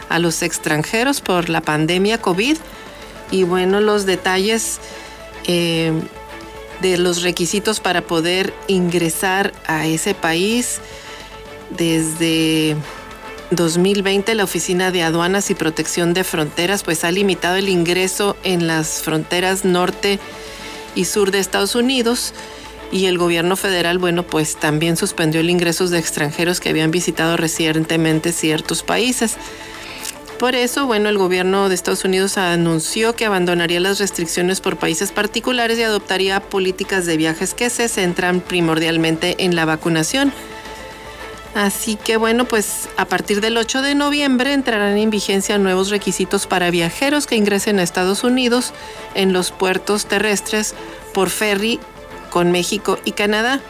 a 0.09 0.19
los 0.21 0.41
extranjeros 0.41 1.21
por 1.21 1.51
la 1.51 1.61
pandemia 1.61 2.17
COVID. 2.17 2.57
Y 3.31 3.43
bueno, 3.43 3.83
los 3.83 4.07
detalles 4.07 4.81
eh, 5.47 5.93
de 6.81 6.99
los 6.99 7.23
requisitos 7.23 7.81
para 7.81 8.03
poder 8.03 8.55
ingresar 8.69 9.53
a 9.67 9.87
ese 9.87 10.15
país 10.15 10.81
desde 11.71 12.77
2020 13.51 14.35
la 14.35 14.45
Oficina 14.45 14.91
de 14.91 15.03
Aduanas 15.03 15.51
y 15.51 15.55
Protección 15.55 16.15
de 16.15 16.25
Fronteras 16.25 16.83
pues 16.83 17.05
ha 17.05 17.11
limitado 17.11 17.57
el 17.57 17.69
ingreso 17.69 18.37
en 18.45 18.67
las 18.67 19.03
fronteras 19.03 19.65
norte 19.65 20.19
y 20.95 21.05
sur 21.05 21.31
de 21.31 21.39
Estados 21.39 21.75
Unidos 21.75 22.33
y 22.93 23.07
el 23.07 23.19
gobierno 23.19 23.57
federal 23.57 23.99
bueno 23.99 24.25
pues 24.25 24.57
también 24.57 24.97
suspendió 24.97 25.41
el 25.41 25.51
ingreso 25.51 25.87
de 25.89 25.99
extranjeros 25.99 26.61
que 26.61 26.69
habían 26.69 26.91
visitado 26.91 27.37
recientemente 27.37 28.33
ciertos 28.33 28.83
países. 28.83 29.37
Por 30.41 30.55
eso, 30.55 30.87
bueno, 30.87 31.11
el 31.11 31.19
gobierno 31.19 31.69
de 31.69 31.75
Estados 31.75 32.03
Unidos 32.03 32.39
anunció 32.39 33.15
que 33.15 33.27
abandonaría 33.27 33.79
las 33.79 33.99
restricciones 33.99 34.63
por 34.63 34.79
países 34.79 35.13
particulares 35.13 35.79
y 35.79 35.83
adoptaría 35.83 36.41
políticas 36.41 37.05
de 37.05 37.19
viajes 37.19 37.53
que 37.53 37.69
se 37.69 37.89
centran 37.89 38.41
primordialmente 38.41 39.45
en 39.45 39.55
la 39.55 39.67
vacunación. 39.67 40.33
Así 41.55 41.97
que 41.97 42.17
bueno, 42.17 42.47
pues 42.47 42.89
a 42.97 43.05
partir 43.05 43.43
del 43.43 43.59
8 43.59 43.83
de 43.83 43.95
noviembre 43.95 44.55
entrarán 44.55 44.97
en 44.97 45.11
vigencia 45.11 45.59
nuevos 45.59 45.91
requisitos 45.91 46.47
para 46.47 46.71
viajeros 46.71 47.27
que 47.27 47.37
ingresen 47.37 47.79
a 47.79 47.83
Estados 47.83 48.25
Unidos 48.25 48.73
en 49.15 49.35
los 49.35 49.51
puertos 49.51 50.07
terrestres 50.07 50.75
por 51.13 51.29
ferry 51.29 51.79
con 52.31 52.51
México 52.51 52.99
y 53.05 53.13
Canadá. 53.13 53.61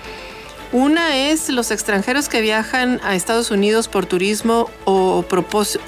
Una 0.71 1.17
es 1.17 1.49
los 1.49 1.73
extranjeros 1.73 2.29
que 2.29 2.41
viajan 2.41 3.01
a 3.03 3.17
Estados 3.17 3.51
Unidos 3.51 3.89
por 3.89 4.07
turismo 4.07 4.71
o 4.85 5.23
propósito 5.23 5.83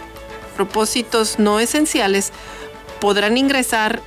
propósitos 0.63 1.41
no 1.41 1.59
esenciales 1.59 2.31
podrán 3.01 3.37
ingresar 3.37 4.01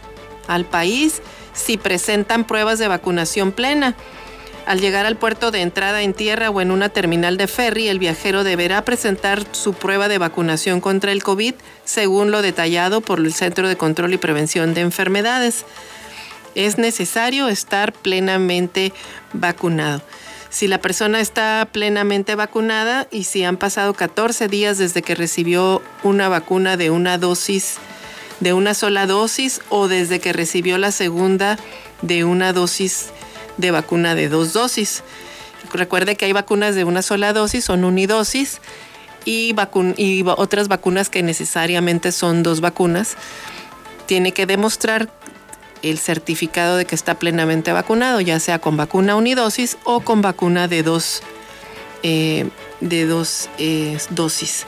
al 0.47 0.63
país 0.63 1.21
si 1.53 1.75
presentan 1.75 2.47
pruebas 2.47 2.79
de 2.79 2.87
vacunación 2.87 3.51
plena. 3.51 3.93
Al 4.65 4.79
llegar 4.79 5.05
al 5.05 5.17
puerto 5.17 5.51
de 5.51 5.61
entrada 5.61 6.01
en 6.01 6.13
tierra 6.13 6.49
o 6.49 6.61
en 6.61 6.71
una 6.71 6.87
terminal 6.87 7.35
de 7.35 7.47
ferry, 7.47 7.89
el 7.89 7.99
viajero 7.99 8.45
deberá 8.45 8.85
presentar 8.85 9.43
su 9.51 9.73
prueba 9.73 10.07
de 10.07 10.17
vacunación 10.17 10.79
contra 10.79 11.11
el 11.11 11.23
COVID, 11.23 11.55
según 11.83 12.31
lo 12.31 12.41
detallado 12.41 13.01
por 13.01 13.19
el 13.19 13.33
Centro 13.33 13.67
de 13.67 13.75
Control 13.75 14.13
y 14.13 14.17
Prevención 14.17 14.73
de 14.73 14.79
Enfermedades. 14.79 15.65
Es 16.55 16.77
necesario 16.77 17.49
estar 17.49 17.91
plenamente 17.91 18.93
vacunado 19.33 20.01
si 20.55 20.69
la 20.69 20.79
persona 20.79 21.19
está 21.19 21.67
plenamente 21.69 22.33
vacunada 22.35 23.09
y 23.11 23.25
si 23.25 23.43
han 23.43 23.57
pasado 23.57 23.93
14 23.93 24.47
días 24.47 24.77
desde 24.77 25.01
que 25.01 25.13
recibió 25.13 25.81
una 26.01 26.29
vacuna 26.29 26.77
de 26.77 26.91
una 26.91 27.17
dosis, 27.17 27.75
de 28.39 28.53
una 28.53 28.73
sola 28.73 29.05
dosis 29.05 29.59
o 29.67 29.89
desde 29.89 30.21
que 30.21 30.31
recibió 30.31 30.77
la 30.77 30.93
segunda 30.93 31.59
de 32.03 32.23
una 32.23 32.53
dosis 32.53 33.07
de 33.57 33.71
vacuna 33.71 34.15
de 34.15 34.29
dos 34.29 34.53
dosis. 34.53 35.03
Recuerde 35.73 36.15
que 36.15 36.23
hay 36.23 36.31
vacunas 36.31 36.73
de 36.73 36.85
una 36.85 37.01
sola 37.01 37.33
dosis, 37.33 37.65
son 37.65 37.83
unidosis, 37.83 38.61
y, 39.25 39.53
y 39.97 40.23
otras 40.25 40.69
vacunas 40.69 41.09
que 41.09 41.21
necesariamente 41.21 42.13
son 42.13 42.43
dos 42.43 42.61
vacunas. 42.61 43.17
Tiene 44.05 44.31
que 44.31 44.45
demostrar 44.45 45.09
el 45.91 45.99
certificado 45.99 46.77
de 46.77 46.85
que 46.85 46.95
está 46.95 47.15
plenamente 47.15 47.71
vacunado, 47.71 48.19
ya 48.19 48.39
sea 48.39 48.59
con 48.59 48.75
vacuna 48.75 49.15
unidosis 49.15 49.77
o 49.83 49.99
con 50.01 50.21
vacuna 50.21 50.67
de 50.67 50.83
dos, 50.83 51.21
eh, 52.03 52.49
de 52.81 53.05
dos 53.05 53.49
eh, 53.59 53.97
dosis. 54.09 54.65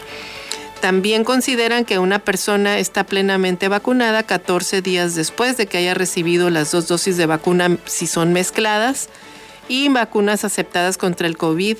También 0.80 1.24
consideran 1.24 1.86
que 1.86 1.98
una 1.98 2.20
persona 2.20 2.78
está 2.78 3.04
plenamente 3.04 3.68
vacunada 3.68 4.22
14 4.24 4.84
días 4.84 5.16
después 5.16 5.58
de 5.58 5.66
que 5.66 5.80
haya 5.80 5.96
recibido 5.96 6.52
las 6.52 6.72
dos 6.72 6.88
dosis 6.88 7.18
de 7.18 7.26
vacuna 7.26 7.78
si 7.86 8.06
son 8.06 8.32
mezcladas 8.32 9.10
y 9.68 9.90
vacunas 9.90 10.46
aceptadas 10.46 10.98
contra 10.98 11.28
el 11.28 11.36
COVID 11.36 11.78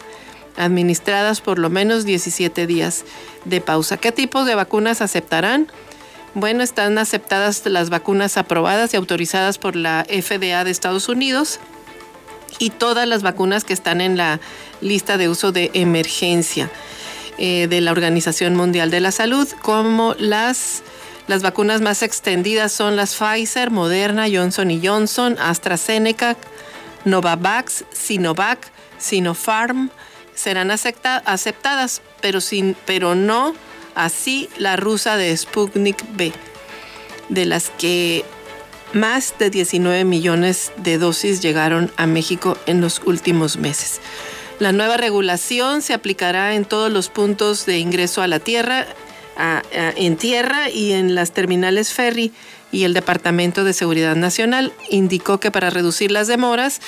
administradas 0.58 1.42
por 1.42 1.60
lo 1.60 1.70
menos 1.70 2.06
17 2.06 2.66
días 2.66 3.06
de 3.46 3.62
pausa. 3.62 3.98
¿Qué 3.98 4.12
tipos 4.12 4.48
de 4.48 4.56
vacunas 4.56 5.02
aceptarán? 5.02 5.68
Bueno, 6.40 6.62
están 6.62 7.00
aceptadas 7.00 7.66
las 7.66 7.90
vacunas 7.90 8.38
aprobadas 8.38 8.94
y 8.94 8.98
autorizadas 8.98 9.58
por 9.58 9.76
la 9.76 10.06
FDA 10.08 10.64
de 10.64 10.70
Estados 10.70 11.10
Unidos 11.10 11.60
y 12.60 12.70
todas 12.70 13.08
las 13.08 13.24
vacunas 13.24 13.64
que 13.64 13.74
están 13.74 14.02
en 14.02 14.18
la 14.18 14.40
lista 14.80 15.18
de 15.18 15.30
uso 15.30 15.52
de 15.52 15.72
emergencia 15.74 16.70
eh, 17.40 17.66
de 17.68 17.82
la 17.82 17.92
Organización 17.92 18.56
Mundial 18.56 18.92
de 18.92 19.00
la 19.00 19.12
Salud, 19.12 19.48
como 19.64 20.14
las, 20.20 20.84
las 21.26 21.42
vacunas 21.42 21.82
más 21.82 22.04
extendidas 22.04 22.72
son 22.72 22.96
las 22.96 23.16
Pfizer, 23.16 23.72
Moderna, 23.72 24.28
Johnson 24.32 24.70
Johnson, 24.80 25.38
AstraZeneca, 25.40 26.38
Novavax, 27.04 27.84
Sinovac, 27.92 28.60
Sinopharm, 29.00 29.90
serán 30.36 30.70
aceptadas, 30.70 32.04
pero, 32.22 32.42
sin, 32.42 32.76
pero 32.86 33.16
no 33.16 33.56
así 33.98 34.50
la 34.58 34.76
rusa 34.76 35.18
de 35.18 35.36
Sputnik 35.36 35.98
B, 36.16 36.32
de 37.30 37.46
las 37.46 37.70
que 37.72 38.24
más 38.94 39.34
de 39.38 39.50
19 39.50 40.06
millones 40.06 40.72
de 40.78 40.98
dosis 40.98 41.42
llegaron 41.42 41.92
a 41.98 42.08
México 42.08 42.58
en 42.68 42.80
los 42.80 43.02
últimos 43.06 43.58
meses. 43.58 44.00
La 44.60 44.72
nueva 44.72 44.98
regulación 44.98 45.82
se 45.82 45.94
aplicará 45.94 46.56
en 46.56 46.66
todos 46.66 46.92
los 46.92 47.10
puntos 47.10 47.66
de 47.66 47.80
ingreso 47.80 48.22
a 48.22 48.28
la 48.28 48.40
tierra, 48.40 48.88
en 49.72 50.18
tierra 50.18 50.70
y 50.70 50.94
en 50.94 51.14
las 51.14 51.32
terminales 51.32 51.94
ferry 51.94 52.32
y 52.72 52.84
el 52.84 52.94
Departamento 52.94 53.64
de 53.64 53.74
Seguridad 53.74 54.16
Nacional 54.16 54.74
indicó 54.90 55.40
que 55.40 55.52
para 55.52 55.70
reducir 55.70 56.12
las 56.12 56.28
demoras 56.28 56.82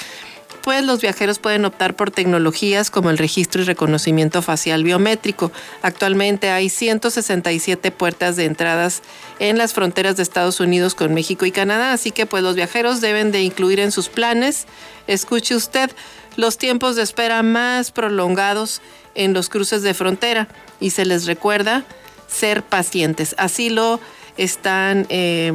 pues 0.63 0.83
los 0.83 1.01
viajeros 1.01 1.39
pueden 1.39 1.65
optar 1.65 1.95
por 1.95 2.11
tecnologías 2.11 2.91
como 2.91 3.09
el 3.09 3.17
registro 3.17 3.61
y 3.61 3.65
reconocimiento 3.65 4.41
facial 4.41 4.83
biométrico. 4.83 5.51
Actualmente 5.81 6.49
hay 6.51 6.69
167 6.69 7.91
puertas 7.91 8.35
de 8.35 8.45
entradas 8.45 9.01
en 9.39 9.57
las 9.57 9.73
fronteras 9.73 10.17
de 10.17 10.23
Estados 10.23 10.59
Unidos 10.59 10.95
con 10.95 11.13
México 11.13 11.45
y 11.45 11.51
Canadá, 11.51 11.93
así 11.93 12.11
que 12.11 12.25
pues 12.25 12.43
los 12.43 12.55
viajeros 12.55 13.01
deben 13.01 13.31
de 13.31 13.41
incluir 13.41 13.79
en 13.79 13.91
sus 13.91 14.09
planes, 14.09 14.65
escuche 15.07 15.55
usted, 15.55 15.91
los 16.35 16.57
tiempos 16.57 16.95
de 16.95 17.03
espera 17.03 17.43
más 17.43 17.91
prolongados 17.91 18.81
en 19.15 19.33
los 19.33 19.49
cruces 19.49 19.81
de 19.81 19.93
frontera 19.93 20.47
y 20.79 20.91
se 20.91 21.05
les 21.05 21.25
recuerda 21.25 21.83
ser 22.27 22.63
pacientes. 22.63 23.35
Así 23.37 23.69
lo 23.69 23.99
están 24.37 25.05
eh, 25.09 25.51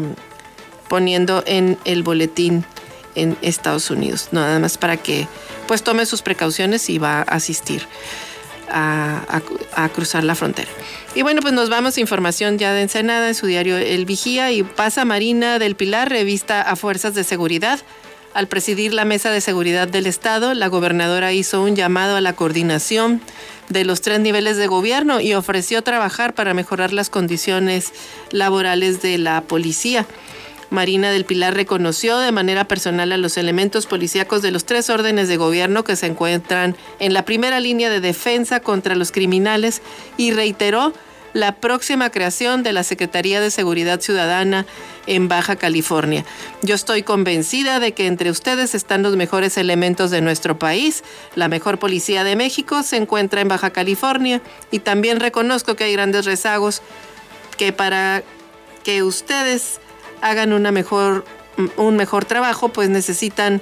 poniendo 0.88 1.42
en 1.46 1.78
el 1.84 2.02
boletín 2.02 2.64
en 3.14 3.36
Estados 3.42 3.90
Unidos. 3.90 4.28
Nada 4.32 4.58
más 4.58 4.78
para 4.78 4.96
que 4.96 5.26
pues 5.66 5.82
tome 5.82 6.06
sus 6.06 6.22
precauciones 6.22 6.88
y 6.90 6.98
va 6.98 7.18
a 7.18 7.22
asistir 7.22 7.86
a, 8.70 9.88
cruzar 9.94 10.24
la 10.24 10.34
frontera. 10.34 10.70
Y 11.14 11.22
bueno, 11.22 11.40
pues 11.42 11.54
nos 11.54 11.70
vamos 11.70 11.96
a 11.96 12.00
información 12.00 12.58
ya 12.58 12.72
de 12.72 12.82
Ensenada 12.82 13.28
en 13.28 13.34
su 13.34 13.46
diario 13.46 13.76
El 13.76 14.04
Vigía 14.04 14.50
y 14.52 14.62
pasa 14.62 15.04
Marina 15.04 15.58
del 15.58 15.76
Pilar, 15.76 16.08
revista 16.08 16.62
a 16.62 16.76
Fuerzas 16.76 17.14
de 17.14 17.24
Seguridad. 17.24 17.80
Al 18.32 18.48
presidir 18.48 18.92
la 18.92 19.04
Mesa 19.04 19.30
de 19.30 19.40
Seguridad 19.40 19.86
del 19.86 20.06
Estado, 20.06 20.54
la 20.54 20.66
gobernadora 20.66 21.32
hizo 21.32 21.62
un 21.62 21.76
llamado 21.76 22.16
a 22.16 22.20
la 22.20 22.32
coordinación 22.32 23.20
de 23.68 23.84
los 23.84 24.00
tres 24.00 24.18
niveles 24.18 24.56
de 24.56 24.66
gobierno 24.66 25.20
y 25.20 25.34
ofreció 25.34 25.82
trabajar 25.82 26.34
para 26.34 26.52
mejorar 26.52 26.92
las 26.92 27.10
condiciones 27.10 27.92
laborales 28.32 29.00
de 29.02 29.18
la 29.18 29.42
policía. 29.42 30.04
Marina 30.74 31.10
del 31.10 31.24
Pilar 31.24 31.54
reconoció 31.54 32.18
de 32.18 32.32
manera 32.32 32.68
personal 32.68 33.12
a 33.12 33.16
los 33.16 33.38
elementos 33.38 33.86
policíacos 33.86 34.42
de 34.42 34.50
los 34.50 34.66
tres 34.66 34.90
órdenes 34.90 35.28
de 35.28 35.38
gobierno 35.38 35.84
que 35.84 35.96
se 35.96 36.06
encuentran 36.06 36.76
en 36.98 37.14
la 37.14 37.24
primera 37.24 37.60
línea 37.60 37.88
de 37.88 38.00
defensa 38.00 38.60
contra 38.60 38.94
los 38.94 39.12
criminales 39.12 39.80
y 40.16 40.32
reiteró 40.32 40.92
la 41.32 41.56
próxima 41.56 42.10
creación 42.10 42.62
de 42.62 42.72
la 42.72 42.84
Secretaría 42.84 43.40
de 43.40 43.50
Seguridad 43.50 44.00
Ciudadana 44.00 44.66
en 45.06 45.28
Baja 45.28 45.56
California. 45.56 46.24
Yo 46.62 46.74
estoy 46.74 47.02
convencida 47.02 47.80
de 47.80 47.92
que 47.92 48.06
entre 48.06 48.30
ustedes 48.30 48.74
están 48.74 49.02
los 49.02 49.16
mejores 49.16 49.56
elementos 49.58 50.10
de 50.10 50.20
nuestro 50.20 50.58
país. 50.58 51.02
La 51.34 51.48
mejor 51.48 51.78
policía 51.78 52.24
de 52.24 52.36
México 52.36 52.82
se 52.82 52.96
encuentra 52.96 53.40
en 53.40 53.48
Baja 53.48 53.70
California 53.70 54.42
y 54.70 54.78
también 54.78 55.18
reconozco 55.20 55.74
que 55.74 55.84
hay 55.84 55.92
grandes 55.92 56.24
rezagos 56.24 56.82
que 57.56 57.72
para 57.72 58.22
que 58.84 59.02
ustedes 59.02 59.80
hagan 60.24 60.50
mejor, 60.72 61.24
un 61.76 61.96
mejor 61.96 62.24
trabajo, 62.24 62.70
pues 62.70 62.88
necesitan 62.88 63.60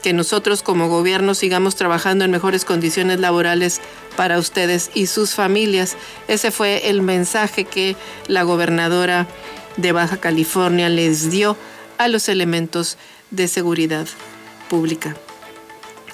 que 0.00 0.12
nosotros 0.12 0.62
como 0.62 0.88
gobierno 0.88 1.34
sigamos 1.34 1.74
trabajando 1.74 2.24
en 2.24 2.30
mejores 2.30 2.64
condiciones 2.64 3.18
laborales 3.18 3.80
para 4.16 4.38
ustedes 4.38 4.90
y 4.94 5.06
sus 5.06 5.34
familias. 5.34 5.96
Ese 6.28 6.52
fue 6.52 6.88
el 6.88 7.02
mensaje 7.02 7.64
que 7.64 7.96
la 8.28 8.44
gobernadora 8.44 9.26
de 9.76 9.90
Baja 9.90 10.18
California 10.18 10.88
les 10.88 11.30
dio 11.30 11.56
a 11.98 12.06
los 12.06 12.28
elementos 12.28 12.96
de 13.30 13.48
seguridad 13.48 14.06
pública. 14.68 15.16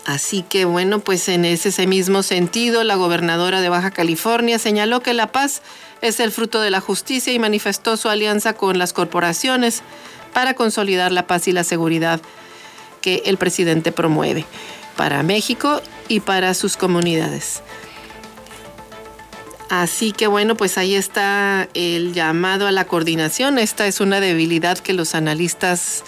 Así 0.07 0.43
que 0.49 0.65
bueno, 0.65 1.01
pues 1.01 1.29
en 1.29 1.45
ese 1.45 1.87
mismo 1.87 2.23
sentido, 2.23 2.85
la 2.85 2.95
gobernadora 2.95 3.61
de 3.61 3.69
Baja 3.69 3.91
California 3.91 4.59
señaló 4.59 5.03
que 5.03 5.13
la 5.13 5.31
paz 5.31 5.61
es 6.03 6.21
el 6.21 6.33
fruto 6.33 6.61
de 6.61 6.71
la 6.71 6.81
justicia 6.81 7.33
y 7.33 7.39
manifestó 7.39 7.97
su 7.97 8.09
alianza 8.09 8.55
con 8.55 8.79
las 8.79 8.93
corporaciones 8.93 9.83
para 10.33 10.55
consolidar 10.55 11.13
la 11.13 11.27
paz 11.27 11.49
y 11.49 11.53
la 11.53 11.65
seguridad 11.65 12.21
que 13.01 13.23
el 13.27 13.37
presidente 13.37 13.93
promueve 13.93 14.45
para 14.97 15.23
México 15.23 15.81
y 16.09 16.21
para 16.21 16.55
sus 16.55 16.77
comunidades. 16.77 17.63
Así 19.71 20.11
que 20.13 20.27
bueno, 20.27 20.57
pues 20.57 20.79
ahí 20.79 20.95
está 20.95 21.69
el 21.75 22.13
llamado 22.13 22.67
a 22.67 22.73
la 22.73 22.87
coordinación. 22.87 23.59
Esta 23.59 23.87
es 23.87 24.01
una 24.01 24.21
debilidad 24.21 24.79
que 24.79 24.93
los 24.93 25.15
analistas 25.15 26.03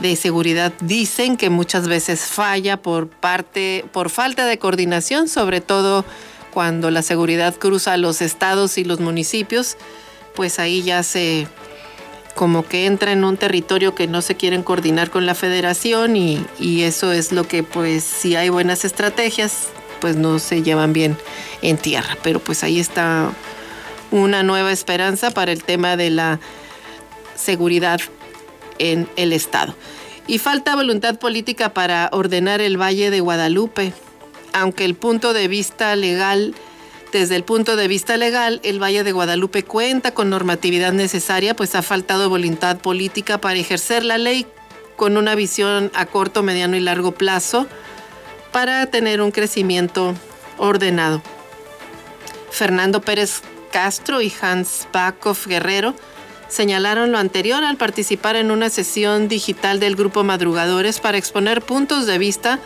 de 0.00 0.16
seguridad 0.16 0.72
dicen 0.80 1.36
que 1.36 1.50
muchas 1.50 1.86
veces 1.86 2.22
falla 2.22 2.78
por 2.78 3.08
parte 3.08 3.84
por 3.92 4.08
falta 4.08 4.46
de 4.46 4.58
coordinación, 4.58 5.28
sobre 5.28 5.60
todo 5.60 6.06
cuando 6.52 6.90
la 6.90 7.02
seguridad 7.02 7.56
cruza 7.56 7.96
los 7.96 8.22
estados 8.22 8.78
y 8.78 8.84
los 8.84 9.00
municipios, 9.00 9.76
pues 10.34 10.58
ahí 10.58 10.82
ya 10.82 11.02
se 11.02 11.48
como 12.34 12.66
que 12.66 12.86
entra 12.86 13.12
en 13.12 13.24
un 13.24 13.36
territorio 13.36 13.94
que 13.94 14.06
no 14.06 14.22
se 14.22 14.36
quieren 14.36 14.62
coordinar 14.62 15.10
con 15.10 15.26
la 15.26 15.34
federación 15.34 16.16
y, 16.16 16.46
eso 16.82 17.12
es 17.12 17.32
lo 17.32 17.46
que 17.46 17.62
pues 17.62 18.04
si 18.04 18.36
hay 18.36 18.48
buenas 18.48 18.84
estrategias 18.84 19.68
pues 20.00 20.16
no 20.16 20.38
se 20.38 20.62
llevan 20.62 20.92
bien 20.92 21.16
en 21.60 21.76
tierra. 21.78 22.16
Pero 22.22 22.40
pues 22.40 22.64
ahí 22.64 22.80
está 22.80 23.30
una 24.10 24.42
nueva 24.42 24.72
esperanza 24.72 25.30
para 25.30 25.52
el 25.52 25.62
tema 25.62 25.96
de 25.96 26.10
la 26.10 26.40
seguridad 27.36 28.00
en 28.78 29.08
el 29.16 29.32
Estado. 29.32 29.74
Y 30.26 30.38
falta 30.38 30.74
voluntad 30.74 31.18
política 31.18 31.72
para 31.72 32.08
ordenar 32.12 32.60
el 32.60 32.80
Valle 32.80 33.10
de 33.10 33.20
Guadalupe 33.20 33.92
aunque 34.52 34.84
el 34.84 34.94
punto 34.94 35.32
de 35.32 35.48
vista 35.48 35.94
legal, 35.96 36.54
desde 37.12 37.36
el 37.36 37.44
punto 37.44 37.76
de 37.76 37.88
vista 37.88 38.16
legal, 38.16 38.60
el 38.62 38.82
Valle 38.82 39.04
de 39.04 39.12
Guadalupe 39.12 39.64
cuenta 39.64 40.12
con 40.12 40.30
normatividad 40.30 40.92
necesaria, 40.92 41.54
pues 41.54 41.74
ha 41.74 41.82
faltado 41.82 42.28
voluntad 42.28 42.78
política 42.78 43.38
para 43.38 43.58
ejercer 43.58 44.04
la 44.04 44.18
ley 44.18 44.46
con 44.96 45.16
una 45.16 45.34
visión 45.34 45.90
a 45.94 46.06
corto, 46.06 46.42
mediano 46.42 46.76
y 46.76 46.80
largo 46.80 47.12
plazo 47.12 47.66
para 48.52 48.86
tener 48.86 49.20
un 49.20 49.30
crecimiento 49.30 50.14
ordenado. 50.58 51.22
Fernando 52.50 53.00
Pérez 53.00 53.42
Castro 53.72 54.20
y 54.20 54.32
Hans 54.40 54.86
Bakov 54.92 55.38
Guerrero 55.46 55.94
señalaron 56.48 57.10
lo 57.10 57.18
anterior 57.18 57.64
al 57.64 57.78
participar 57.78 58.36
en 58.36 58.50
una 58.50 58.68
sesión 58.68 59.26
digital 59.26 59.80
del 59.80 59.96
grupo 59.96 60.22
Madrugadores 60.22 61.00
para 61.00 61.16
exponer 61.16 61.62
puntos 61.62 62.06
de 62.06 62.18
vista 62.18 62.58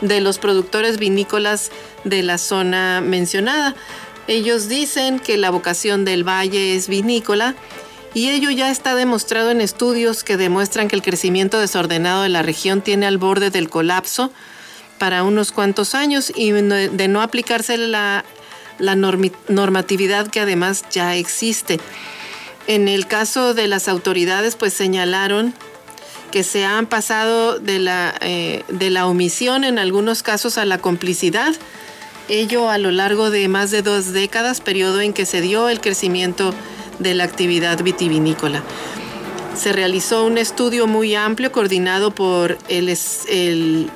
de 0.00 0.20
los 0.20 0.38
productores 0.38 0.98
vinícolas 0.98 1.70
de 2.04 2.22
la 2.22 2.38
zona 2.38 3.00
mencionada. 3.00 3.74
Ellos 4.26 4.68
dicen 4.68 5.18
que 5.18 5.36
la 5.36 5.50
vocación 5.50 6.04
del 6.04 6.26
valle 6.26 6.74
es 6.76 6.88
vinícola 6.88 7.54
y 8.14 8.30
ello 8.30 8.50
ya 8.50 8.70
está 8.70 8.94
demostrado 8.94 9.50
en 9.50 9.60
estudios 9.60 10.22
que 10.22 10.36
demuestran 10.36 10.88
que 10.88 10.96
el 10.96 11.02
crecimiento 11.02 11.58
desordenado 11.58 12.22
de 12.22 12.28
la 12.28 12.42
región 12.42 12.80
tiene 12.80 13.06
al 13.06 13.18
borde 13.18 13.50
del 13.50 13.68
colapso 13.68 14.30
para 14.98 15.24
unos 15.24 15.50
cuantos 15.50 15.94
años 15.96 16.32
y 16.34 16.52
de 16.52 17.08
no 17.08 17.20
aplicarse 17.20 17.76
la, 17.76 18.24
normatividad 18.78 20.28
que 20.28 20.40
además 20.40 20.84
ya 20.90 21.16
existe. 21.16 21.80
En 22.66 22.88
el 22.88 23.06
caso 23.06 23.52
de 23.52 23.66
las 23.66 23.88
autoridades, 23.88 24.56
pues 24.56 24.72
señalaron 24.72 25.52
que 26.34 26.42
se 26.42 26.64
han 26.64 26.86
pasado 26.86 27.60
de 27.60 27.78
la, 27.78 28.12
eh, 28.20 28.64
de 28.66 28.90
la 28.90 29.06
omisión 29.06 29.62
en 29.62 29.78
algunos 29.78 30.24
casos 30.24 30.58
a 30.58 30.64
la 30.64 30.78
complicidad, 30.78 31.54
ello 32.28 32.70
a 32.70 32.78
lo 32.78 32.90
largo 32.90 33.30
de 33.30 33.46
más 33.46 33.70
de 33.70 33.82
dos 33.82 34.12
décadas, 34.12 34.60
periodo 34.60 35.00
en 35.00 35.12
que 35.12 35.26
se 35.26 35.40
dio 35.40 35.68
el 35.68 35.80
crecimiento 35.80 36.52
de 36.98 37.14
la 37.14 37.22
actividad 37.22 37.80
vitivinícola. 37.84 38.64
Se 39.56 39.72
realizó 39.72 40.24
un 40.24 40.36
estudio 40.36 40.88
muy 40.88 41.14
amplio 41.14 41.52
coordinado 41.52 42.10
por 42.10 42.58
el, 42.68 43.88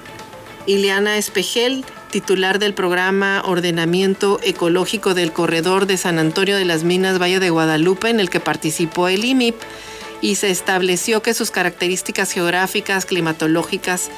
Ileana 0.66 1.18
Espejel 1.18 1.84
titular 2.12 2.60
del 2.60 2.72
programa 2.72 3.42
Ordenamiento 3.46 4.38
Ecológico 4.44 5.12
del 5.14 5.32
Corredor 5.32 5.86
de 5.86 5.96
San 5.96 6.20
Antonio 6.20 6.56
de 6.56 6.64
las 6.64 6.84
Minas 6.84 7.20
Valle 7.20 7.40
de 7.40 7.50
Guadalupe, 7.50 8.10
en 8.10 8.20
el 8.20 8.30
que 8.30 8.38
participó 8.38 9.08
el 9.08 9.24
IMIP, 9.24 9.56
y 10.20 10.36
se 10.36 10.50
estableció 10.50 11.22
que 11.22 11.34
sus 11.34 11.50
características 11.50 12.32
geográficas, 12.32 13.06
climatológicas, 13.06 14.10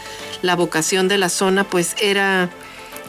la 0.42 0.56
vocación 0.56 1.08
de 1.08 1.18
la 1.18 1.28
zona, 1.28 1.64
pues 1.64 1.94
era, 2.00 2.50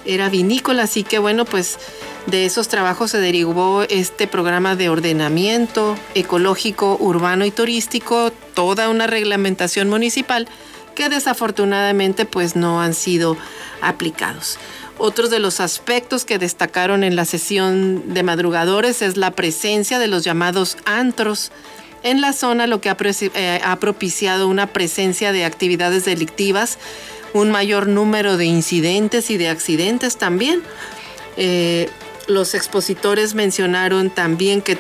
era 0.06 0.30
vinícola, 0.30 0.84
así 0.84 1.04
que 1.04 1.20
bueno, 1.20 1.46
pues 1.46 1.80
de 2.28 2.46
esos 2.46 2.68
trabajos 2.68 3.12
se 3.12 3.20
derivó 3.20 3.84
este 3.84 4.28
programa 4.28 4.76
de 4.76 4.89
ordenamiento 4.89 5.98
ecológico, 6.14 6.98
urbano 7.00 7.46
y 7.46 7.52
turístico, 7.52 8.32
toda 8.54 8.89
una 8.89 9.08
reglamentación 9.08 9.89
municipal 9.89 10.48
que 10.94 11.10
desafortunadamente 11.10 12.26
pues 12.26 12.56
no 12.56 12.82
han 12.82 12.94
sido 12.94 13.38
aplicados. 13.82 14.60
Otros 14.98 15.32
de 15.32 15.39
los 15.39 15.60
aspectos 15.60 16.26
que 16.26 16.38
destacaron 16.38 17.04
en 17.04 17.16
la 17.16 17.26
sesión 17.26 18.14
de 18.14 18.22
madrugadores 18.22 19.02
es 19.02 19.18
la 19.18 19.32
presencia 19.32 19.98
de 19.98 20.08
los 20.08 20.24
llamados 20.24 20.78
antros 20.86 21.52
en 22.04 22.22
la 22.22 22.34
zona, 22.34 22.68
lo 22.68 22.82
que 22.82 22.89
ha, 22.89 22.97
eh, 22.99 23.62
propiciado 23.80 24.47
una 24.47 24.68
presencia 24.68 25.32
de 25.32 25.45
actividades 25.45 26.06
delictivas, 26.06 26.78
un 27.34 27.52
mayor 27.52 27.88
número 27.88 28.38
de 28.38 28.45
incidentes 28.45 29.30
y 29.30 29.38
de 29.38 29.49
accidentes 29.49 30.18
también. 30.18 30.62
Eh, 31.38 31.89
los 32.28 32.56
expositores 32.56 33.34
mencionaron 33.34 34.10
también 34.10 34.62
que 34.62 34.78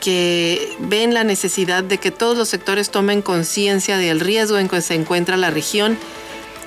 que 0.00 0.74
ven 0.78 1.14
la 1.14 1.24
necesidad 1.24 1.84
de 1.84 1.98
que 1.98 2.10
todos 2.10 2.36
los 2.36 2.48
sectores 2.48 2.90
tomen 2.90 3.22
conciencia 3.22 3.98
del 3.98 4.18
riesgo 4.20 4.58
en 4.58 4.68
que 4.68 4.80
se 4.80 4.94
encuentra 4.94 5.36
la 5.36 5.50
región 5.50 5.98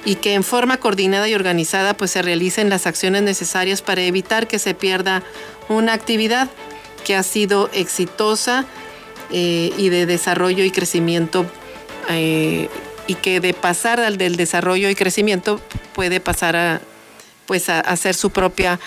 y 0.06 0.16
que 0.16 0.34
en 0.34 0.44
forma 0.44 0.78
coordinada 0.78 1.28
y 1.28 1.34
organizada 1.34 1.96
pues 1.96 2.12
se 2.12 2.22
realicen 2.22 2.70
las 2.70 2.86
acciones 2.86 3.24
necesarias 3.24 3.82
para 3.82 4.04
evitar 4.04 4.48
que 4.48 4.60
se 4.60 4.74
pierda 4.76 5.24
una 5.68 5.94
actividad 5.94 6.50
que 7.04 7.16
ha 7.16 7.24
sido 7.24 7.70
exitosa 7.74 8.66
eh, 9.34 9.74
y 9.78 9.90
de 9.90 10.06
desarrollo 10.06 10.64
y 10.64 10.70
crecimiento 10.72 11.46
eh, 12.10 12.70
y 13.08 13.16
que 13.16 13.40
de 13.40 13.54
pasar 13.54 14.00
al 14.00 14.18
del 14.18 14.36
desarrollo 14.36 14.90
y 14.90 14.96
crecimiento 14.96 15.60
puede 15.94 16.20
pasar 16.20 16.56
a 16.56 16.82
pues 17.48 17.68
a, 17.68 17.96
ser 17.98 18.16
su 18.16 18.30
propia 18.30 18.80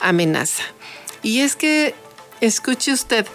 amenaza. 0.00 0.62
Y 1.22 1.40
es 1.40 1.56
que 1.56 1.94
escuche 2.40 2.92
usted, 2.92 3.26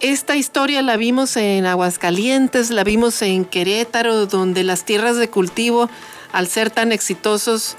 esta 0.00 0.36
historia 0.36 0.82
la 0.82 0.96
vimos 0.96 1.36
en 1.36 1.66
Aguascalientes, 1.66 2.70
la 2.70 2.84
vimos 2.84 3.22
en 3.22 3.44
Querétaro, 3.44 4.26
donde 4.26 4.64
las 4.64 4.84
tierras 4.84 5.16
de 5.16 5.30
cultivo, 5.30 5.88
al 6.32 6.48
ser 6.48 6.70
tan 6.70 6.92
exitosos, 6.92 7.76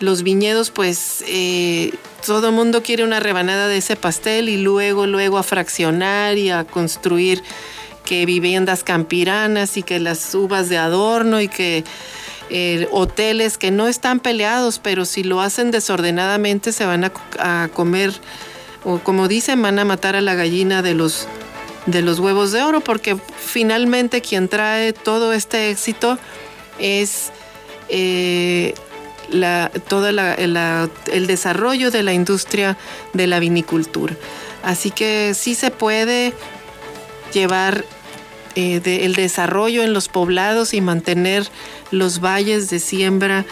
los 0.00 0.22
viñedos, 0.22 0.70
pues 0.70 1.22
eh, 1.26 1.92
todo 2.26 2.50
mundo 2.50 2.82
quiere 2.82 3.04
una 3.04 3.20
rebanada 3.20 3.68
de 3.68 3.76
ese 3.76 3.94
pastel 3.94 4.48
y 4.48 4.56
luego, 4.56 5.06
luego 5.06 5.38
a 5.38 5.44
fraccionar 5.44 6.36
y 6.36 6.50
a 6.50 6.64
construir 6.64 7.42
que 8.04 8.26
viviendas 8.26 8.82
campiranas 8.82 9.76
y 9.76 9.82
que 9.82 10.00
las 10.00 10.34
uvas 10.34 10.68
de 10.68 10.76
adorno 10.76 11.40
y 11.40 11.48
que 11.48 11.84
eh, 12.50 12.88
hoteles 12.90 13.58
que 13.58 13.70
no 13.70 13.86
están 13.86 14.18
peleados, 14.20 14.80
pero 14.80 15.04
si 15.04 15.22
lo 15.22 15.40
hacen 15.40 15.70
desordenadamente 15.70 16.72
se 16.72 16.84
van 16.84 17.04
a, 17.04 17.12
a 17.38 17.68
comer, 17.72 18.12
o 18.84 18.98
como 18.98 19.28
dicen, 19.28 19.62
van 19.62 19.78
a 19.78 19.84
matar 19.84 20.16
a 20.16 20.20
la 20.20 20.34
gallina 20.34 20.82
de 20.82 20.94
los 20.94 21.28
de 21.86 22.02
los 22.02 22.18
huevos 22.18 22.50
de 22.50 22.62
oro, 22.62 22.80
porque 22.80 23.16
finalmente 23.38 24.20
quien 24.20 24.48
trae 24.48 24.92
todo 24.92 25.32
este 25.32 25.70
éxito 25.70 26.18
es 26.80 27.30
eh, 27.88 28.74
todo 29.88 30.08
el 30.08 31.26
desarrollo 31.26 31.90
de 31.90 32.02
la 32.02 32.12
industria 32.12 32.76
de 33.12 33.26
la 33.26 33.38
vinicultura. 33.38 34.14
Así 34.62 34.90
que 34.90 35.34
sí 35.34 35.54
se 35.54 35.70
puede 35.70 36.32
llevar 37.32 37.84
eh, 38.54 38.80
el 38.84 39.14
desarrollo 39.14 39.82
en 39.82 39.92
los 39.92 40.08
poblados 40.08 40.74
y 40.74 40.80
mantener 40.80 41.46
los 41.90 42.20
valles 42.20 42.70
de 42.70 42.80
siembra 42.80 43.44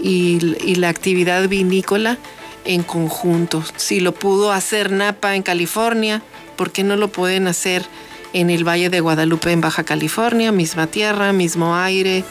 y, 0.00 0.56
y 0.64 0.74
la 0.76 0.88
actividad 0.88 1.48
vinícola 1.48 2.18
en 2.64 2.82
conjunto. 2.82 3.64
Si 3.76 4.00
lo 4.00 4.12
pudo 4.12 4.52
hacer 4.52 4.90
Napa 4.90 5.36
en 5.36 5.42
California, 5.42 6.22
¿por 6.56 6.70
qué 6.70 6.84
no 6.84 6.96
lo 6.96 7.08
pueden 7.08 7.48
hacer 7.48 7.86
en 8.32 8.50
el 8.50 8.66
Valle 8.66 8.90
de 8.90 9.00
Guadalupe 9.00 9.52
en 9.52 9.60
Baja 9.60 9.84
California? 9.84 10.52
Misma 10.52 10.86
tierra, 10.86 11.32
mismo 11.32 11.76
aire, 11.76 12.24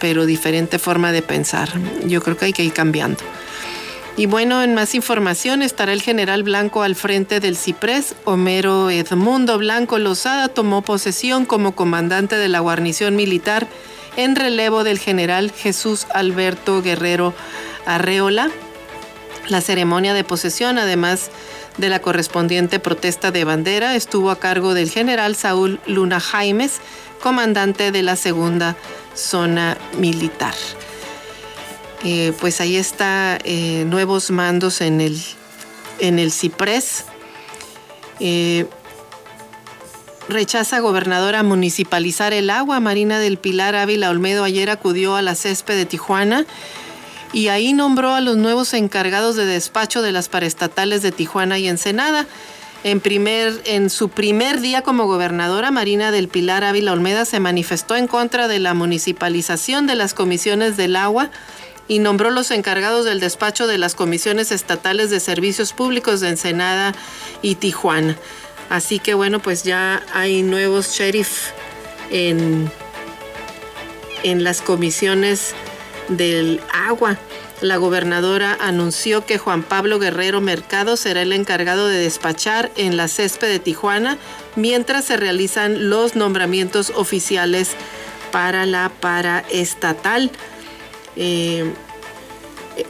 pero 0.00 0.26
diferente 0.26 0.78
forma 0.78 1.12
de 1.12 1.22
pensar. 1.22 1.68
Yo 2.06 2.22
creo 2.22 2.36
que 2.36 2.46
hay 2.46 2.52
que 2.52 2.64
ir 2.64 2.72
cambiando. 2.72 3.22
Y 4.18 4.24
bueno, 4.24 4.62
en 4.62 4.74
más 4.74 4.94
información 4.94 5.60
estará 5.60 5.92
el 5.92 6.00
general 6.00 6.42
Blanco 6.42 6.82
al 6.82 6.94
frente 6.94 7.38
del 7.38 7.54
Ciprés. 7.54 8.14
Homero 8.24 8.88
Edmundo 8.88 9.58
Blanco 9.58 9.98
Lozada 9.98 10.48
tomó 10.48 10.80
posesión 10.80 11.44
como 11.44 11.72
comandante 11.74 12.36
de 12.36 12.48
la 12.48 12.60
guarnición 12.60 13.14
militar 13.14 13.68
en 14.16 14.34
relevo 14.34 14.84
del 14.84 14.98
general 14.98 15.52
Jesús 15.52 16.06
Alberto 16.14 16.80
Guerrero 16.80 17.34
Arreola. 17.84 18.50
La 19.48 19.60
ceremonia 19.60 20.14
de 20.14 20.24
posesión, 20.24 20.78
además 20.78 21.30
de 21.76 21.90
la 21.90 22.00
correspondiente 22.00 22.80
protesta 22.80 23.30
de 23.30 23.44
bandera 23.44 23.96
estuvo 23.96 24.30
a 24.30 24.40
cargo 24.40 24.72
del 24.72 24.90
general 24.90 25.36
Saúl 25.36 25.78
Luna 25.86 26.20
Jaimes, 26.20 26.80
comandante 27.20 27.92
de 27.92 28.02
la 28.02 28.16
segunda 28.16 28.76
zona 29.16 29.76
militar. 29.98 30.54
Eh, 32.04 32.32
pues 32.40 32.60
ahí 32.60 32.76
está 32.76 33.38
eh, 33.44 33.84
nuevos 33.86 34.30
mandos 34.30 34.80
en 34.80 35.00
el, 35.00 35.20
en 35.98 36.18
el 36.18 36.30
Ciprés. 36.30 37.04
Eh, 38.20 38.66
rechaza 40.28 40.78
gobernadora 40.80 41.42
municipalizar 41.42 42.32
el 42.32 42.50
agua. 42.50 42.78
Marina 42.80 43.18
del 43.18 43.38
Pilar 43.38 43.74
Ávila 43.74 44.10
Olmedo 44.10 44.44
ayer 44.44 44.70
acudió 44.70 45.16
a 45.16 45.22
la 45.22 45.34
césped 45.34 45.76
de 45.76 45.86
Tijuana 45.86 46.46
y 47.32 47.48
ahí 47.48 47.72
nombró 47.72 48.14
a 48.14 48.20
los 48.20 48.36
nuevos 48.36 48.72
encargados 48.74 49.36
de 49.36 49.46
despacho 49.46 50.02
de 50.02 50.12
las 50.12 50.28
paraestatales 50.28 51.02
de 51.02 51.12
Tijuana 51.12 51.58
y 51.58 51.68
Ensenada. 51.68 52.26
En, 52.86 53.00
primer, 53.00 53.62
en 53.64 53.90
su 53.90 54.10
primer 54.10 54.60
día 54.60 54.82
como 54.82 55.08
gobernadora, 55.08 55.72
Marina 55.72 56.12
del 56.12 56.28
Pilar 56.28 56.62
Ávila 56.62 56.92
Olmeda 56.92 57.24
se 57.24 57.40
manifestó 57.40 57.96
en 57.96 58.06
contra 58.06 58.46
de 58.46 58.60
la 58.60 58.74
municipalización 58.74 59.88
de 59.88 59.96
las 59.96 60.14
comisiones 60.14 60.76
del 60.76 60.94
agua 60.94 61.32
y 61.88 61.98
nombró 61.98 62.30
los 62.30 62.52
encargados 62.52 63.04
del 63.04 63.18
despacho 63.18 63.66
de 63.66 63.76
las 63.76 63.96
comisiones 63.96 64.52
estatales 64.52 65.10
de 65.10 65.18
servicios 65.18 65.72
públicos 65.72 66.20
de 66.20 66.28
Ensenada 66.28 66.94
y 67.42 67.56
Tijuana. 67.56 68.16
Así 68.70 69.00
que 69.00 69.14
bueno, 69.14 69.40
pues 69.40 69.64
ya 69.64 70.06
hay 70.14 70.44
nuevos 70.44 70.92
sheriff 70.92 71.50
en, 72.12 72.70
en 74.22 74.44
las 74.44 74.62
comisiones 74.62 75.56
del 76.06 76.60
agua. 76.72 77.18
La 77.62 77.78
gobernadora 77.78 78.56
anunció 78.60 79.24
que 79.24 79.38
Juan 79.38 79.62
Pablo 79.62 79.98
Guerrero 79.98 80.40
Mercado 80.40 80.96
será 80.96 81.22
el 81.22 81.32
encargado 81.32 81.88
de 81.88 81.98
despachar 81.98 82.70
en 82.76 82.96
la 82.96 83.08
césped 83.08 83.48
de 83.48 83.58
Tijuana 83.58 84.18
mientras 84.56 85.06
se 85.06 85.16
realizan 85.16 85.88
los 85.88 86.16
nombramientos 86.16 86.92
oficiales 86.94 87.70
para 88.30 88.66
la 88.66 88.90
paraestatal. 89.00 90.30
Eh, 91.16 91.72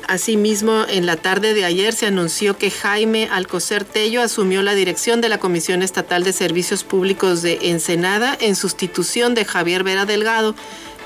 Asimismo, 0.09 0.85
en 0.89 1.07
la 1.07 1.17
tarde 1.17 1.55
de 1.55 1.65
ayer 1.65 1.93
se 1.93 2.07
anunció 2.07 2.59
que 2.59 2.73
Jaime 2.73 3.29
Alcocer 3.31 3.85
Tello 3.85 4.21
asumió 4.21 4.63
la 4.63 4.75
dirección 4.75 5.21
de 5.21 5.29
la 5.29 5.39
Comisión 5.39 5.83
Estatal 5.83 6.25
de 6.25 6.33
Servicios 6.33 6.83
Públicos 6.83 7.43
de 7.43 7.71
Ensenada 7.71 8.37
en 8.41 8.57
sustitución 8.57 9.35
de 9.35 9.45
Javier 9.45 9.85
Vera 9.85 10.05
Delgado, 10.05 10.57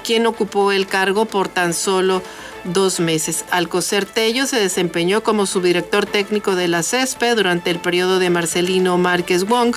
quien 0.03 0.27
ocupó 0.27 0.73
el 0.73 0.87
cargo 0.87 1.27
por 1.27 1.49
tan 1.49 1.75
solo 1.75 2.23
dos 2.65 3.01
meses. 3.01 3.45
Alcocer 3.51 4.05
Tello 4.05 4.47
se 4.47 4.59
desempeñó 4.61 5.23
como 5.23 5.47
subdirector 5.47 6.07
técnico 6.07 6.55
de 6.55 6.69
la 6.69 6.83
CESPE 6.83 7.35
durante 7.35 7.71
el 7.71 7.79
periodo 7.79 8.19
de 8.19 8.31
Marcelino 8.31 8.99
Márquez 8.99 9.45
Wong 9.45 9.77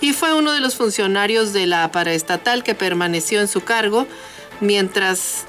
y 0.00 0.12
fue 0.12 0.34
uno 0.34 0.52
de 0.52 0.60
los 0.60 0.76
funcionarios 0.76 1.52
de 1.52 1.66
la 1.66 1.90
paraestatal 1.92 2.62
que 2.62 2.74
permaneció 2.74 3.40
en 3.40 3.48
su 3.48 3.62
cargo, 3.62 4.06
mientras 4.60 5.44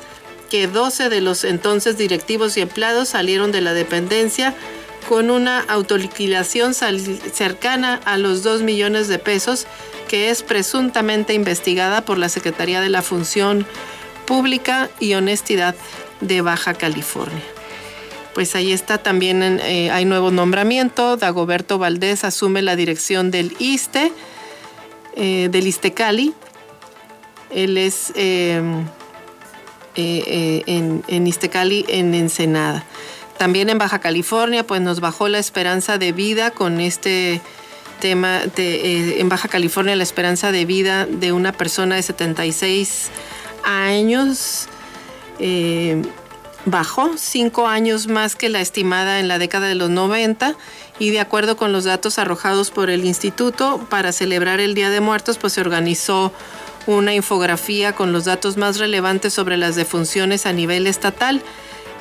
que 0.49 0.67
12 0.67 1.09
de 1.09 1.21
los 1.21 1.43
entonces 1.43 1.97
directivos 1.97 2.55
y 2.57 2.61
empleados 2.61 3.09
salieron 3.09 3.51
de 3.51 3.61
la 3.61 3.73
dependencia 3.73 4.53
con 5.09 5.31
una 5.31 5.59
autoliquidación 5.61 6.73
cercana 6.73 7.99
a 8.05 8.17
los 8.17 8.43
2 8.43 8.61
millones 8.61 9.07
de 9.07 9.19
pesos 9.19 9.65
que 10.07 10.29
es 10.29 10.43
presuntamente 10.43 11.33
investigada 11.33 12.05
por 12.05 12.17
la 12.17 12.29
Secretaría 12.29 12.81
de 12.81 12.89
la 12.89 13.01
Función 13.01 13.65
Pública 14.25 14.89
y 14.99 15.15
Honestidad 15.15 15.75
de 16.27 16.41
Baja 16.41 16.73
California. 16.73 17.43
Pues 18.33 18.55
ahí 18.55 18.71
está 18.71 18.97
también, 18.97 19.43
eh, 19.43 19.91
hay 19.91 20.05
nuevo 20.05 20.31
nombramiento, 20.31 21.17
Dagoberto 21.17 21.77
Valdés 21.77 22.23
asume 22.23 22.63
la 22.63 22.75
dirección 22.75 23.29
del 23.29 23.55
ISTE, 23.59 24.11
eh, 25.15 25.49
del 25.51 25.67
ISTECALI. 25.67 26.33
Él 27.51 27.77
es 27.77 28.11
em, 28.15 28.87
eh, 29.95 30.63
en, 30.65 31.03
en 31.07 31.27
Iztecali, 31.27 31.85
en 31.87 32.15
Ensenada. 32.15 32.83
también 33.37 33.69
en 33.69 33.77
Baja 33.77 33.99
California, 33.99 34.65
pues 34.65 34.81
nos 34.81 34.99
bajó 34.99 35.27
la 35.27 35.37
esperanza 35.37 35.97
de 35.97 36.13
vida 36.13 36.51
con 36.51 36.79
este 36.79 37.41
tema 37.99 38.41
de, 38.55 39.19
en 39.19 39.29
Baja 39.29 39.47
California 39.47 39.95
la 39.95 40.03
esperanza 40.03 40.51
de 40.51 40.65
vida 40.65 41.05
de 41.05 41.31
una 41.31 41.51
persona 41.51 41.95
de 41.95 42.03
76 42.03 43.09
años 43.63 44.67
eh, 45.39 46.01
bajó 46.65 47.17
cinco 47.17 47.67
años 47.67 48.07
más 48.07 48.35
que 48.35 48.49
la 48.49 48.61
estimada 48.61 49.19
en 49.19 49.27
la 49.27 49.39
década 49.39 49.67
de 49.67 49.75
los 49.75 49.89
90 49.89 50.55
y 50.99 51.11
de 51.11 51.19
acuerdo 51.19 51.57
con 51.57 51.71
los 51.71 51.83
datos 51.83 52.19
arrojados 52.19 52.71
por 52.71 52.89
el 52.89 53.05
instituto 53.05 53.85
para 53.89 54.11
celebrar 54.11 54.59
el 54.59 54.73
Día 54.73 54.89
de 54.89 55.01
Muertos 55.01 55.37
pues 55.37 55.53
se 55.53 55.61
organizó 55.61 56.31
una 56.85 57.13
infografía 57.13 57.93
con 57.93 58.11
los 58.11 58.25
datos 58.25 58.57
más 58.57 58.79
relevantes 58.79 59.33
sobre 59.33 59.57
las 59.57 59.75
defunciones 59.75 60.45
a 60.45 60.53
nivel 60.53 60.87
estatal. 60.87 61.41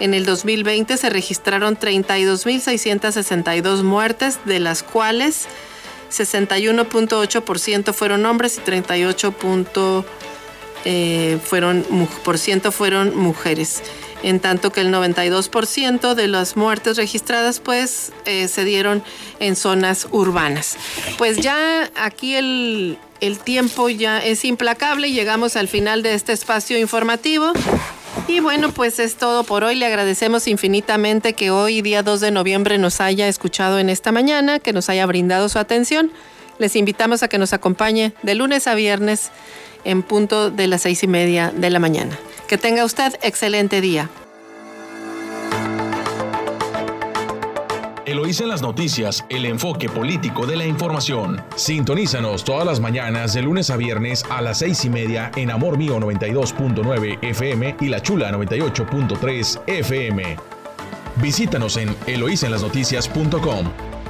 En 0.00 0.14
el 0.14 0.24
2020 0.24 0.96
se 0.96 1.10
registraron 1.10 1.78
32.662 1.78 3.82
muertes, 3.82 4.40
de 4.44 4.58
las 4.58 4.82
cuales 4.82 5.46
61.8% 6.10 7.92
fueron 7.92 8.26
hombres 8.26 8.58
y 8.58 8.62
38% 8.68 10.04
eh, 10.84 11.38
fueron, 11.42 11.84
por 12.24 12.38
ciento 12.38 12.72
fueron 12.72 13.16
mujeres. 13.16 13.82
En 14.22 14.38
tanto 14.38 14.70
que 14.70 14.80
el 14.80 14.92
92% 14.92 16.14
de 16.14 16.28
las 16.28 16.56
muertes 16.56 16.96
registradas 16.96 17.58
pues 17.58 18.12
eh, 18.24 18.46
se 18.46 18.64
dieron 18.64 19.02
en 19.40 19.56
zonas 19.56 20.06
urbanas. 20.12 20.76
Pues 21.18 21.38
ya 21.38 21.90
aquí 21.96 22.36
el, 22.36 22.98
el 23.20 23.38
tiempo 23.40 23.88
ya 23.88 24.18
es 24.18 24.44
implacable 24.44 25.10
llegamos 25.10 25.56
al 25.56 25.68
final 25.68 26.02
de 26.02 26.14
este 26.14 26.32
espacio 26.32 26.78
informativo. 26.78 27.52
Y 28.28 28.40
bueno, 28.40 28.70
pues 28.70 28.98
es 28.98 29.16
todo 29.16 29.42
por 29.44 29.64
hoy. 29.64 29.74
Le 29.74 29.86
agradecemos 29.86 30.46
infinitamente 30.46 31.32
que 31.32 31.50
hoy, 31.50 31.82
día 31.82 32.02
2 32.02 32.20
de 32.20 32.30
noviembre, 32.30 32.78
nos 32.78 33.00
haya 33.00 33.26
escuchado 33.26 33.78
en 33.78 33.88
esta 33.88 34.12
mañana, 34.12 34.58
que 34.58 34.72
nos 34.72 34.88
haya 34.88 35.06
brindado 35.06 35.48
su 35.48 35.58
atención. 35.58 36.12
Les 36.62 36.76
invitamos 36.76 37.24
a 37.24 37.28
que 37.28 37.38
nos 37.38 37.52
acompañe 37.52 38.12
de 38.22 38.36
lunes 38.36 38.68
a 38.68 38.76
viernes 38.76 39.32
en 39.82 40.04
punto 40.04 40.52
de 40.52 40.68
las 40.68 40.82
seis 40.82 41.02
y 41.02 41.08
media 41.08 41.50
de 41.50 41.70
la 41.70 41.80
mañana. 41.80 42.16
Que 42.46 42.56
tenga 42.56 42.84
usted 42.84 43.18
excelente 43.20 43.80
día. 43.80 44.08
Eloísa 48.06 48.44
en 48.44 48.50
las 48.50 48.62
noticias, 48.62 49.24
el 49.28 49.44
enfoque 49.44 49.88
político 49.88 50.46
de 50.46 50.54
la 50.54 50.64
información. 50.64 51.42
Sintonízanos 51.56 52.44
todas 52.44 52.64
las 52.64 52.78
mañanas 52.78 53.34
de 53.34 53.42
lunes 53.42 53.68
a 53.70 53.76
viernes 53.76 54.24
a 54.30 54.40
las 54.40 54.60
seis 54.60 54.84
y 54.84 54.88
media 54.88 55.32
en 55.34 55.50
Amor 55.50 55.76
Mío 55.76 55.98
92.9 55.98 57.18
FM 57.22 57.76
y 57.80 57.88
La 57.88 58.00
Chula 58.00 58.30
98.3 58.30 59.62
FM. 59.66 60.36
Visítanos 61.16 61.76
en 61.76 61.96
eloísenlasnoticias.com. 62.06 64.01